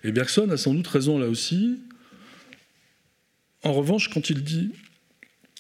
Et 0.04 0.12
Bergson 0.12 0.48
a 0.50 0.56
sans 0.56 0.74
doute 0.74 0.86
raison 0.86 1.18
là 1.18 1.28
aussi. 1.28 1.80
En 3.62 3.72
revanche, 3.72 4.08
quand 4.08 4.30
il 4.30 4.42
dit 4.42 4.72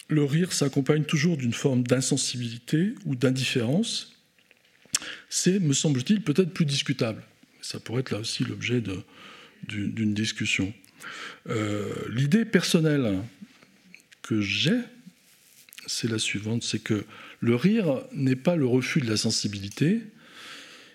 le 0.08 0.24
rire 0.24 0.52
s'accompagne 0.52 1.04
toujours 1.04 1.36
d'une 1.36 1.52
forme 1.52 1.84
d'insensibilité 1.84 2.94
ou 3.04 3.14
d'indifférence, 3.14 4.16
c'est, 5.28 5.60
me 5.60 5.72
semble-t-il, 5.72 6.20
peut-être 6.22 6.52
plus 6.52 6.66
discutable. 6.66 7.22
Ça 7.62 7.78
pourrait 7.78 8.00
être 8.00 8.10
là 8.10 8.18
aussi 8.18 8.44
l'objet 8.44 8.82
d'une 9.68 10.14
discussion. 10.14 10.72
Euh, 11.48 11.94
l'idée 12.10 12.44
personnelle 12.44 13.20
que 14.22 14.40
j'ai, 14.40 14.78
c'est 15.86 16.10
la 16.10 16.18
suivante, 16.18 16.62
c'est 16.62 16.82
que 16.82 17.04
le 17.40 17.54
rire 17.54 18.02
n'est 18.12 18.36
pas 18.36 18.56
le 18.56 18.66
refus 18.66 19.00
de 19.00 19.08
la 19.08 19.16
sensibilité, 19.16 20.02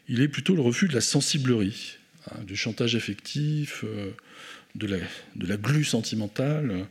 il 0.07 0.21
est 0.21 0.27
plutôt 0.27 0.55
le 0.55 0.61
refus 0.61 0.87
de 0.87 0.93
la 0.93 1.01
sensiblerie. 1.01 1.97
Hein, 2.31 2.43
du 2.45 2.55
chantage 2.55 2.95
affectif, 2.95 3.83
euh, 3.83 4.11
de 4.75 4.87
la, 4.87 4.97
de 5.35 5.47
la, 5.47 5.57
glu 5.57 5.83
sentimentale, 5.83 6.87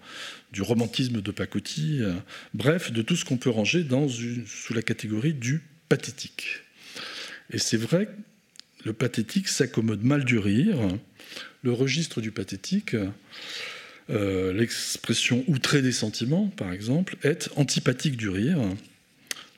du 0.53 0.63
romantisme 0.63 1.21
de 1.21 1.31
pacotille, 1.31 2.03
euh, 2.03 2.15
bref, 2.55 2.93
de 2.93 3.03
tout 3.03 3.17
ce 3.17 3.25
qu'on 3.25 3.37
peut 3.37 3.51
ranger 3.51 3.87
sous 4.47 4.75
la 4.75 4.83
catégorie 4.83 5.35
du 5.35 5.63
pathétique. 5.89 6.63
Et 7.51 7.59
c'est 7.59 7.77
vrai, 7.77 8.09
le 8.85 8.93
pathétique 8.93 9.49
s'accommode 9.49 10.03
mal 10.03 10.25
du 10.25 10.39
rire. 10.39 10.79
Le 11.63 11.73
registre 11.73 12.21
du 12.21 12.31
pathétique, 12.31 12.95
euh, 14.11 14.53
l'expression 14.53 15.45
outrée 15.49 15.83
des 15.83 15.93
sentiments, 15.93 16.49
par 16.49 16.73
exemple, 16.73 17.17
est 17.23 17.51
antipathique 17.57 18.17
du 18.17 18.29
rire. 18.29 18.59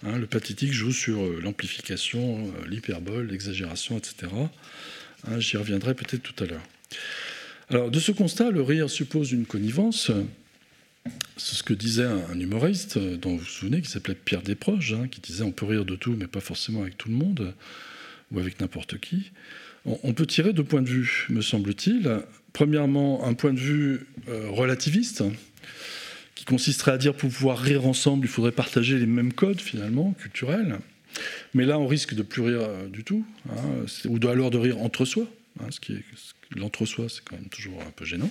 Hein, 0.04 0.18
le 0.18 0.26
pathétique 0.26 0.72
joue 0.72 0.92
sur 0.92 1.22
l'amplification, 1.40 2.52
l'hyperbole, 2.66 3.28
l'exagération, 3.28 3.98
etc. 3.98 4.28
Hein, 5.28 5.40
j'y 5.40 5.56
reviendrai 5.56 5.94
peut-être 5.94 6.22
tout 6.22 6.44
à 6.44 6.46
l'heure. 6.46 6.62
Alors, 7.68 7.90
de 7.90 7.98
ce 7.98 8.12
constat, 8.12 8.50
le 8.50 8.62
rire 8.62 8.88
suppose 8.88 9.32
une 9.32 9.44
connivence. 9.44 10.10
C'est 11.36 11.56
ce 11.56 11.62
que 11.62 11.74
disait 11.74 12.04
un 12.04 12.38
humoriste 12.38 12.98
dont 12.98 13.32
vous 13.32 13.38
vous 13.38 13.44
souvenez, 13.44 13.80
qui 13.80 13.90
s'appelait 13.90 14.14
Pierre 14.14 14.42
Desproges, 14.42 14.94
hein, 14.94 15.08
qui 15.08 15.20
disait 15.20 15.42
on 15.42 15.52
peut 15.52 15.66
rire 15.66 15.84
de 15.84 15.96
tout, 15.96 16.14
mais 16.18 16.26
pas 16.26 16.40
forcément 16.40 16.82
avec 16.82 16.96
tout 16.96 17.08
le 17.08 17.14
monde 17.14 17.54
ou 18.32 18.38
avec 18.38 18.60
n'importe 18.60 18.98
qui. 18.98 19.30
On 19.84 20.12
peut 20.14 20.26
tirer 20.26 20.52
deux 20.52 20.64
points 20.64 20.82
de 20.82 20.88
vue, 20.88 21.26
me 21.28 21.40
semble-t-il. 21.40 22.22
Premièrement, 22.52 23.24
un 23.24 23.34
point 23.34 23.52
de 23.52 23.58
vue 23.58 24.06
euh, 24.28 24.48
relativiste, 24.48 25.22
qui 26.34 26.44
consisterait 26.44 26.92
à 26.92 26.98
dire 26.98 27.14
pour 27.14 27.30
pouvoir 27.30 27.58
rire 27.58 27.86
ensemble, 27.86 28.26
il 28.26 28.28
faudrait 28.28 28.52
partager 28.52 28.98
les 28.98 29.06
mêmes 29.06 29.32
codes 29.32 29.60
finalement 29.60 30.12
culturels. 30.12 30.78
Mais 31.54 31.64
là, 31.64 31.78
on 31.78 31.86
risque 31.86 32.14
de 32.14 32.22
plus 32.22 32.42
rire 32.42 32.60
euh, 32.62 32.88
du 32.88 33.04
tout, 33.04 33.24
hein, 33.50 33.86
ou 34.06 34.18
de, 34.18 34.28
alors 34.28 34.50
de 34.50 34.58
rire 34.58 34.78
entre 34.78 35.04
soi. 35.04 35.26
Hein, 35.60 35.66
ce 35.70 35.80
qui 35.80 35.96
l'entre-soi, 36.54 37.06
c'est 37.08 37.22
quand 37.24 37.36
même 37.36 37.48
toujours 37.48 37.80
un 37.82 37.90
peu 37.90 38.04
gênant. 38.04 38.30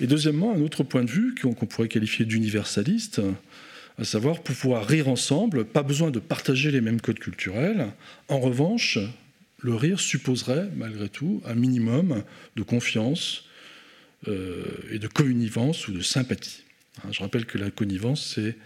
Et 0.00 0.06
deuxièmement, 0.06 0.54
un 0.54 0.60
autre 0.60 0.84
point 0.84 1.04
de 1.04 1.10
vue 1.10 1.34
qu'on 1.34 1.54
pourrait 1.54 1.88
qualifier 1.88 2.24
d'universaliste, 2.24 3.20
à 3.98 4.04
savoir 4.04 4.42
pour 4.42 4.54
pouvoir 4.54 4.86
rire 4.86 5.08
ensemble, 5.08 5.64
pas 5.64 5.82
besoin 5.82 6.10
de 6.10 6.18
partager 6.18 6.70
les 6.70 6.80
mêmes 6.80 7.00
codes 7.00 7.18
culturels. 7.18 7.88
En 8.28 8.40
revanche, 8.40 8.98
le 9.60 9.74
rire 9.74 10.00
supposerait, 10.00 10.68
malgré 10.76 11.08
tout, 11.08 11.42
un 11.46 11.54
minimum 11.54 12.22
de 12.56 12.62
confiance 12.62 13.44
euh, 14.28 14.64
et 14.90 14.98
de 14.98 15.08
connivence 15.08 15.88
ou 15.88 15.92
de 15.92 16.02
sympathie. 16.02 16.62
Hein, 16.98 17.08
je 17.10 17.20
rappelle 17.20 17.46
que 17.46 17.58
la 17.58 17.70
connivence, 17.70 18.34
c'est 18.34 18.56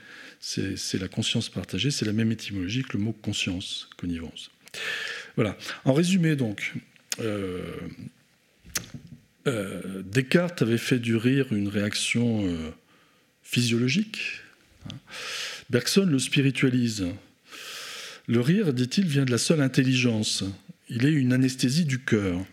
la 0.99 1.09
conscience 1.09 1.49
partagée, 1.49 1.91
c'est 1.91 2.05
la 2.05 2.13
même 2.13 2.33
étymologie 2.33 2.83
que 2.83 2.97
le 2.97 3.05
mot 3.05 3.13
conscience, 3.13 3.89
connivence. 3.97 4.51
Voilà. 5.37 5.57
En 5.85 5.93
résumé, 5.93 6.37
donc, 6.37 6.75
euh, 7.21 7.63
euh, 9.47 10.03
Descartes 10.05 10.63
avait 10.63 10.79
fait 10.79 10.99
du 10.99 11.17
rire 11.17 11.53
une 11.53 11.69
réaction 11.69 12.73
physiologique. 13.43 14.41
Hein. 14.87 14.97
Bergson 15.71 16.07
le 16.07 16.19
spiritualise. 16.19 17.07
Le 18.27 18.41
rire, 18.41 18.73
dit-il, 18.73 19.07
vient 19.07 19.25
de 19.25 19.31
la 19.31 19.39
seule 19.39 19.61
intelligence. 19.61 20.45
Il 20.89 21.05
est 21.05 21.13
une 21.13 21.33
anesthésie 21.33 21.85
du 21.85 22.01
cœur. 22.01 22.45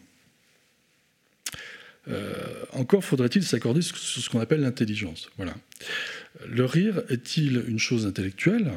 Euh, 2.09 2.33
encore 2.73 3.03
faudrait-il 3.03 3.43
s'accorder 3.43 3.81
sur 3.81 3.97
ce 3.97 4.29
qu'on 4.29 4.39
appelle 4.39 4.61
l'intelligence. 4.61 5.29
Voilà. 5.37 5.55
Le 6.45 6.65
rire 6.65 7.01
est-il 7.09 7.63
une 7.67 7.79
chose 7.79 8.05
intellectuelle? 8.05 8.71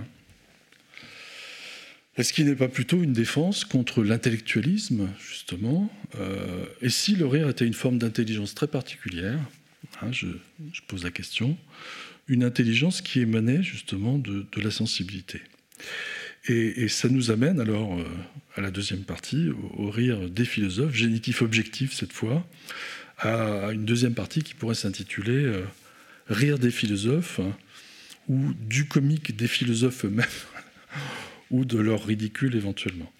Est-ce 2.16 2.32
qu'il 2.32 2.46
n'est 2.46 2.56
pas 2.56 2.68
plutôt 2.68 3.02
une 3.02 3.12
défense 3.12 3.64
contre 3.64 4.02
l'intellectualisme, 4.02 5.08
justement? 5.26 5.90
Euh, 6.18 6.66
Et 6.82 6.90
si 6.90 7.14
le 7.16 7.26
rire 7.26 7.48
était 7.48 7.66
une 7.66 7.74
forme 7.74 7.98
d'intelligence 7.98 8.54
très 8.54 8.66
particulière 8.66 9.38
hein, 10.02 10.12
je, 10.12 10.26
pose 10.86 11.04
la 11.04 11.10
question. 11.10 11.56
Une 12.28 12.44
intelligence 12.44 13.00
qui 13.00 13.20
émanait 13.20 13.62
justement 13.62 14.18
de, 14.18 14.46
la 14.56 14.70
sensibilité. 14.70 15.40
Et, 16.46 16.88
ça 16.88 17.08
nous 17.08 17.30
amène 17.30 17.60
alors 17.60 17.98
euh, 17.98 18.04
à 18.56 18.60
la 18.60 18.70
deuxième 18.70 19.04
partie, 19.04 19.48
au 19.76 19.90
rire 19.90 20.28
des 20.28 20.44
philosophes, 20.44 20.94
génitif 20.94 21.42
objectif 21.42 21.92
cette 21.92 22.12
fois, 22.12 22.46
à 23.18 23.70
une 23.72 23.84
deuxième 23.84 24.14
partie 24.14 24.42
qui 24.42 24.54
pourrait 24.54 24.74
s'intituler 24.74 25.44
euh, 25.44 25.62
Rire 26.30 26.58
des 26.58 26.70
philosophes, 26.70 27.40
ou 28.28 28.54
du 28.54 28.86
comique 28.86 29.36
des 29.36 29.48
philosophes 29.48 30.04
eux-mêmes, 30.04 30.26
ou 31.50 31.64
de 31.64 31.78
leur 31.78 32.06
ridicule 32.06 32.56
éventuellement. 32.56 33.12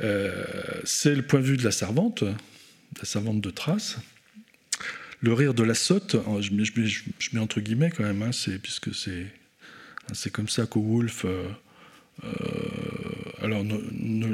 Euh, 0.00 0.44
c'est 0.84 1.14
le 1.14 1.22
point 1.22 1.40
de 1.40 1.44
vue 1.44 1.56
de 1.56 1.64
la 1.64 1.70
servante, 1.70 2.22
la 2.22 3.04
servante 3.04 3.40
de 3.40 3.50
Trace. 3.50 3.98
Le 5.20 5.32
rire 5.32 5.54
de 5.54 5.62
la 5.62 5.74
sotte, 5.74 6.16
je 6.40 6.52
mets, 6.52 6.64
je 6.64 7.30
mets, 7.32 7.38
entre 7.38 7.60
guillemets 7.60 7.90
quand 7.90 8.02
même, 8.02 8.22
hein, 8.22 8.30
puisque 8.60 8.92
c'est, 8.94 10.30
comme 10.30 10.48
ça 10.48 10.66
qu'au 10.66 10.82
Wolf, 10.82 11.24
euh, 11.24 11.48
alors 13.40 13.62
ne, 13.62 13.76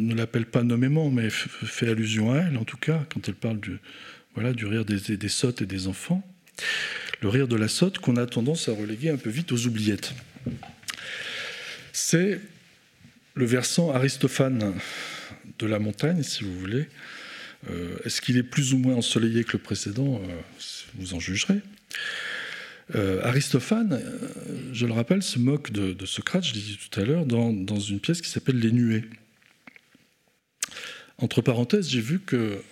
ne 0.01 0.15
l'appelle 0.15 0.47
pas 0.47 0.63
nommément, 0.63 1.11
mais 1.11 1.29
fait 1.31 1.89
allusion 1.89 2.33
à 2.33 2.39
elle 2.39 2.57
en 2.57 2.65
tout 2.65 2.79
cas, 2.79 3.05
quand 3.13 3.29
elle 3.29 3.35
parle 3.35 3.61
du, 3.61 3.79
voilà, 4.35 4.53
du 4.53 4.67
rire 4.67 4.85
des, 4.85 5.17
des, 5.17 5.29
sottes 5.29 5.61
et 5.63 5.67
des 5.67 5.89
enfants. 5.89 6.23
Le 7.21 7.29
rire 7.29 7.49
de 7.49 7.57
la 7.57 7.69
sotte 7.69 7.99
qu'on 7.99 8.17
a 8.17 8.27
tendance 8.27 8.69
à 8.69 8.73
reléguer 8.73 9.11
un 9.11 9.17
peu 9.17 9.31
vite 9.31 9.51
aux 9.51 9.67
oubliettes. 9.67 10.15
C'est 11.93 12.41
le 13.35 13.45
versant 13.45 13.91
Aristophane 13.91 14.75
de 15.59 15.67
la 15.67 15.81
montagne, 15.81 16.23
si 16.23 16.45
vous 16.45 16.57
voulez. 16.59 16.87
Euh, 17.71 17.97
est-ce 18.05 18.21
qu'il 18.21 18.37
est 18.37 18.45
plus 18.45 18.73
ou 18.73 18.79
moins 18.79 18.95
ensoleillé 18.95 19.43
que 19.43 19.55
le 19.55 19.63
précédent? 19.63 20.23
Euh, 20.23 20.41
Vous 20.95 21.15
en 21.15 21.21
jugerez. 21.21 21.61
Euh, 22.95 23.21
Aristophane, 23.25 24.01
je 24.73 24.87
le 24.87 24.93
rappelle, 24.93 25.23
se 25.23 25.39
moque 25.39 25.73
de, 25.73 26.07
Socrate, 26.07 26.45
je 26.45 26.55
l'ai 26.55 26.61
dit 26.61 26.79
tout 26.79 27.01
à 27.01 27.05
l'heure, 27.05 27.27
dans, 27.27 27.53
dans, 27.53 27.81
une 27.81 28.01
pièce 28.01 28.23
qui 28.23 28.31
s'appelle 28.31 28.59
Les 28.59 28.73
Nuées. 28.73 29.05
Entre 31.19 31.43
parenthèses, 31.43 31.91
j'ai 31.91 32.01
vu 32.01 32.21
que 32.21 32.63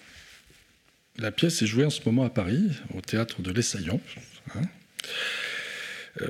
la 1.18 1.32
pièce 1.32 1.60
est 1.62 1.66
jouée 1.66 1.84
en 1.84 1.90
ce 1.90 2.00
moment 2.06 2.24
à 2.24 2.30
Paris, 2.30 2.70
au 2.94 3.00
théâtre 3.00 3.42
de 3.42 3.50
l'Essaillant. 3.50 4.00
Euh, 6.22 6.26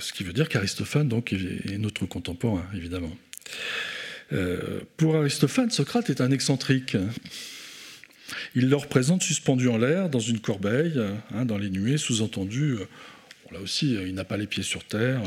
ce 0.00 0.12
qui 0.12 0.24
veut 0.24 0.32
dire 0.32 0.48
qu'Aristophane 0.48 1.08
donc, 1.08 1.32
est 1.32 1.78
notre 1.78 2.06
contemporain, 2.06 2.64
évidemment. 2.74 3.16
Euh, 4.32 4.80
pour 4.96 5.16
Aristophane, 5.16 5.70
Socrate 5.70 6.10
est 6.10 6.20
un 6.20 6.30
excentrique. 6.30 6.96
Il 8.54 8.68
le 8.68 8.76
représente 8.76 9.22
suspendu 9.22 9.68
en 9.68 9.78
l'air, 9.78 10.10
dans 10.10 10.20
une 10.20 10.40
corbeille, 10.40 11.00
hein, 11.32 11.44
dans 11.44 11.56
les 11.56 11.70
nuées, 11.70 11.96
sous-entendu, 11.96 12.72
euh, 12.72 12.86
là 13.52 13.60
aussi, 13.60 13.94
il 13.94 14.14
n'a 14.14 14.24
pas 14.24 14.36
les 14.36 14.46
pieds 14.46 14.62
sur 14.62 14.84
terre. 14.84 15.22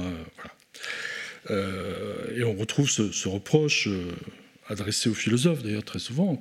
et 1.49 2.43
on 2.43 2.53
retrouve 2.53 2.89
ce, 2.89 3.28
reproche 3.28 3.89
adressé 4.68 5.09
aux 5.09 5.16
philosophes, 5.16 5.64
d'ailleurs, 5.64 5.84
très 5.84 5.97
souvent, 5.97 6.39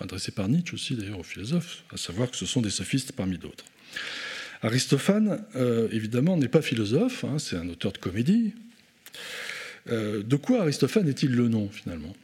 adressé 0.00 0.32
par 0.32 0.48
Nietzsche 0.48 0.74
aussi 0.74 0.94
d'ailleurs 0.94 1.20
aux 1.20 1.24
philosophes, 1.24 1.84
à 1.92 1.98
savoir 1.98 2.30
que 2.30 2.36
ce 2.36 2.46
sont 2.46 2.62
des 2.62 2.70
sophistes 2.70 3.12
parmi 3.12 3.36
d'autres. 3.36 3.64
Aristophane, 4.62 5.44
euh, 5.56 5.88
évidemment, 5.90 6.36
n'est 6.36 6.48
pas 6.48 6.62
philosophe, 6.62 7.24
hein, 7.24 7.38
c'est 7.38 7.56
un 7.56 7.68
auteur 7.68 7.92
de 7.92 7.98
comédie. 7.98 8.54
Euh, 9.90 10.22
de 10.22 10.36
quoi 10.36 10.62
Aristophane 10.62 11.08
est-il 11.08 11.32
le 11.32 11.48
nom, 11.48 11.68
finalement? 11.68 12.14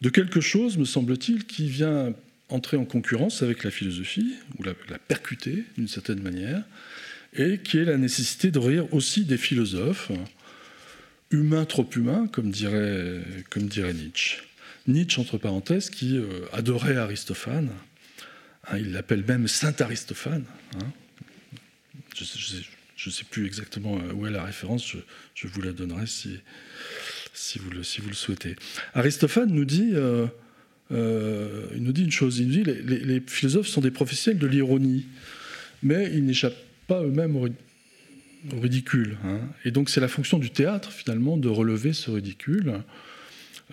De 0.00 0.08
quelque 0.08 0.40
chose, 0.40 0.78
me 0.78 0.84
semble-t-il, 0.84 1.46
qui 1.46 1.68
vient 1.68 2.14
entrer 2.48 2.76
en 2.76 2.84
concurrence 2.84 3.42
avec 3.42 3.64
la 3.64 3.72
philosophie, 3.72 4.34
ou 4.58 4.62
la, 4.62 4.74
percuter 4.98 5.64
d'une 5.76 5.88
certaine 5.88 6.22
manière, 6.22 6.62
et 7.32 7.58
qui 7.58 7.78
est 7.78 7.84
la 7.84 7.96
nécessité 7.96 8.52
de 8.52 8.58
rire 8.60 8.92
aussi 8.94 9.24
des 9.24 9.38
philosophes, 9.38 10.12
humains 11.30 11.64
trop 11.64 11.88
humains, 11.96 12.28
comme 12.28 12.50
dirait, 12.50 13.22
comme 13.50 13.64
dirait 13.64 13.94
Nietzsche. 13.94 14.42
Nietzsche, 14.86 15.20
entre 15.20 15.38
parenthèses, 15.38 15.90
qui 15.90 16.16
euh, 16.16 16.46
adorait 16.52 16.96
Aristophane. 16.96 17.70
Hein, 18.68 18.78
il 18.78 18.92
l'appelle 18.92 19.24
même 19.26 19.48
Saint 19.48 19.74
Aristophane. 19.80 20.44
Je 22.14 23.08
ne 23.08 23.12
sais, 23.12 23.24
plus 23.24 23.46
exactement 23.46 23.98
euh, 23.98 24.12
où 24.12 24.26
est 24.26 24.30
la 24.30 24.44
référence, 24.44 24.94
je, 25.34 25.48
vous 25.48 25.60
la 25.60 25.72
donnerai 25.72 26.06
si, 26.06 26.38
vous 27.58 27.70
le, 27.70 27.82
souhaitez. 27.82 28.56
Aristophane 28.94 29.50
nous 29.50 29.64
dit, 29.64 29.90
euh, 29.94 30.26
dit 30.90 32.02
une 32.02 32.12
chose, 32.12 32.38
il 32.38 32.46
nous 32.46 32.52
dit 32.52 32.64
les, 32.64 33.00
les, 33.00 33.20
philosophes 33.26 33.66
sont 33.66 33.80
des 33.80 33.90
professionnels 33.90 34.40
de 34.40 34.46
l'ironie, 34.46 35.06
mais 35.82 36.10
ils 36.12 36.24
n'échappent 36.24 36.54
pas 36.86 37.02
eux-mêmes 37.02 37.36
au, 37.36 37.48
ridicule. 38.60 39.16
Hein. 39.24 39.40
Et 39.64 39.70
donc 39.70 39.90
c'est 39.90 40.00
la 40.00 40.08
fonction 40.08 40.38
du 40.38 40.50
théâtre, 40.50 40.92
finalement, 40.92 41.36
de 41.36 41.48
relever 41.48 41.92
ce 41.92 42.10
ridicule. 42.10 42.82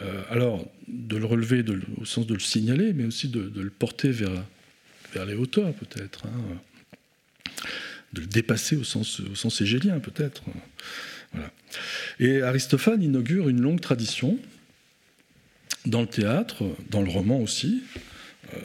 Euh, 0.02 0.24
alors, 0.30 0.66
de 0.88 1.18
le 1.18 1.26
relever 1.26 1.64
au 1.98 2.06
sens 2.06 2.26
de 2.26 2.34
le 2.34 2.40
signaler, 2.40 2.94
mais 2.94 3.06
aussi 3.06 3.28
de, 3.28 3.52
le 3.54 3.70
porter 3.70 4.10
vers, 4.10 4.32
vers 5.14 5.26
les 5.26 5.36
hauteurs, 5.36 5.74
peut-être. 5.74 6.26
Hein. 6.26 6.58
De 8.14 8.22
le 8.22 8.28
dépasser 8.28 8.76
au 8.76 8.84
sens, 8.84 9.20
au 9.20 9.64
hégélien, 9.64 10.00
peut-être. 10.00 10.44
Voilà. 11.34 11.52
Et 12.20 12.42
Aristophane 12.42 13.02
inaugure 13.02 13.48
une 13.50 13.62
longue 13.62 13.80
tradition 13.80 14.38
dans 15.86 16.02
le 16.02 16.08
théâtre, 16.08 16.64
dans 16.90 17.02
le 17.02 17.10
roman 17.10 17.40
aussi. 17.40 17.84
Euh, 18.54 18.58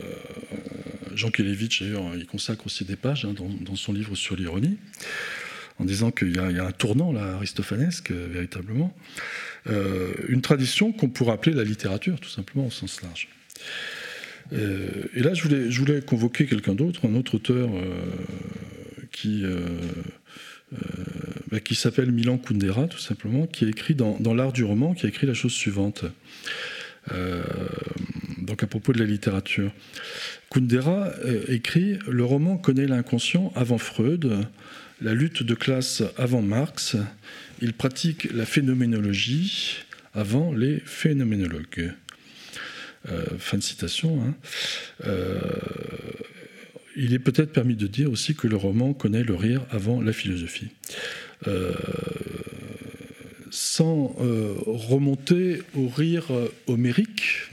Jean 1.14 1.30
Kelevitch, 1.30 1.82
d'ailleurs, 1.82 2.14
il 2.16 2.26
consacre 2.26 2.66
aussi 2.66 2.84
des 2.84 2.96
pages 2.96 3.24
hein, 3.24 3.34
dans, 3.60 3.76
son 3.76 3.92
livre 3.92 4.16
sur 4.16 4.36
l'ironie, 4.36 4.76
en 5.78 5.84
disant 5.84 6.10
qu'il 6.10 6.34
y, 6.34 6.38
a 6.38 6.64
un 6.64 6.72
tournant 6.72 7.14
aristophanesque, 7.14 8.10
véritablement. 8.10 8.94
Euh, 9.68 10.12
une 10.28 10.42
tradition 10.42 10.92
qu'on 10.92 11.08
pourrait 11.08 11.32
appeler 11.32 11.54
la 11.54 11.64
littérature, 11.64 12.20
tout 12.20 12.28
simplement, 12.28 12.66
au 12.66 12.70
sens 12.70 13.02
large. 13.02 13.28
Euh, 14.52 15.04
et 15.14 15.22
là, 15.22 15.34
je 15.34 15.78
voulais, 15.78 16.00
convoquer 16.00 16.46
quelqu'un 16.46 16.74
d'autre, 16.74 17.06
un 17.06 17.14
autre 17.14 17.34
auteur 17.34 17.68
euh, 17.74 17.94
qui 19.12 19.44
bah, 21.50 21.60
qui 21.60 21.74
s'appelle 21.74 22.10
Milan 22.10 22.38
Kundera, 22.38 22.88
tout 22.88 22.98
simplement, 22.98 23.46
qui 23.46 23.64
a 23.64 23.68
écrit 23.68 23.94
dans, 23.94 24.34
l'art 24.34 24.52
du 24.52 24.64
roman, 24.64 24.94
qui 24.94 25.06
a 25.06 25.08
écrit 25.08 25.26
la 25.26 25.34
chose 25.34 25.52
suivante. 25.52 26.04
Euh, 27.12 27.44
donc 28.38 28.64
à 28.64 28.66
propos 28.66 28.92
de 28.92 28.98
la 28.98 29.04
littérature. 29.04 29.72
Kundera 30.50 31.10
écrit 31.48 31.98
Le 32.08 32.24
roman 32.24 32.56
connaît 32.56 32.86
l'inconscient 32.86 33.52
avant 33.54 33.78
Freud, 33.78 34.46
la 35.00 35.14
lutte 35.14 35.42
de 35.42 35.54
classe 35.54 36.02
avant 36.16 36.42
Marx, 36.42 36.96
il 37.60 37.72
pratique 37.72 38.32
la 38.32 38.44
phénoménologie 38.44 39.84
avant 40.14 40.52
les 40.52 40.80
phénoménologues. 40.84 41.92
Fin 43.38 43.58
de 43.58 43.62
citation. 43.62 44.20
Hein. 44.22 44.34
il 46.96 47.14
est 47.14 47.18
peut-être 47.18 47.52
permis 47.52 47.76
de 47.76 47.86
dire 47.86 48.10
aussi 48.10 48.34
que 48.34 48.46
le 48.46 48.56
roman 48.56 48.92
connaît 48.92 49.22
le 49.22 49.34
rire 49.34 49.62
avant 49.70 50.00
la 50.00 50.12
philosophie. 50.12 50.68
Euh, 51.46 51.72
sans 53.50 54.16
euh, 54.20 54.54
remonter 54.66 55.62
au 55.74 55.88
rire 55.88 56.26
euh, 56.30 56.52
homérique. 56.66 57.50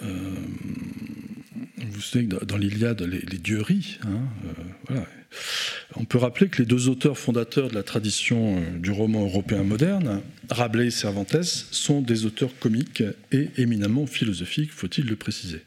vous 0.00 0.08
savez 2.00 2.26
que 2.26 2.44
dans 2.44 2.56
l'Iliade, 2.56 3.02
les, 3.02 3.38
dieux 3.38 3.60
rient. 3.60 3.98
Hein, 4.06 4.22
On 4.88 4.94
peut 6.10 6.18
rappeler 6.18 6.48
que 6.48 6.58
les 6.58 6.66
deux 6.66 6.88
auteurs 6.88 7.16
fondateurs 7.16 7.68
de 7.68 7.74
la 7.74 7.82
tradition 7.82 8.60
du 8.78 8.90
roman 8.90 9.22
européen 9.22 9.62
moderne, 9.62 10.20
Rabelais 10.50 10.88
et 10.88 10.90
Cervantes, 10.90 11.42
sont 11.44 12.02
des 12.02 12.26
auteurs 12.26 12.50
comiques 12.58 13.02
et 13.30 13.48
éminemment 13.56 14.06
philosophiques, 14.06 14.72
faut-il 14.72 15.06
le 15.06 15.16
préciser. 15.16 15.62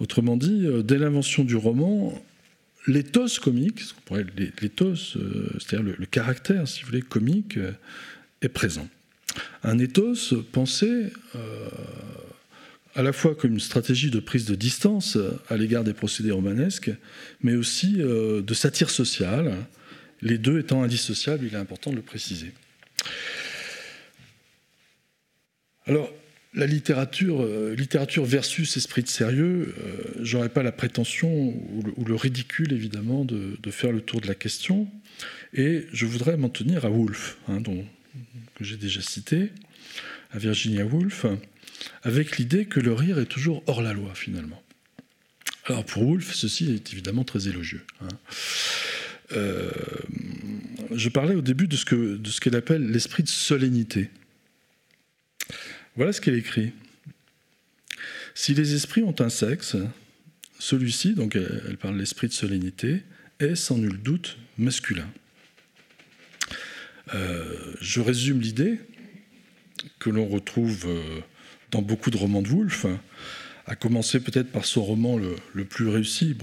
Autrement 0.00 0.36
dit, 0.36 0.66
dès 0.82 0.98
l'invention 0.98 1.44
du 1.44 1.54
roman, 1.54 2.20
l'éthos 2.86 3.38
comique, 3.38 3.80
euh, 4.10 4.24
c'est-à-dire 5.58 5.94
le, 5.96 6.06
caractère, 6.06 6.68
si 6.68 6.82
vous 6.82 6.88
voulez, 6.88 7.02
comique, 7.02 7.56
euh, 7.56 7.72
est 8.42 8.48
présent. 8.48 8.88
Un 9.62 9.78
ethos 9.78 10.34
pensé 10.52 11.12
euh, 11.34 11.68
à 12.94 13.02
la 13.02 13.12
fois 13.12 13.34
comme 13.34 13.52
une 13.52 13.60
stratégie 13.60 14.10
de 14.10 14.20
prise 14.20 14.44
de 14.44 14.54
distance 14.54 15.18
à 15.48 15.56
l'égard 15.56 15.84
des 15.84 15.94
procédés 15.94 16.30
romanesques, 16.30 16.90
mais 17.40 17.54
aussi 17.54 17.94
de 17.94 18.54
satire 18.54 18.90
sociale, 18.90 19.66
les 20.22 20.38
deux 20.38 20.58
étant 20.58 20.82
indissociables, 20.82 21.46
il 21.46 21.54
est 21.54 21.58
important 21.58 21.90
de 21.90 21.96
le 21.96 22.02
préciser. 22.02 22.52
Alors, 25.86 26.10
la 26.54 26.66
littérature, 26.66 27.42
euh, 27.42 27.74
littérature 27.74 28.24
versus 28.24 28.76
esprit 28.76 29.02
de 29.02 29.08
sérieux, 29.08 29.74
euh, 29.78 30.20
j'aurais 30.22 30.48
pas 30.48 30.62
la 30.62 30.72
prétention 30.72 31.28
ou 31.28 32.04
le, 32.06 32.14
ridicule 32.14 32.72
évidemment 32.72 33.24
de, 33.24 33.70
faire 33.70 33.92
le 33.92 34.00
tour 34.00 34.20
de 34.20 34.26
la 34.26 34.34
question. 34.34 34.88
Et 35.52 35.86
je 35.92 36.06
voudrais 36.06 36.36
m'en 36.36 36.48
tenir 36.48 36.84
à 36.84 36.90
Woolf, 36.90 37.38
hein, 37.48 37.60
dont, 37.60 37.84
que 38.54 38.64
j'ai 38.64 38.76
déjà 38.76 39.02
cité, 39.02 39.50
à 40.30 40.38
Virginia 40.38 40.84
Woolf, 40.84 41.26
avec 42.04 42.36
l'idée 42.36 42.66
que 42.66 42.80
le 42.80 42.92
rire 42.92 43.18
est 43.18 43.26
toujours 43.26 43.62
hors 43.66 43.82
la 43.82 43.92
loi 43.92 44.14
finalement. 44.14 44.62
Alors 45.66 45.84
pour 45.84 46.02
Woolf, 46.02 46.34
ceci 46.34 46.70
est 46.72 46.92
évidemment 46.92 47.24
très 47.24 47.48
élogieux. 47.48 47.82
Hein. 48.02 48.08
Euh, 49.32 49.70
je 50.92 51.08
parlais 51.08 51.34
au 51.34 51.40
début 51.40 51.66
de 51.66 51.76
ce 51.76 52.40
qu'elle 52.40 52.56
appelle 52.56 52.86
l'esprit 52.90 53.22
de 53.22 53.28
solennité. 53.28 54.10
Voilà 55.96 56.12
ce 56.12 56.20
qu'elle 56.20 56.34
écrit. 56.34 56.72
Si 58.34 58.52
les 58.54 58.74
esprits 58.74 59.02
ont 59.02 59.14
un 59.20 59.30
sexe, 59.30 59.76
celui-ci, 60.58 61.14
donc 61.14 61.36
elle 61.36 61.78
parle 61.78 61.96
l'esprit 61.96 62.28
de 62.28 62.32
solennité, 62.32 63.02
est 63.40 63.54
sans 63.54 63.78
nul 63.78 63.98
doute 64.02 64.36
masculin. 64.58 65.08
Euh, 67.14 67.74
je 67.80 68.00
résume 68.00 68.40
l'idée 68.40 68.80
que 69.98 70.10
l'on 70.10 70.26
retrouve 70.26 70.86
euh, 70.86 71.20
dans 71.74 71.82
beaucoup 71.82 72.10
de 72.10 72.16
romans 72.16 72.40
de 72.40 72.48
Woolf, 72.48 72.86
à 73.66 73.74
commencer 73.74 74.20
peut-être 74.20 74.50
par 74.52 74.64
son 74.64 74.84
roman 74.84 75.18
le, 75.18 75.64
plus 75.64 75.88
réussi, 75.88 76.36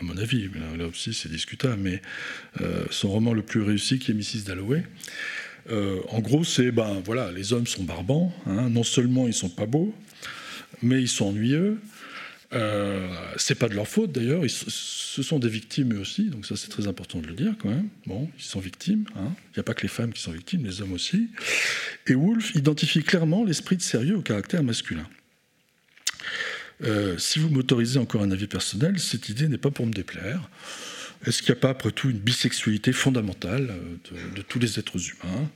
à 0.00 0.04
mon 0.04 0.16
avis, 0.18 0.50
là, 0.78 0.86
aussi 0.86 1.14
c'est 1.14 1.30
discutable, 1.30 1.78
mais 1.80 2.02
euh, 2.60 2.84
son 2.90 3.08
roman 3.08 3.32
le 3.32 3.42
plus 3.42 3.62
réussi 3.62 3.98
qui 3.98 4.10
est 4.10 4.14
Mrs. 4.14 4.44
Dalloway, 4.46 4.84
euh, 5.70 6.00
en 6.10 6.20
gros, 6.20 6.44
c'est 6.44 6.70
ben 6.70 7.00
voilà, 7.02 7.32
les 7.32 7.54
hommes 7.54 7.66
sont 7.66 7.84
barbants. 7.84 8.30
Hein. 8.46 8.68
non 8.68 8.82
seulement 8.82 9.26
ils 9.26 9.32
sont 9.32 9.48
pas 9.48 9.64
beaux, 9.64 9.94
mais 10.82 11.00
ils 11.00 11.08
sont 11.08 11.28
ennuyeux. 11.28 11.78
Euh, 12.54 13.08
c'est 13.36 13.56
pas 13.56 13.68
de 13.68 13.74
leur 13.74 13.88
faute 13.88 14.12
d'ailleurs. 14.12 14.42
Ce 14.48 15.22
sont 15.22 15.38
des 15.38 15.48
victimes 15.48 15.94
eux 15.94 16.00
aussi. 16.00 16.30
Donc 16.30 16.46
ça 16.46 16.56
c'est 16.56 16.68
très 16.68 16.86
important 16.86 17.20
de 17.20 17.26
le 17.26 17.34
dire 17.34 17.54
quand 17.58 17.68
même. 17.68 17.88
Bon, 18.06 18.30
ils 18.38 18.44
sont 18.44 18.60
victimes. 18.60 19.04
Hein. 19.16 19.32
Il 19.48 19.58
n'y 19.58 19.60
a 19.60 19.62
pas 19.64 19.74
que 19.74 19.82
les 19.82 19.88
femmes 19.88 20.12
qui 20.12 20.22
sont 20.22 20.32
victimes, 20.32 20.64
les 20.64 20.80
hommes 20.80 20.92
aussi. 20.92 21.28
Et 22.06 22.14
Woolf 22.14 22.54
identifie 22.54 23.02
clairement 23.02 23.44
l'esprit 23.44 23.76
de 23.76 23.82
sérieux 23.82 24.16
au 24.16 24.22
caractère 24.22 24.62
masculin. 24.62 25.08
Euh, 26.82 27.18
si 27.18 27.38
vous 27.38 27.48
m'autorisez 27.48 27.98
encore 27.98 28.22
un 28.22 28.30
avis 28.30 28.46
personnel, 28.46 28.98
cette 28.98 29.28
idée 29.28 29.48
n'est 29.48 29.58
pas 29.58 29.70
pour 29.70 29.86
me 29.86 29.92
déplaire. 29.92 30.48
Est-ce 31.26 31.42
qu'il 31.42 31.52
n'y 31.52 31.58
a 31.58 31.60
pas, 31.60 31.70
après 31.70 31.92
tout, 31.92 32.10
une 32.10 32.18
bisexualité 32.18 32.92
fondamentale 32.92 33.70
euh, 33.70 34.34
de, 34.36 34.42
tous 34.42 34.58
les 34.58 34.78
êtres 34.78 34.98
humains? 34.98 35.50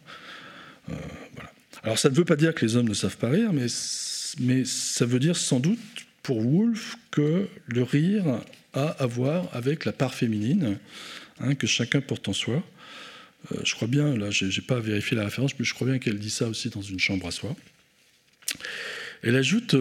Alors 1.82 1.99
ça 1.99 2.09
ne 2.09 2.14
veut 2.14 2.24
pas 2.24 2.36
dire 2.36 2.55
que 2.55 2.64
les 2.64 2.76
hommes 2.76 2.88
ne 2.88 2.94
savent 2.94 3.18
pas 3.18 3.28
rire, 3.28 3.53
mais 3.53 4.64
ça 4.64 5.05
veut 5.05 5.18
dire 5.18 5.36
sans 5.36 5.61
doute 5.61 6.08
pour 6.29 6.45
Woolf 6.45 6.97
que 7.11 7.49
le 7.68 7.83
rire 7.83 8.43
a 8.74 8.89
à 8.89 9.07
voir 9.07 9.49
avec 9.55 9.87
la 9.87 9.93
part 9.93 10.12
féminine 10.12 10.79
hein, 11.41 11.55
que 11.55 11.66
chacun 11.66 12.03
porte 12.03 12.29
en 12.29 12.35
soi. 12.35 12.62
Euh, 13.51 13.61
je 13.64 13.74
crois 13.74 13.89
bien, 13.89 14.14
là, 14.14 14.31
je 14.31 14.45
n'ai 14.45 14.66
pas 14.66 14.79
vérifié 14.79 15.16
la 15.16 15.24
référence, 15.24 15.59
mais 15.59 15.64
je 15.64 15.72
crois 15.72 15.87
bien 15.87 15.99
qu'elle 15.99 16.18
dit 16.18 16.29
ça 16.29 16.47
aussi 16.47 16.68
dans 16.68 16.83
une 16.83 16.99
chambre 16.99 17.26
à 17.26 17.31
soi. 17.31 17.57
Elle 19.22 19.37
ajoute 19.37 19.74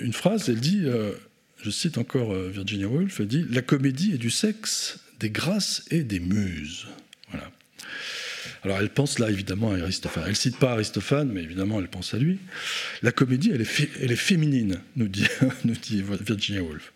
une 0.00 0.12
phrase, 0.12 0.48
elle 0.48 0.58
dit, 0.58 0.84
je 1.62 1.70
cite 1.70 1.96
encore 1.96 2.34
Virginia 2.34 2.88
Woolf, 2.88 3.20
elle 3.20 3.28
dit 3.28 3.46
La 3.50 3.62
comédie 3.62 4.14
est 4.14 4.18
du 4.18 4.30
sexe 4.30 4.98
des 5.20 5.30
grâces 5.30 5.84
et 5.92 6.02
des 6.02 6.18
muses. 6.18 6.88
Alors 8.64 8.78
elle 8.80 8.88
pense 8.88 9.18
là 9.18 9.30
évidemment 9.30 9.72
à 9.72 9.78
Aristophane. 9.78 10.24
Elle 10.24 10.30
ne 10.30 10.36
cite 10.36 10.58
pas 10.58 10.72
Aristophane, 10.72 11.30
mais 11.30 11.42
évidemment 11.42 11.80
elle 11.80 11.88
pense 11.88 12.14
à 12.14 12.18
lui. 12.18 12.38
La 13.02 13.12
comédie, 13.12 13.50
elle 13.52 13.60
est, 13.60 14.16
féminine, 14.16 14.80
nous 14.96 15.08
dit, 15.08 15.26
Virginia 16.26 16.62
Woolf. 16.62 16.92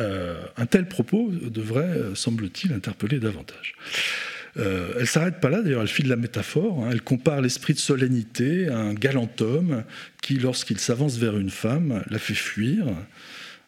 Euh, 0.00 0.42
un 0.56 0.66
tel 0.66 0.88
propos 0.88 1.30
devrait, 1.30 2.00
semble-t-il, 2.14 2.72
interpeller 2.72 3.20
davantage. 3.20 3.74
Euh, 4.58 4.94
elle 4.98 5.06
s'arrête 5.06 5.40
pas 5.40 5.48
là, 5.48 5.62
d'ailleurs, 5.62 5.82
elle 5.82 5.88
file 5.88 6.08
la 6.08 6.16
métaphore. 6.16 6.84
Hein. 6.84 6.90
elle 6.92 7.02
compare 7.02 7.40
l'esprit 7.40 7.74
de 7.74 7.78
solennité 7.78 8.68
à 8.68 8.78
un 8.78 8.94
galant 8.94 9.30
homme 9.40 9.84
qui, 10.20 10.34
lorsqu'il 10.34 10.78
s'avance 10.78 11.16
vers 11.16 11.38
une 11.38 11.50
femme, 11.50 12.02
la 12.10 12.18
fait 12.18 12.34
fuir. 12.34 12.86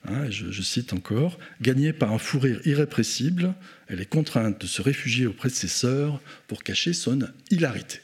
Hein, 0.06 0.30
je, 0.30 0.62
cite 0.62 0.92
encore, 0.92 1.38
gagnée 1.62 1.94
par 1.94 2.12
un 2.12 2.18
fou 2.18 2.38
rire 2.38 2.60
irrépressible, 2.66 3.54
elle 3.88 4.00
est 4.00 4.08
contrainte 4.08 4.60
de 4.60 4.66
se 4.66 4.82
réfugier 4.82 5.26
auprès 5.26 5.48
de 5.48 5.54
ses 5.54 5.68
sœurs 5.68 6.20
pour 6.46 6.62
cacher 6.62 6.92
son 6.92 7.20
hilarité. 7.50 8.00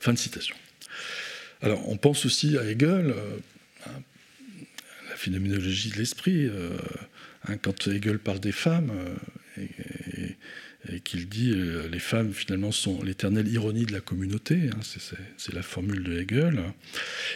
Fin 0.00 0.12
de 0.12 0.18
citation. 0.18 0.56
Alors, 1.62 1.88
on 1.88 1.96
pense 1.96 2.26
aussi 2.26 2.58
à 2.58 2.64
Hegel, 2.64 3.10
euh, 3.10 3.36
hein, 3.86 4.02
la 5.10 5.16
phénoménologie 5.16 5.90
de 5.90 5.96
l'esprit. 5.96 6.46
Euh, 6.46 6.76
hein, 7.46 7.56
quand 7.56 7.86
Hegel 7.86 8.18
parle 8.18 8.40
des 8.40 8.52
femmes, 8.52 8.90
euh, 9.58 9.64
qu'il 11.04 11.28
dit 11.28 11.52
euh, 11.52 11.88
les 11.88 11.98
femmes 11.98 12.32
finalement 12.32 12.72
sont 12.72 13.02
l'éternelle 13.02 13.48
ironie 13.48 13.86
de 13.86 13.92
la 13.92 14.00
communauté, 14.00 14.70
hein, 14.72 14.80
c'est 15.36 15.54
la 15.54 15.62
formule 15.62 16.02
de 16.02 16.18
Hegel. 16.18 16.60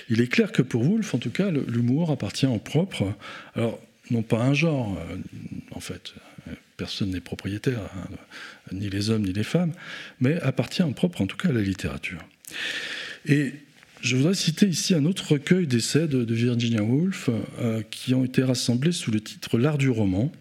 Il 0.08 0.20
est 0.20 0.28
clair 0.28 0.52
que 0.52 0.62
pour 0.62 0.82
Woolf, 0.88 1.14
en 1.14 1.18
tout 1.18 1.30
cas, 1.30 1.50
l'humour 1.50 2.10
appartient 2.10 2.46
en 2.46 2.58
propre, 2.58 3.14
alors 3.54 3.80
non 4.10 4.22
pas 4.22 4.42
un 4.42 4.54
genre, 4.54 4.98
euh, 4.98 5.16
en 5.72 5.80
fait, 5.80 6.14
personne 6.76 7.10
n'est 7.10 7.20
propriétaire, 7.20 7.80
hein, 7.96 8.08
ni 8.72 8.90
les 8.90 9.10
hommes 9.10 9.22
ni 9.22 9.32
les 9.32 9.44
femmes, 9.44 9.72
mais 10.20 10.40
appartient 10.40 10.82
en 10.82 10.92
propre 10.92 11.20
en 11.20 11.26
tout 11.26 11.36
cas 11.36 11.50
à 11.50 11.52
la 11.52 11.62
littérature. 11.62 12.20
Et 13.26 13.52
je 14.00 14.16
voudrais 14.16 14.34
citer 14.34 14.66
ici 14.66 14.94
un 14.94 15.04
autre 15.04 15.32
recueil 15.32 15.66
d'essais 15.66 16.08
de, 16.08 16.34
Virginia 16.34 16.82
Woolf 16.82 17.30
euh, 17.60 17.82
qui 17.88 18.14
ont 18.14 18.24
été 18.24 18.42
rassemblés 18.42 18.92
sous 18.92 19.12
le 19.12 19.20
titre 19.20 19.58
L'art 19.58 19.78
du 19.78 19.90
roman 19.90 20.32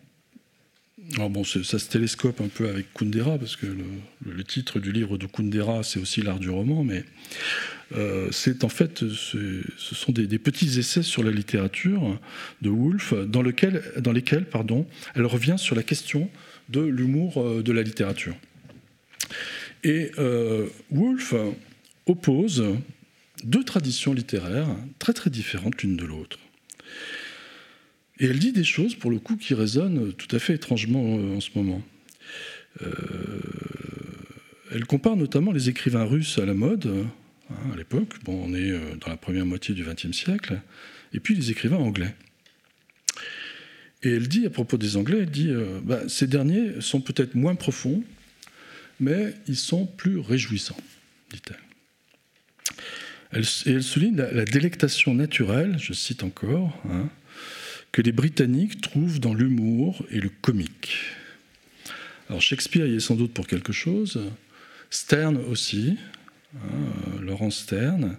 alors 1.16 1.30
bon, 1.30 1.44
ça 1.44 1.78
se 1.78 1.90
télescope 1.90 2.40
un 2.40 2.48
peu 2.48 2.70
avec 2.70 2.94
Kundera, 2.94 3.38
parce 3.38 3.56
que 3.56 3.66
le, 4.26 4.44
titre 4.44 4.80
du 4.80 4.92
livre 4.92 5.18
de 5.18 5.26
Kundera, 5.26 5.84
c'est 5.84 6.00
aussi 6.00 6.22
l'art 6.22 6.40
du 6.40 6.50
roman, 6.50 6.84
mais 6.84 7.04
euh, 7.96 8.30
c'est 8.32 8.64
en 8.64 8.70
fait, 8.70 9.00
ce 9.00 9.62
sont 9.96 10.12
des, 10.14 10.40
petits 10.40 10.80
essais 10.80 11.04
sur 11.04 11.24
la 11.24 11.32
littérature 11.32 12.18
de 12.62 12.70
Woolf, 12.70 13.14
dans 13.14 13.42
lesquels 13.42 14.46
pardon, 14.50 14.88
elle 15.16 15.26
revient 15.26 15.56
sur 15.58 15.76
la 15.76 15.84
question 15.84 16.30
de 16.70 16.82
l'humour 16.82 17.38
euh, 17.38 17.62
de 17.62 17.72
la 17.74 17.82
littérature. 17.82 18.36
Et 19.84 20.12
euh, 20.18 20.68
Woolf 20.92 21.34
oppose 22.06 22.64
deux 23.44 23.64
traditions 23.64 24.14
littéraires 24.14 24.70
très 25.00 25.14
très 25.14 25.30
différentes 25.30 25.82
l'une 25.82 25.98
de 25.98 26.06
l'autre. 26.06 26.40
Et 28.22 28.26
elle 28.28 28.40
dit 28.40 28.54
des 28.54 28.64
choses, 28.64 28.96
pour 28.96 29.12
le 29.12 29.20
coup, 29.20 29.36
qui 29.36 29.54
résonnent 29.54 30.14
tout 30.14 30.34
à 30.34 30.40
fait 30.40 30.54
étrangement 30.54 31.18
euh, 31.18 31.36
en 31.36 31.42
ce 31.42 31.50
moment. 31.56 31.82
elle 34.72 34.86
compare 34.86 35.18
notamment 35.18 35.52
les 35.52 35.68
écrivains 35.68 36.06
russes 36.06 36.38
à 36.38 36.46
la 36.46 36.54
mode, 36.54 36.86
hein, 36.88 37.10
à 37.74 37.76
l'époque, 37.76 38.24
bon, 38.24 38.42
on 38.46 38.54
est 38.54 38.72
dans 39.02 39.10
la 39.10 39.18
première 39.18 39.46
moitié 39.46 39.76
du 39.76 39.84
XXe 39.84 40.14
siècle, 40.14 40.62
et 41.14 41.20
puis 41.20 41.36
les 41.36 41.52
écrivains 41.52 41.78
anglais. 41.78 42.16
Et 44.04 44.12
elle 44.16 44.30
dit 44.30 44.46
à 44.46 44.50
propos 44.50 44.78
des 44.78 44.96
Anglais, 44.96 45.20
elle 45.24 45.30
dit, 45.30 45.52
bah, 45.84 46.08
ces 46.08 46.28
derniers 46.28 46.80
sont 46.80 47.02
peut-être 47.02 47.36
moins 47.36 47.56
profonds, 47.56 48.04
mais 49.02 49.34
ils 49.48 49.58
sont 49.58 49.86
plus 49.86 50.20
réjouissants, 50.20 50.78
dit-elle. 51.34 51.58
et 53.34 53.76
elle 53.76 53.84
souligne 53.84 54.16
la, 54.16 54.46
délectation 54.46 55.14
naturelle, 55.14 55.78
je 55.80 55.92
cite 55.92 56.24
encore, 56.24 56.80
hein, 56.90 57.10
que 57.92 58.02
les 58.02 58.12
Britanniques 58.12 58.82
trouvent 58.82 59.20
dans 59.20 59.34
l'humour 59.34 60.06
et 60.10 60.20
le 60.20 60.30
comique. 60.30 60.98
Alors 62.30 62.42
Shakespeare 62.42 62.88
y 62.88 62.96
est 62.96 63.00
sans 63.02 63.16
doute 63.16 63.34
pour 63.34 63.48
quelque 63.48 63.74
chose, 63.74 64.22
Stern 64.90 65.38
aussi, 65.38 65.98
hein, 66.56 67.20
Laurent 67.22 67.52
Stern. 67.52 68.18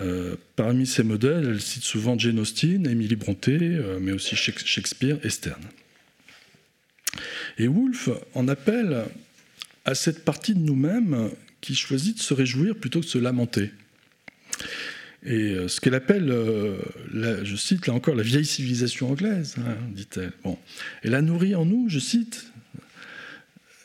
Euh, 0.00 0.36
parmi 0.54 0.86
ses 0.86 1.02
modèles, 1.02 1.46
elle 1.48 1.60
cite 1.60 1.82
souvent 1.82 2.16
Jane 2.16 2.38
Austen, 2.38 2.86
Emily 2.86 3.16
Brontë, 3.16 3.58
euh, 3.60 3.98
mais 4.00 4.12
aussi 4.12 4.36
Shakespeare 4.36 5.18
et 5.24 5.30
Stern. 5.30 5.60
Et 7.58 7.66
Woolf 7.66 8.08
en 8.34 8.46
appelle 8.46 9.04
à 9.84 9.94
cette 9.94 10.24
partie 10.24 10.54
de 10.54 10.60
nous-mêmes 10.60 11.30
qui 11.60 11.74
choisit 11.74 12.18
de 12.18 12.22
se 12.22 12.34
réjouir 12.34 12.76
plutôt 12.76 13.00
que 13.00 13.06
de 13.06 13.10
se 13.10 13.18
lamenter. 13.18 13.72
Et 15.28 15.52
euh, 15.52 15.68
ce 15.68 15.78
qu'elle 15.82 15.94
appelle, 15.94 16.30
euh, 16.30 16.80
je 17.44 17.54
cite 17.54 17.86
là 17.86 17.92
encore, 17.92 18.14
la 18.14 18.22
vieille 18.22 18.46
civilisation 18.46 19.10
anglaise, 19.10 19.56
hein, 19.58 19.76
dit-elle. 19.90 20.32
Bon. 20.42 20.58
Elle 21.02 21.14
a 21.14 21.20
nourri 21.20 21.54
en 21.54 21.66
nous, 21.66 21.90
je 21.90 21.98
cite, 21.98 22.50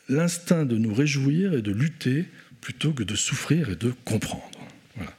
l'instinct 0.08 0.64
de 0.64 0.78
nous 0.78 0.94
réjouir 0.94 1.52
et 1.52 1.60
de 1.60 1.70
lutter 1.70 2.24
plutôt 2.62 2.92
que 2.92 3.02
de 3.02 3.14
souffrir 3.14 3.68
et 3.68 3.76
de 3.76 3.92
comprendre. 4.06 4.50
Voilà. 4.96 5.14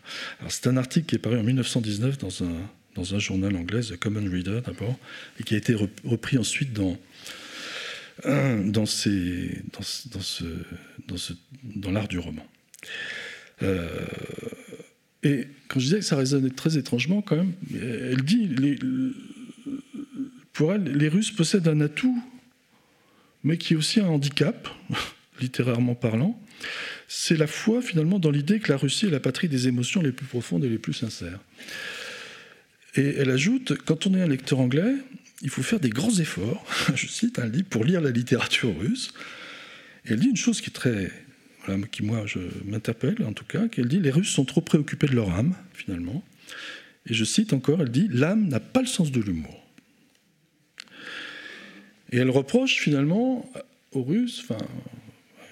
C'est 0.48 0.66
un 0.66 0.78
article 0.78 1.06
qui 1.06 1.16
est 1.16 1.20
paru 1.20 1.38
en 1.38 1.44
1919 1.44 2.18
dans 2.18 2.44
un, 2.44 2.56
dans 2.96 3.14
un 3.14 3.20
journal 3.20 3.56
anglais, 3.56 3.82
The 3.82 3.98
Common 3.98 4.28
Reader 4.28 4.62
d'abord, 4.66 4.98
et 5.40 5.44
qui 5.44 5.54
a 5.54 5.58
été 5.58 5.76
repris 5.76 6.40
ensuite 6.40 6.74
dans, 6.74 6.98
dans, 8.24 8.88
ces, 8.88 9.62
dans, 9.74 9.84
ce, 9.84 10.08
dans, 11.08 11.18
ce, 11.18 11.34
dans 11.76 11.92
l'art 11.92 12.08
du 12.08 12.18
roman. 12.18 12.48
Euh, 13.62 13.88
et 15.26 15.48
quand 15.68 15.80
je 15.80 15.86
disais 15.86 16.00
que 16.00 16.06
ça 16.06 16.16
résonnait 16.16 16.52
très 16.52 16.78
étrangement, 16.78 17.24
quand 17.24 17.36
même, 17.36 17.54
elle 17.74 18.22
dit, 18.22 18.48
pour 20.54 20.72
elle, 20.72 20.84
les 20.84 21.08
Russes 21.08 21.32
possèdent 21.32 21.68
un 21.68 21.82
atout, 21.82 22.24
mais 23.44 23.58
qui 23.58 23.74
est 23.74 23.76
aussi 23.76 24.00
un 24.00 24.06
handicap, 24.06 24.70
littérairement 25.42 25.96
parlant. 25.96 26.40
C'est 27.08 27.38
la 27.38 27.48
foi, 27.48 27.82
finalement, 27.82 28.20
dans 28.20 28.30
l'idée 28.30 28.60
que 28.60 28.72
la 28.72 28.78
Russie 28.78 29.08
est 29.08 29.10
la 29.10 29.20
patrie 29.20 29.50
des 29.50 29.68
émotions 29.68 30.04
les 30.04 30.12
plus 30.12 30.28
profondes 30.28 30.64
et 30.64 30.70
les 30.70 30.78
plus 30.78 30.94
sincères. 30.94 31.40
Et 32.96 33.16
elle 33.18 33.32
ajoute, 33.32 33.74
quand 33.84 34.06
on 34.06 34.14
est 34.14 34.22
un 34.22 34.28
lecteur 34.28 34.60
anglais, 34.60 34.94
il 35.42 35.50
faut 35.50 35.64
faire 35.64 35.80
des 35.80 35.90
grands 35.90 36.16
efforts, 36.20 36.64
je 36.96 37.08
cite 37.08 37.40
un 37.40 37.48
livre, 37.48 37.68
pour 37.68 37.84
lire 37.84 38.00
la 38.00 38.12
littérature 38.12 38.78
russe. 38.78 39.12
Et 40.06 40.14
elle 40.14 40.20
dit 40.20 40.30
une 40.30 40.38
chose 40.38 40.62
qui 40.62 40.70
est 40.70 40.74
très, 40.74 41.12
qui 41.92 42.04
moi 42.04 42.26
je 42.26 42.40
m'interpelle 42.66 43.24
en 43.26 43.34
tout 43.34 43.46
cas, 43.46 43.68
qu'elle 43.68 43.88
dit 43.88 44.00
les 44.00 44.12
Russes 44.12 44.30
sont 44.30 44.46
trop 44.46 44.62
préoccupés 44.62 45.08
de 45.08 45.16
leur 45.16 45.30
âme 45.32 45.56
finalement. 45.74 46.24
Et 47.08 47.14
je 47.14 47.24
cite 47.24 47.54
encore, 47.54 47.82
elle 47.82 47.92
dit 47.92 48.08
l'âme 48.12 48.48
n'a 48.48 48.60
pas 48.60 48.82
le 48.82 48.88
sens 48.88 49.12
de 49.12 49.22
l'humour. 49.22 49.64
Et 52.12 52.18
elle 52.18 52.30
reproche 52.30 52.80
finalement 52.80 53.52
aux 53.92 54.04
Russes, 54.04 54.44
enfin 54.44 54.64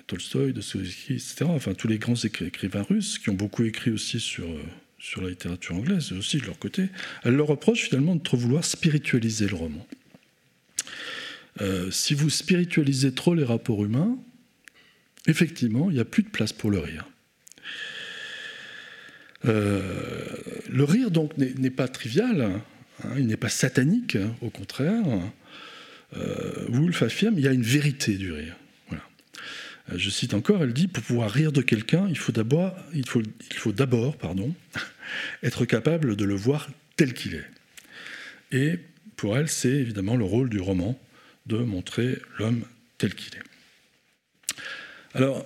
Tolstoï, 0.08 0.54
Dostoevsky, 0.54 1.14
etc., 1.14 1.46
enfin 1.48 1.74
tous 1.74 1.88
les 1.88 1.98
grands 1.98 2.16
écrivains 2.16 2.84
russes 2.84 3.18
qui 3.20 3.30
ont 3.30 3.36
beaucoup 3.36 3.64
écrit 3.64 3.92
aussi 3.92 4.20
sur 4.20 4.46
euh, 4.46 4.62
sur 5.04 5.22
la 5.22 5.30
littérature 5.30 5.76
anglaise 5.76 6.14
aussi 6.14 6.38
de 6.38 6.46
leur 6.46 6.58
côté, 6.58 6.88
elle 7.24 7.34
leur 7.34 7.48
reproche 7.48 7.90
finalement 7.90 8.16
de 8.16 8.24
trop 8.24 8.38
vouloir 8.38 8.64
spiritualiser 8.64 9.48
le 9.48 9.56
roman. 9.56 9.86
Euh, 11.60 11.92
si 11.92 12.14
vous 12.14 12.30
spiritualisez 12.30 13.14
trop 13.14 13.34
les 13.34 13.44
rapports 13.44 13.84
humains, 13.84 14.18
effectivement, 15.28 15.90
il 15.90 15.96
n'y 15.96 16.02
a 16.02 16.06
plus 16.06 16.24
de 16.24 16.30
place 16.30 16.54
pour 16.54 16.72
le 16.72 16.80
rire. 16.80 17.08
Euh, 19.46 20.22
le 20.70 20.84
rire, 20.84 21.12
donc, 21.12 21.38
n'est 21.38 21.70
pas 21.70 21.88
trivial, 21.88 22.42
hein, 23.04 23.10
il 23.18 23.28
n'est 23.28 23.38
pas 23.38 23.50
satanique, 23.50 24.16
hein, 24.16 24.36
au 24.42 24.50
contraire. 24.50 25.04
Euh, 26.16 26.68
Woolf 26.70 27.02
affirme 27.02 27.36
il 27.38 27.44
y 27.44 27.48
a 27.48 27.52
une 27.52 27.64
vérité 27.64 28.16
du 28.16 28.32
rire. 28.32 28.56
Euh, 29.92 29.98
je 29.98 30.10
cite 30.10 30.34
encore, 30.34 30.64
elle 30.64 30.74
dit 30.74 30.88
pour 30.88 31.04
pouvoir 31.04 31.30
rire 31.30 31.52
de 31.52 31.62
quelqu'un, 31.62 32.08
il 32.10 32.18
faut 32.18 32.32
d'abord, 32.32 32.74
il 32.94 33.08
faut, 33.08 33.22
il 33.22 33.58
faut 33.58 33.72
d'abord, 33.72 34.18
pardon, 34.18 34.54
être 35.44 35.66
capable 35.66 36.16
de 36.16 36.26
le 36.26 36.36
voir 36.36 36.70
tel 36.96 37.14
qu'il 37.14 37.36
est. 37.36 37.50
Et 38.52 38.80
pour 39.18 39.38
elle, 39.38 39.50
c'est 39.50 39.70
évidemment 39.70 40.16
le 40.16 40.26
rôle 40.26 40.50
du 40.50 40.60
roman 40.60 41.00
de 41.48 41.58
montrer 41.58 42.20
l'homme 42.40 42.64
tel 42.98 43.14
qu'il 43.14 43.36
est. 43.36 43.53
Alors, 45.16 45.46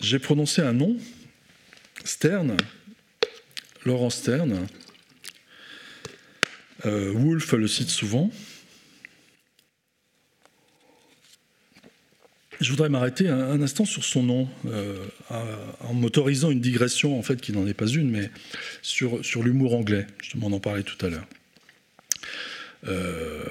j'ai 0.00 0.18
prononcé 0.18 0.60
un 0.60 0.74
nom, 0.74 0.96
Stern, 2.04 2.56
Laurent 3.86 4.10
Stern. 4.10 4.66
Euh, 6.84 7.12
Wolf 7.12 7.52
le 7.52 7.68
cite 7.68 7.88
souvent. 7.88 8.30
Je 12.60 12.70
voudrais 12.70 12.90
m'arrêter 12.90 13.28
un, 13.28 13.62
instant 13.62 13.86
sur 13.86 14.04
son 14.04 14.22
nom, 14.22 14.48
euh, 14.66 15.06
en 15.80 15.94
m'autorisant 15.94 16.50
une 16.50 16.60
digression, 16.60 17.18
en 17.18 17.22
fait, 17.22 17.40
qui 17.40 17.52
n'en 17.52 17.66
est 17.66 17.72
pas 17.72 17.86
une, 17.86 18.10
mais 18.10 18.30
sur, 18.82 19.42
l'humour 19.42 19.74
anglais. 19.74 20.06
Je 20.22 20.36
m'en 20.36 20.48
en 20.48 20.60
parlais 20.60 20.82
tout 20.82 21.06
à 21.06 21.08
l'heure. 21.08 21.26
Euh, 22.86 23.44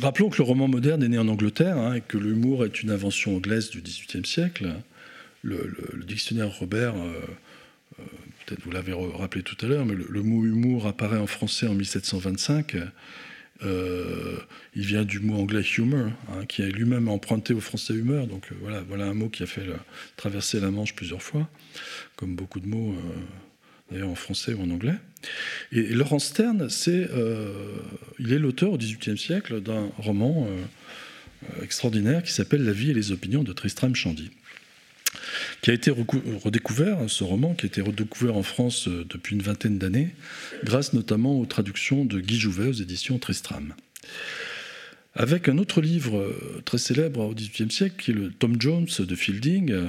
rappelons 0.00 0.28
que 0.28 0.38
le 0.38 0.44
roman 0.44 0.68
moderne 0.68 1.02
est 1.02 1.08
né 1.08 1.18
en 1.18 1.28
Angleterre 1.28 1.76
hein, 1.76 1.94
et 1.94 2.00
que 2.00 2.18
l'humour 2.18 2.64
est 2.64 2.82
une 2.82 2.90
invention 2.90 3.36
anglaise 3.36 3.70
du 3.70 3.80
XVIIIe 3.80 4.26
siècle. 4.26 4.72
Le, 5.42 5.70
dictionnaire 6.06 6.50
Robert, 6.58 6.94
euh, 6.96 8.02
peut-être 8.44 8.62
vous 8.64 8.70
l'avez 8.72 8.92
rappelé 8.92 9.42
tout 9.42 9.56
à 9.64 9.68
l'heure, 9.68 9.86
mais 9.86 9.94
le, 9.94 10.22
mot 10.22 10.44
humour 10.44 10.86
apparaît 10.86 11.18
en 11.18 11.26
français 11.26 11.66
en 11.68 11.74
1725 11.74 12.76
euh, 13.62 14.38
il 14.74 14.84
vient 14.84 15.04
du 15.04 15.20
mot 15.20 15.40
anglais 15.40 15.62
humor, 15.62 16.10
hein, 16.30 16.44
qui 16.46 16.62
est 16.62 16.68
lui-même 16.68 17.08
emprunté 17.08 17.54
au 17.54 17.60
français 17.60 17.94
humeur. 17.94 18.26
Donc 18.26 18.48
euh, 18.52 18.54
voilà, 18.60 19.06
un 19.06 19.14
mot 19.14 19.28
qui 19.28 19.42
a 19.42 19.46
fait 19.46 19.66
traverser 20.16 20.60
la 20.60 20.70
Manche 20.70 20.94
plusieurs 20.94 21.22
fois, 21.22 21.48
comme 22.16 22.34
beaucoup 22.34 22.60
de 22.60 22.66
mots 22.66 22.92
euh, 22.92 23.20
d'ailleurs 23.90 24.08
en 24.08 24.14
français 24.14 24.54
ou 24.54 24.62
en 24.62 24.70
anglais. 24.70 24.96
Et, 25.72 25.82
Laurent 25.94 26.18
Stern, 26.18 26.68
c'est, 26.68 27.08
il 28.18 28.32
est 28.32 28.38
l'auteur 28.38 28.72
au 28.72 28.78
XVIIIe 28.78 29.18
siècle 29.18 29.60
d'un 29.60 29.90
roman 29.98 30.48
extraordinaire 31.62 32.22
qui 32.22 32.32
s'appelle 32.32 32.64
La 32.64 32.72
vie 32.72 32.90
et 32.90 32.94
les 32.94 33.12
opinions 33.12 33.42
de 33.42 33.52
Tristram 33.52 33.94
Shandy 33.94 34.30
qui 35.62 35.70
a 35.70 35.74
été 35.74 35.90
redécouvert, 35.90 36.98
ce 37.08 37.24
roman 37.24 37.54
qui 37.54 37.66
a 37.66 37.68
été 37.68 37.80
redécouvert 37.80 38.36
en 38.36 38.42
France 38.42 38.88
euh, 38.88 39.04
depuis 39.08 39.34
une 39.34 39.42
vingtaine 39.42 39.78
d'années, 39.78 40.10
grâce 40.64 40.92
notamment 40.92 41.38
aux 41.40 41.46
traductions 41.46 42.04
de 42.04 42.20
Guy 42.20 42.38
Jouvet 42.38 42.68
aux 42.68 42.72
éditions 42.72 43.18
Tristram. 43.18 43.74
Avec 45.14 45.48
un 45.48 45.58
autre 45.58 45.80
livre 45.80 46.18
euh, 46.18 46.62
très 46.64 46.78
célèbre 46.78 47.20
au 47.20 47.34
XVIIIe 47.34 47.70
siècle, 47.70 47.96
qui 47.98 48.10
est 48.10 48.14
le 48.14 48.30
Tom 48.30 48.60
Jones 48.60 48.86
de 48.98 49.14
Fielding, 49.14 49.72
euh, 49.72 49.86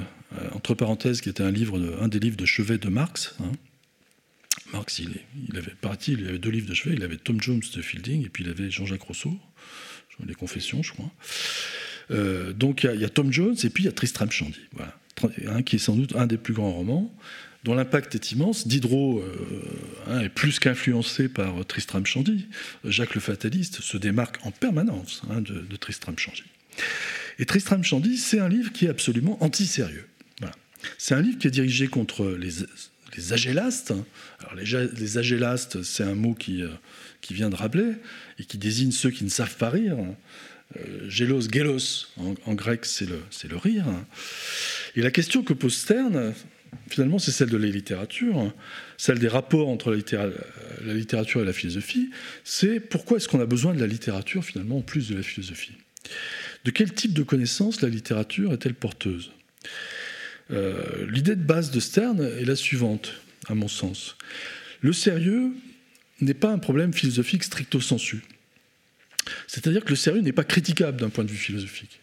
entre 0.52 0.74
parenthèses, 0.74 1.20
qui 1.20 1.28
était 1.28 1.42
un, 1.42 1.50
livre 1.50 1.80
un 2.00 2.08
des 2.08 2.18
livres 2.18 2.36
de 2.36 2.46
chevet 2.46 2.78
de 2.78 2.88
Marx. 2.88 3.34
Hein. 3.40 3.52
Marx, 4.72 4.98
il, 4.98 5.10
il 5.48 5.56
avait, 5.56 5.74
parti, 5.80 6.12
il 6.12 6.28
avait 6.28 6.38
deux 6.38 6.50
livres 6.50 6.68
de 6.68 6.74
chevet, 6.74 6.96
il 6.96 7.04
avait 7.04 7.16
Tom 7.16 7.40
Jones 7.40 7.62
de 7.74 7.82
Fielding, 7.82 8.24
et 8.24 8.28
puis 8.28 8.44
il 8.44 8.50
avait 8.50 8.70
Jean-Jacques 8.70 9.02
Rousseau, 9.02 9.38
les 10.26 10.34
Confessions, 10.34 10.82
je 10.82 10.92
crois. 10.92 11.10
donc 12.54 12.84
il 12.84 13.00
y, 13.00 13.04
a 13.04 13.08
Tom 13.08 13.32
Jones 13.32 13.56
et 13.62 13.70
puis 13.70 13.84
il 13.84 13.86
y 13.86 13.88
a 13.88 13.92
Tristram 13.92 14.30
Shandy. 14.30 14.60
Qui 15.64 15.76
est 15.76 15.78
sans 15.78 15.96
doute 15.96 16.14
un 16.16 16.26
des 16.26 16.38
plus 16.38 16.54
grands 16.54 16.72
romans, 16.72 17.12
dont 17.64 17.74
l'impact 17.74 18.14
est 18.14 18.32
immense. 18.32 18.66
Diderot 18.66 19.20
euh, 19.20 19.62
hein, 20.06 20.20
est 20.20 20.28
plus 20.28 20.58
qu'influencé 20.58 21.28
par 21.28 21.64
Tristram 21.66 22.06
Shandy. 22.06 22.46
Jacques 22.84 23.14
le 23.14 23.20
Fataliste 23.20 23.80
se 23.80 23.96
démarque 23.96 24.38
en 24.44 24.50
permanence 24.50 25.22
hein, 25.30 25.40
de, 25.40 25.76
Tristram 25.76 26.16
Shandy. 26.18 26.44
Et 27.38 27.46
Tristram 27.46 27.82
Shandy, 27.82 28.16
c'est 28.16 28.40
un 28.40 28.48
livre 28.48 28.72
qui 28.72 28.86
est 28.86 28.88
absolument 28.88 29.42
anti-sérieux. 29.42 30.06
C'est 30.96 31.14
un 31.14 31.20
livre 31.20 31.38
qui 31.38 31.48
est 31.48 31.50
dirigé 31.50 31.88
contre 31.88 32.24
les, 32.38 32.50
les 33.16 33.32
agélastes. 33.32 33.92
Alors 34.40 34.54
les, 34.54 35.18
agélastes, 35.18 35.82
c'est 35.82 36.04
un 36.04 36.14
mot 36.14 36.34
qui, 36.34 36.62
euh, 36.62 36.68
qui 37.20 37.34
vient 37.34 37.50
de 37.50 37.56
Rabelais 37.56 37.96
et 38.38 38.44
qui 38.44 38.58
désigne 38.58 38.92
ceux 38.92 39.10
qui 39.10 39.24
ne 39.24 39.30
savent 39.30 39.56
pas 39.56 39.70
rire. 39.70 39.96
Euh, 40.76 41.08
gélos, 41.08 41.48
gélos, 41.50 42.08
en, 42.16 42.54
grec, 42.54 42.84
c'est 42.84 43.06
le, 43.06 43.20
le 43.48 43.56
rire. 43.56 43.86
Et 44.96 45.00
la 45.00 45.10
question 45.10 45.42
que 45.42 45.52
pose 45.52 45.74
Stern, 45.74 46.34
finalement, 46.88 47.18
c'est 47.18 47.30
celle 47.30 47.50
de 47.50 47.56
la 47.56 47.66
littérature, 47.66 48.52
celle 48.96 49.18
des 49.18 49.28
rapports 49.28 49.68
entre 49.68 49.90
la, 49.92 50.92
littérature 50.94 51.40
et 51.40 51.44
la 51.44 51.52
philosophie. 51.52 52.10
C'est 52.44 52.80
pourquoi 52.80 53.16
est-ce 53.16 53.28
qu'on 53.28 53.40
a 53.40 53.46
besoin 53.46 53.74
de 53.74 53.80
la 53.80 53.86
littérature, 53.86 54.44
finalement, 54.44 54.78
en 54.78 54.82
plus 54.82 55.08
de 55.08 55.16
la 55.16 55.22
philosophie? 55.22 55.72
De 56.64 56.70
quel 56.70 56.92
type 56.92 57.12
de 57.12 57.22
connaissances 57.22 57.80
la 57.80 57.88
littérature 57.88 58.52
est-elle 58.52 58.74
porteuse? 58.74 59.30
Euh, 60.50 61.06
L'idée 61.10 61.36
de 61.36 61.42
base 61.42 61.70
de 61.70 61.80
Stern 61.80 62.20
est 62.20 62.44
la 62.44 62.56
suivante, 62.56 63.14
à 63.48 63.54
mon 63.54 63.68
sens. 63.68 64.16
Le 64.80 64.92
sérieux 64.92 65.52
n'est 66.20 66.34
pas 66.34 66.50
un 66.50 66.58
problème 66.58 66.92
philosophique 66.92 67.44
stricto 67.44 67.80
sensu. 67.80 68.22
C'est-à-dire 69.46 69.84
que 69.84 69.90
le 69.90 69.96
sérieux 69.96 70.20
n'est 70.20 70.32
pas 70.32 70.44
critiquable 70.44 71.00
d'un 71.00 71.10
point 71.10 71.24
de 71.24 71.30
vue 71.30 71.36
philosophique. 71.36 72.00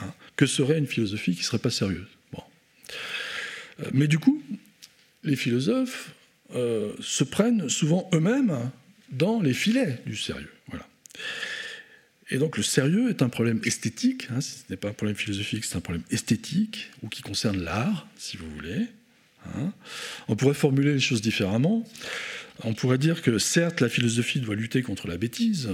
Hein? 0.00 0.12
Que 0.36 0.46
serait 0.46 0.78
une 0.78 0.86
philosophie 0.86 1.32
qui 1.32 1.40
ne 1.40 1.44
serait 1.44 1.58
pas 1.58 1.70
sérieuse? 1.70 2.06
Bon. 2.32 2.42
Euh, 3.80 3.90
mais 3.92 4.06
du 4.06 4.18
coup, 4.18 4.42
les 5.24 5.36
philosophes 5.36 6.12
euh, 6.54 6.92
se 7.00 7.24
prennent 7.24 7.68
souvent 7.68 8.08
eux-mêmes 8.12 8.70
dans 9.10 9.40
les 9.40 9.54
filets 9.54 10.00
du 10.06 10.16
sérieux. 10.16 10.52
Voilà. 10.68 10.86
Et 12.32 12.38
donc 12.38 12.56
le 12.56 12.62
sérieux 12.62 13.10
est 13.10 13.20
un 13.20 13.28
problème 13.28 13.60
esthétique, 13.62 14.28
hein, 14.30 14.40
ce 14.40 14.54
n'est 14.70 14.78
pas 14.78 14.88
un 14.88 14.94
problème 14.94 15.16
philosophique, 15.16 15.66
c'est 15.66 15.76
un 15.76 15.82
problème 15.82 16.02
esthétique, 16.10 16.90
ou 17.02 17.08
qui 17.08 17.20
concerne 17.20 17.62
l'art, 17.62 18.08
si 18.16 18.38
vous 18.38 18.50
voulez. 18.54 18.86
Hein. 19.54 19.70
On 20.28 20.34
pourrait 20.34 20.54
formuler 20.54 20.94
les 20.94 21.00
choses 21.00 21.20
différemment. 21.20 21.86
On 22.64 22.72
pourrait 22.72 22.96
dire 22.96 23.20
que 23.20 23.38
certes, 23.38 23.82
la 23.82 23.90
philosophie 23.90 24.40
doit 24.40 24.54
lutter 24.54 24.80
contre 24.80 25.08
la 25.08 25.18
bêtise, 25.18 25.68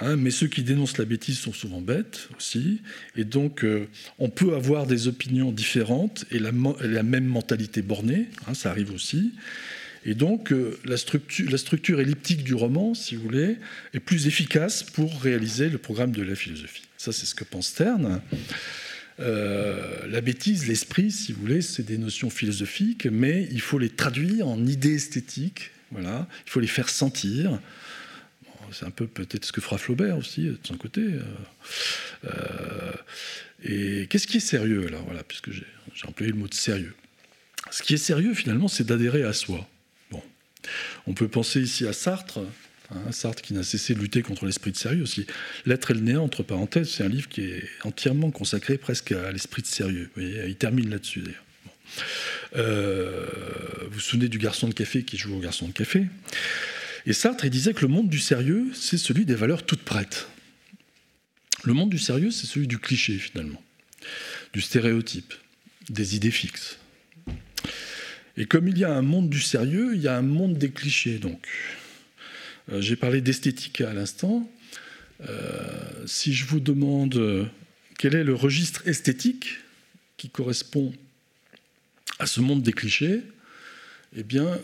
hein, 0.00 0.16
mais 0.16 0.32
ceux 0.32 0.48
qui 0.48 0.64
dénoncent 0.64 0.98
la 0.98 1.04
bêtise 1.04 1.38
sont 1.38 1.52
souvent 1.52 1.80
bêtes 1.80 2.28
aussi. 2.36 2.80
Et 3.14 3.24
donc, 3.24 3.62
euh, 3.62 3.86
on 4.18 4.30
peut 4.30 4.56
avoir 4.56 4.88
des 4.88 5.06
opinions 5.06 5.52
différentes 5.52 6.24
et 6.32 6.40
la, 6.40 6.50
même 6.50 7.26
mentalité 7.26 7.82
bornée, 7.82 8.26
ça 8.52 8.70
arrive 8.70 8.92
aussi. 8.92 9.32
Et 10.04 10.14
donc, 10.14 10.52
euh, 10.52 10.78
la, 10.84 10.96
structure, 10.96 12.00
elliptique 12.00 12.44
du 12.44 12.54
roman, 12.54 12.94
si 12.94 13.16
vous 13.16 13.22
voulez, 13.22 13.56
est 13.94 14.00
plus 14.00 14.26
efficace 14.26 14.82
pour 14.82 15.20
réaliser 15.22 15.70
le 15.70 15.78
programme 15.78 16.12
de 16.12 16.22
la 16.22 16.34
philosophie. 16.34 16.82
Ça, 16.98 17.12
c'est 17.12 17.26
ce 17.26 17.34
que 17.34 17.44
pense 17.44 17.68
Stern. 17.68 18.20
Euh, 19.20 20.06
la 20.08 20.20
bêtise, 20.20 20.66
l'esprit, 20.66 21.10
si 21.10 21.32
vous 21.32 21.40
voulez, 21.40 21.62
c'est 21.62 21.84
des 21.84 21.96
notions 21.96 22.28
philosophiques, 22.28 23.06
mais 23.06 23.48
il 23.50 23.60
faut 23.60 23.78
les 23.78 23.88
traduire 23.88 24.46
en 24.48 24.66
idées 24.66 24.96
esthétiques. 24.96 25.70
Voilà, 25.90 26.28
il 26.46 26.50
faut 26.50 26.60
les 26.60 26.66
faire 26.66 26.88
sentir. 26.88 27.58
c'est 28.72 28.84
un 28.84 28.90
peu 28.90 29.06
peut-être 29.06 29.44
ce 29.44 29.52
que 29.52 29.60
fera 29.60 29.78
Flaubert 29.78 30.18
aussi 30.18 30.42
de 30.42 30.58
son 30.64 30.76
côté. 30.76 31.02
Euh, 32.24 32.92
et 33.62 34.06
qu'est-ce 34.10 34.26
qui 34.26 34.38
est 34.38 34.40
sérieux 34.40 34.86
alors 34.86 35.04
Voilà, 35.04 35.22
puisque 35.22 35.50
j'ai 35.50 35.64
employé 36.06 36.32
le 36.32 36.38
mot 36.38 36.48
de 36.48 36.54
sérieux. 36.54 36.94
Ce 37.70 37.82
qui 37.82 37.94
est 37.94 37.98
sérieux 37.98 38.34
finalement, 38.34 38.68
c'est 38.68 38.84
d'adhérer 38.84 39.22
à 39.22 39.32
soi. 39.32 39.66
On 41.06 41.14
peut 41.14 41.28
penser 41.28 41.60
ici 41.60 41.86
à 41.86 41.92
Sartre, 41.92 42.40
hein, 42.90 43.12
Sartre 43.12 43.42
qui 43.42 43.54
n'a 43.54 43.62
cessé 43.62 43.94
de 43.94 44.00
lutter 44.00 44.22
contre 44.22 44.46
l'esprit 44.46 44.72
de 44.72 44.76
sérieux 44.76 45.02
aussi. 45.02 45.26
L'être 45.66 45.90
et 45.90 45.94
le 45.94 46.00
néant, 46.00 46.24
entre 46.24 46.42
parenthèses, 46.42 46.90
c'est 46.90 47.04
un 47.04 47.08
livre 47.08 47.28
qui 47.28 47.42
est 47.42 47.64
entièrement 47.84 48.30
consacré 48.30 48.78
presque 48.78 49.12
à 49.12 49.32
l'esprit 49.32 49.62
de 49.62 49.66
sérieux. 49.66 50.10
il 50.16 50.56
termine 50.56 50.90
là-dessus 50.90 51.20
d'ailleurs. 51.20 51.44
Euh, 52.56 53.26
vous 53.82 53.94
vous 53.94 54.00
souvenez 54.00 54.28
du 54.28 54.38
garçon 54.38 54.68
de 54.68 54.74
café 54.74 55.02
qui 55.02 55.16
joue 55.16 55.36
au 55.36 55.40
garçon 55.40 55.68
de 55.68 55.72
café? 55.72 56.06
Et 57.06 57.12
Sartre, 57.12 57.44
il 57.44 57.50
disait 57.50 57.74
que 57.74 57.82
le 57.82 57.88
monde 57.88 58.08
du 58.08 58.18
sérieux, 58.18 58.70
c'est 58.74 58.96
celui 58.96 59.26
des 59.26 59.34
valeurs 59.34 59.64
toutes 59.64 59.82
prêtes. 59.82 60.26
Le 61.64 61.72
monde 61.72 61.90
du 61.90 61.98
sérieux, 61.98 62.30
c'est 62.30 62.46
celui 62.46 62.66
du 62.66 62.78
cliché 62.78 63.18
finalement, 63.18 63.62
du 64.52 64.60
stéréotype, 64.60 65.34
des 65.88 66.16
idées 66.16 66.30
fixes. 66.30 66.78
Et 68.36 68.46
comme 68.46 68.68
il 68.68 68.78
y 68.78 68.84
a 68.84 68.92
un 68.92 69.02
monde 69.02 69.30
du 69.30 69.40
sérieux, 69.40 69.94
il 69.94 70.00
y 70.00 70.08
a 70.08 70.16
un 70.16 70.22
monde 70.22 70.58
des 70.58 70.70
clichés. 70.70 71.18
Donc, 71.18 71.46
euh, 72.72 72.80
j'ai 72.80 72.96
parlé 72.96 73.20
d'esthétique 73.20 73.80
à 73.80 73.92
l'instant. 73.92 74.50
Euh, 75.28 76.06
si 76.06 76.34
je 76.34 76.44
vous 76.44 76.60
demande 76.60 77.16
euh, 77.16 77.44
quel 77.98 78.14
est 78.14 78.24
le 78.24 78.34
registre 78.34 78.86
esthétique 78.88 79.58
qui 80.16 80.30
correspond 80.30 80.92
à 82.18 82.26
ce 82.26 82.40
monde 82.40 82.62
des 82.62 82.72
clichés, 82.72 83.22
eh 84.16 84.22
bien, 84.22 84.60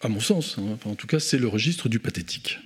à 0.00 0.08
mon 0.08 0.20
sens, 0.20 0.58
hein, 0.58 0.78
en 0.84 0.94
tout 0.94 1.08
cas, 1.08 1.18
c'est 1.18 1.38
le 1.38 1.48
registre 1.48 1.88
du 1.88 1.98
pathétique. 1.98 2.60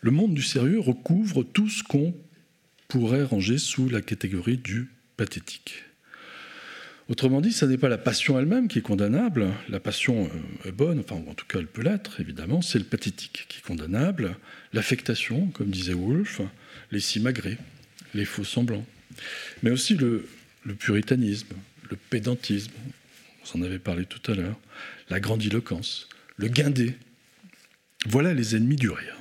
Le 0.00 0.10
monde 0.10 0.32
du 0.32 0.42
sérieux 0.42 0.80
recouvre 0.80 1.42
tout 1.42 1.68
ce 1.68 1.82
qu'on 1.82 2.14
pourrait 2.88 3.24
ranger 3.24 3.58
sous 3.58 3.90
la 3.90 4.00
catégorie 4.00 4.56
du 4.56 4.90
pathétique. 5.18 5.82
Autrement 7.08 7.40
dit, 7.40 7.52
ce 7.52 7.64
n'est 7.64 7.78
pas 7.78 7.88
la 7.88 7.96
passion 7.96 8.38
elle-même 8.38 8.68
qui 8.68 8.80
est 8.80 8.82
condamnable, 8.82 9.48
la 9.70 9.80
passion 9.80 10.26
euh, 10.26 10.68
est 10.68 10.72
bonne, 10.72 11.00
enfin 11.00 11.16
en 11.16 11.34
tout 11.34 11.46
cas 11.46 11.58
elle 11.58 11.66
peut 11.66 11.82
l'être, 11.82 12.20
évidemment, 12.20 12.60
c'est 12.60 12.78
le 12.78 12.84
pathétique 12.84 13.46
qui 13.48 13.58
est 13.58 13.66
condamnable, 13.66 14.36
l'affectation, 14.74 15.46
comme 15.48 15.70
disait 15.70 15.94
Woolf, 15.94 16.42
les 16.90 17.00
simagrées, 17.00 17.56
les 18.14 18.26
faux 18.26 18.44
semblants, 18.44 18.84
mais 19.62 19.70
aussi 19.70 19.94
le, 19.94 20.28
puritanisme, 20.78 21.54
le 21.90 21.96
pédantisme, 21.96 22.72
vous 23.42 23.58
en 23.58 23.62
avez 23.64 23.78
parlé 23.78 24.04
tout 24.04 24.30
à 24.30 24.34
l'heure, 24.34 24.58
la 25.08 25.18
grandiloquence, 25.18 26.10
le 26.36 26.48
guindé. 26.48 26.94
Voilà 28.06 28.34
les 28.34 28.54
ennemis 28.54 28.76
du 28.76 28.90
rire. 28.90 29.16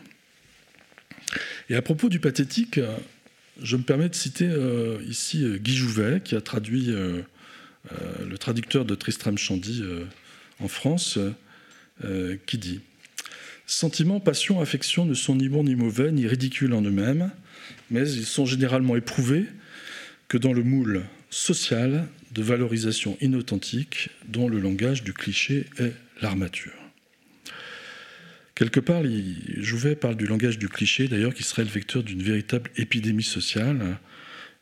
Et 1.69 1.75
à 1.75 1.81
propos 1.81 2.09
du 2.09 2.19
pathétique, 2.19 2.79
je 3.61 3.75
me 3.75 3.83
permets 3.83 4.09
de 4.09 4.15
citer 4.15 4.47
euh, 4.47 4.99
ici 5.07 5.43
euh, 5.43 5.57
Guy 5.57 5.75
Jouvet, 5.75 6.21
qui 6.23 6.35
a 6.35 6.41
traduit 6.41 6.91
euh, 6.91 7.21
le 8.27 8.37
traducteur 8.37 8.85
de 8.85 8.95
Tristram 8.95 9.37
Shandy 9.37 9.81
euh, 9.81 10.05
en 10.59 10.67
France, 10.67 11.17
euh, 12.03 12.37
qui 12.45 12.57
dit 12.57 12.81
Sentiment, 13.65 14.19
passion, 14.19 14.61
affection 14.61 15.05
ne 15.05 15.13
sont 15.13 15.35
ni 15.35 15.49
bons 15.49 15.63
ni 15.63 15.75
mauvais, 15.75 16.11
ni 16.11 16.25
ridicules 16.27 16.73
en 16.73 16.81
eux-mêmes, 16.81 17.31
mais 17.91 18.09
ils 18.09 18.25
sont 18.25 18.45
généralement 18.45 18.95
éprouvés 18.95 19.45
que 20.27 20.37
dans 20.37 20.53
le 20.53 20.63
moule 20.63 21.03
social 21.29 22.07
de 22.31 22.41
valorisation 22.41 23.17
inauthentique 23.19 24.09
dont 24.27 24.47
le 24.47 24.59
langage 24.59 25.03
du 25.03 25.13
cliché 25.13 25.65
est 25.79 25.93
l'armature. 26.21 26.73
Quelque 28.55 28.79
part, 28.79 29.03
Jouvet 29.57 29.95
parle 29.95 30.15
du 30.15 30.25
langage 30.25 30.57
du 30.57 30.69
cliché, 30.69 31.07
d'ailleurs, 31.07 31.33
qui 31.33 31.43
serait 31.43 31.63
le 31.63 31.69
vecteur 31.69 32.03
d'une 32.03 32.23
véritable 32.23 32.71
épidémie 32.77 33.23
sociale, 33.23 33.99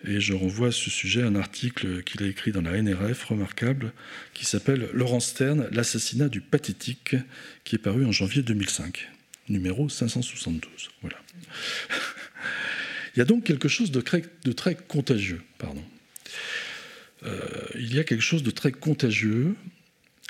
et 0.05 0.19
je 0.19 0.33
renvoie 0.33 0.67
à 0.67 0.71
ce 0.71 0.89
sujet 0.89 1.23
un 1.23 1.35
article 1.35 2.03
qu'il 2.03 2.23
a 2.23 2.27
écrit 2.27 2.51
dans 2.51 2.61
la 2.61 2.81
NRF, 2.81 3.23
remarquable, 3.23 3.91
qui 4.33 4.45
s'appelle 4.45 4.89
Laurence 4.93 5.27
Stern, 5.27 5.67
l'assassinat 5.71 6.29
du 6.29 6.41
pathétique, 6.41 7.15
qui 7.63 7.75
est 7.75 7.79
paru 7.79 8.05
en 8.05 8.11
janvier 8.11 8.43
2005, 8.43 9.09
numéro 9.49 9.89
572. 9.89 10.89
Voilà. 11.01 11.17
il 13.15 13.19
y 13.19 13.21
a 13.21 13.25
donc 13.25 13.43
quelque 13.43 13.67
chose 13.67 13.91
de 13.91 14.01
très, 14.01 14.23
de 14.43 14.51
très 14.51 14.75
contagieux. 14.75 15.41
Pardon. 15.57 15.83
Euh, 17.23 17.39
il 17.75 17.93
y 17.95 17.99
a 17.99 18.03
quelque 18.03 18.21
chose 18.21 18.43
de 18.43 18.51
très 18.51 18.71
contagieux 18.71 19.55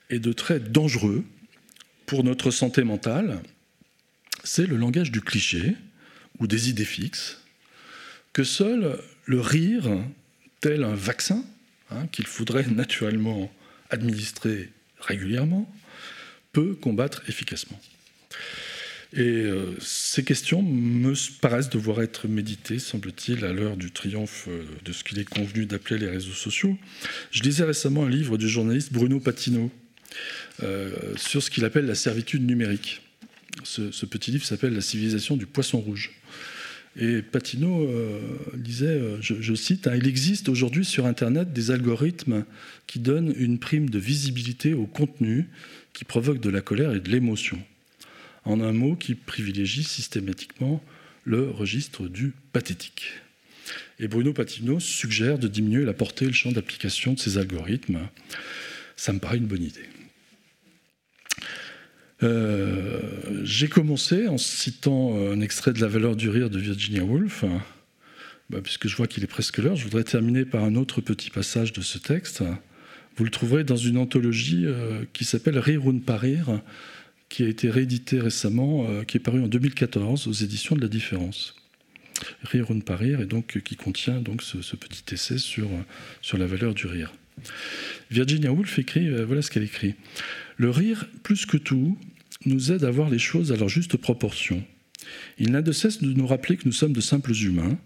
et 0.10 0.20
de 0.20 0.32
très 0.32 0.60
dangereux 0.60 1.26
pour 2.06 2.24
notre 2.24 2.52
santé 2.52 2.84
mentale. 2.84 3.42
C'est 4.44 4.68
le 4.68 4.78
langage 4.78 5.12
du 5.12 5.22
cliché 5.22 5.76
ou 6.40 6.48
des 6.48 6.70
idées 6.70 6.86
fixes 6.86 7.42
que 8.32 8.44
seul 8.44 9.00
le 9.26 9.42
rire, 9.42 9.84
tel 10.62 10.84
un 10.84 10.96
vaccin, 10.96 11.44
hein, 11.92 12.08
qu'il 12.12 12.28
faudrait 12.28 12.66
naturellement 12.68 13.52
administrer 13.90 14.70
régulièrement, 15.00 15.72
peut 16.54 16.74
combattre 16.76 17.24
efficacement. 17.28 17.80
Et 19.14 19.22
euh, 19.22 19.76
ces 19.80 20.24
questions 20.24 20.62
me 20.62 21.14
paraissent 21.40 21.70
devoir 21.70 22.02
être 22.02 22.28
méditées, 22.28 22.80
semble-t-il, 22.80 23.46
à 23.46 23.54
l'heure 23.54 23.78
du 23.78 23.92
triomphe 23.92 24.48
euh, 24.50 24.64
de 24.84 24.92
ce 24.92 25.04
qu'il 25.04 25.20
est 25.20 25.30
convenu 25.30 25.66
d'appeler 25.66 26.00
les 26.00 26.10
réseaux 26.10 26.34
sociaux. 26.34 26.78
Je 27.32 27.42
lisais 27.42 27.64
récemment 27.64 28.06
un 28.06 28.10
livre 28.10 28.38
du 28.38 28.50
journaliste 28.50 28.92
Bruno 28.92 29.20
Patino 29.20 29.72
euh, 30.64 30.92
sur 31.16 31.42
ce 31.42 31.50
qu'il 31.50 31.64
appelle 31.66 31.86
la 31.86 31.96
servitude 31.96 32.46
numérique. 32.46 33.02
ce 33.64 34.06
petit 34.06 34.32
livre 34.32 34.46
s'appelle 34.46 34.74
La 34.74 34.82
civilisation 34.82 35.38
du 35.38 35.46
poisson 35.46 35.80
rouge. 35.80 36.12
Et 36.98 37.22
Patino 37.22 37.88
euh, 37.90 38.22
disait, 38.54 38.86
euh, 38.86 39.18
je, 39.22 39.54
cite, 39.54 39.88
hein, 39.88 39.96
Il 39.98 40.08
existe 40.08 40.48
aujourd'hui 40.48 40.86
sur 40.86 41.06
Internet 41.06 41.52
des 41.52 41.72
algorithmes 41.72 42.46
qui 42.88 43.00
donnent 43.00 43.34
une 43.38 43.60
prime 43.60 43.90
de 43.90 44.00
visibilité 44.00 44.74
au 44.74 44.86
contenu 44.86 45.50
qui 45.92 46.06
provoque 46.06 46.40
de 46.40 46.50
la 46.50 46.62
colère 46.62 46.94
et 46.94 47.02
de 47.02 47.10
l'émotion. 47.10 47.60
En 48.46 48.62
un 48.62 48.72
mot, 48.72 48.96
qui 48.96 49.16
privilégie 49.16 49.84
systématiquement 49.84 50.82
le 51.26 51.50
registre 51.50 52.08
du 52.08 52.34
pathétique. 52.54 53.08
Et 54.00 54.08
Bruno 54.08 54.32
Patino 54.32 54.80
suggère 54.80 55.40
de 55.40 55.48
diminuer 55.48 55.84
la 55.84 55.94
portée 55.94 56.26
et 56.26 56.30
le 56.30 56.34
champ 56.34 56.52
d'application 56.52 57.14
de 57.14 57.20
ces 57.20 57.38
algorithmes. 57.38 58.08
Ça 58.96 59.12
me 59.12 59.20
paraît 59.20 59.38
une 59.38 59.48
bonne 59.48 59.64
idée. 59.64 59.90
Euh, 62.24 63.02
j'ai 63.44 63.68
commencé 63.68 64.28
en 64.28 64.38
citant 64.38 65.16
un 65.16 65.42
extrait 65.42 65.74
de 65.74 65.82
La 65.82 65.88
valeur 65.88 66.16
du 66.16 66.30
rire 66.30 66.50
de 66.50 66.60
Virginia 66.60 67.04
Woolf. 67.04 67.44
Bah, 68.50 68.60
puisque 68.64 68.88
je 68.88 68.96
vois 68.96 69.08
qu'il 69.08 69.24
est 69.24 69.28
presque 69.28 69.58
l'heure, 69.58 69.76
je 69.76 69.84
voudrais 69.84 70.04
terminer 70.04 70.46
par 70.46 70.64
un 70.64 70.76
autre 70.76 71.02
petit 71.02 71.32
passage 71.32 71.74
de 71.74 71.82
ce 71.82 71.98
texte. 71.98 72.44
Vous 73.18 73.24
le 73.24 73.32
trouverez 73.32 73.64
dans 73.64 73.76
une 73.76 73.98
anthologie 73.98 74.66
euh, 74.66 75.04
qui 75.14 75.26
s'appelle 75.26 75.58
Rire 75.58 75.86
ou 75.86 75.94
ne 75.94 76.00
pas 76.00 76.18
rire, 76.18 76.62
qui 77.30 77.44
a 77.44 77.48
été 77.48 77.70
réédité 77.70 78.20
récemment, 78.20 78.88
euh, 78.88 79.04
qui 79.04 79.18
est 79.18 79.22
paru 79.22 79.42
en 79.42 79.48
2014 79.48 80.28
aux 80.28 80.32
éditions 80.32 80.76
de 80.76 80.82
la 80.82 80.88
Différence. 80.88 81.56
Rire 82.44 82.70
ou 82.70 82.76
ne 82.76 82.82
pas 82.82 82.96
rire, 82.96 83.20
et 83.22 83.26
donc 83.26 83.62
qui 83.64 83.76
contient 83.76 84.22
donc 84.22 84.44
ce, 84.44 84.76
petit 84.76 85.14
essai 85.14 85.38
sur, 85.38 85.70
sur 86.22 86.38
la 86.38 86.46
valeur 86.46 86.74
du 86.74 86.88
rire. 86.88 87.14
Virginia 88.12 88.52
Woolf 88.52 88.78
écrit, 88.80 89.10
voilà 89.24 89.42
ce 89.42 89.52
qu'elle 89.52 89.64
écrit. 89.64 89.96
Le 90.58 90.70
rire, 90.70 91.08
plus 91.24 91.46
que 91.46 91.58
tout, 91.58 91.98
nous 92.46 92.72
aide 92.72 92.84
à 92.84 92.92
voir 92.92 93.10
les 93.10 93.20
choses 93.20 93.52
à 93.52 93.56
leur 93.56 93.70
juste 93.70 93.98
proportion. 93.98 94.64
Il 95.38 95.52
n'a 95.52 95.62
de 95.62 95.72
cesse 95.72 96.02
de 96.02 96.12
nous 96.14 96.28
rappeler 96.28 96.58
que 96.58 96.66
nous 96.66 96.72
sommes 96.72 96.94
de 96.94 97.02
simples 97.02 97.34
humains, 97.34 97.78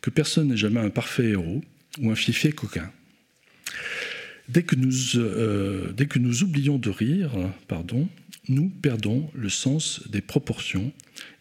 que 0.00 0.10
personne 0.10 0.48
n'est 0.48 0.56
jamais 0.56 0.80
un 0.80 0.90
parfait 0.90 1.30
héros 1.30 1.62
ou 2.00 2.10
un 2.10 2.14
fiefé 2.14 2.52
coquin. 2.52 2.90
Dès 4.48 4.62
que, 4.62 4.76
nous, 4.76 5.16
euh, 5.16 5.92
dès 5.92 6.06
que 6.06 6.18
nous 6.18 6.42
oublions 6.42 6.78
de 6.78 6.88
rire, 6.88 7.32
pardon, 7.66 8.08
nous 8.48 8.70
perdons 8.70 9.30
le 9.34 9.50
sens 9.50 10.08
des 10.08 10.22
proportions 10.22 10.92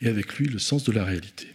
et 0.02 0.08
avec 0.08 0.38
lui 0.38 0.48
le 0.48 0.60
sens 0.60 0.84
de 0.84 0.92
la 0.92 1.06
réalité. 1.06 1.48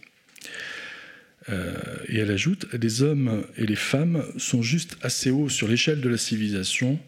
Euh, 1.49 1.73
et 2.07 2.19
elle 2.19 2.31
ajoute, 2.31 2.67
les 2.73 3.01
hommes 3.01 3.45
et 3.57 3.65
les 3.65 3.75
femmes 3.75 4.23
sont 4.37 4.61
juste 4.61 4.97
assez 5.01 5.29
hauts 5.29 5.49
sur 5.49 5.67
l'échelle 5.67 6.01
de 6.01 6.09
la 6.09 6.17
civilisation 6.17 6.99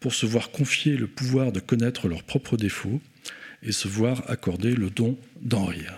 pour 0.00 0.14
se 0.14 0.26
voir 0.26 0.50
confier 0.50 0.96
le 0.96 1.06
pouvoir 1.06 1.52
de 1.52 1.60
connaître 1.60 2.08
leurs 2.08 2.22
propres 2.22 2.56
défauts 2.56 3.00
et 3.62 3.72
se 3.72 3.88
voir 3.88 4.30
accorder 4.30 4.74
le 4.74 4.90
don 4.90 5.18
d'en 5.40 5.64
rire. 5.64 5.94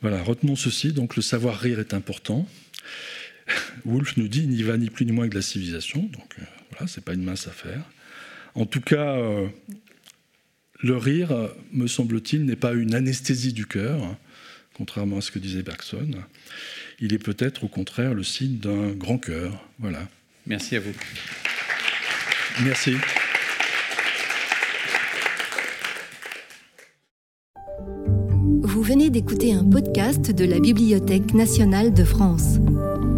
Voilà, 0.00 0.22
retenons 0.22 0.56
ceci, 0.56 0.92
donc 0.92 1.16
le 1.16 1.22
savoir 1.22 1.58
rire 1.58 1.78
est 1.78 1.94
important. 1.94 2.48
Wolf 3.84 4.16
nous 4.16 4.28
dit 4.28 4.46
n'y 4.46 4.62
va 4.62 4.76
ni 4.76 4.90
plus 4.90 5.06
ni 5.06 5.12
moins 5.12 5.26
que 5.26 5.32
de 5.32 5.38
la 5.38 5.42
civilisation, 5.42 6.02
donc 6.02 6.34
euh, 6.38 6.42
voilà, 6.70 6.86
c'est 6.86 7.04
pas 7.04 7.14
une 7.14 7.22
mince 7.22 7.46
affaire. 7.46 7.84
En 8.54 8.66
tout 8.66 8.80
cas, 8.80 9.16
euh, 9.16 9.48
le 10.80 10.96
rire, 10.96 11.50
me 11.72 11.86
semble-t-il, 11.86 12.44
n'est 12.44 12.56
pas 12.56 12.72
une 12.72 12.94
anesthésie 12.94 13.52
du 13.52 13.66
cœur, 13.66 14.16
contrairement 14.74 15.18
à 15.18 15.20
ce 15.20 15.30
que 15.30 15.38
disait 15.38 15.62
Bergson. 15.62 16.10
Il 17.00 17.12
est 17.12 17.18
peut-être 17.18 17.64
au 17.64 17.68
contraire 17.68 18.14
le 18.14 18.22
signe 18.22 18.58
d'un 18.58 18.92
grand 18.92 19.18
cœur. 19.18 19.68
Voilà. 19.78 20.08
Merci 20.46 20.76
à 20.76 20.80
vous. 20.80 20.92
Merci. 22.64 22.94
Vous 28.62 28.82
venez 28.82 29.10
d'écouter 29.10 29.52
un 29.52 29.64
podcast 29.64 30.30
de 30.30 30.44
la 30.44 30.58
Bibliothèque 30.58 31.34
nationale 31.34 31.92
de 31.92 32.04
France. 32.04 32.58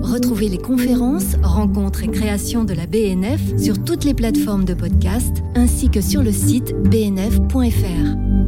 Retrouvez 0.02 0.48
les 0.48 0.59
conférences, 0.59 1.36
rencontres 1.42 2.05
et 2.05 2.09
créations 2.09 2.64
de 2.64 2.74
la 2.74 2.86
BNF 2.86 3.40
sur 3.59 3.82
toutes 3.82 4.05
les 4.05 4.14
plateformes 4.14 4.64
de 4.64 4.74
podcast 4.74 5.42
ainsi 5.55 5.88
que 5.88 6.02
sur 6.02 6.22
le 6.22 6.32
site 6.32 6.74
bnf.fr. 6.74 8.43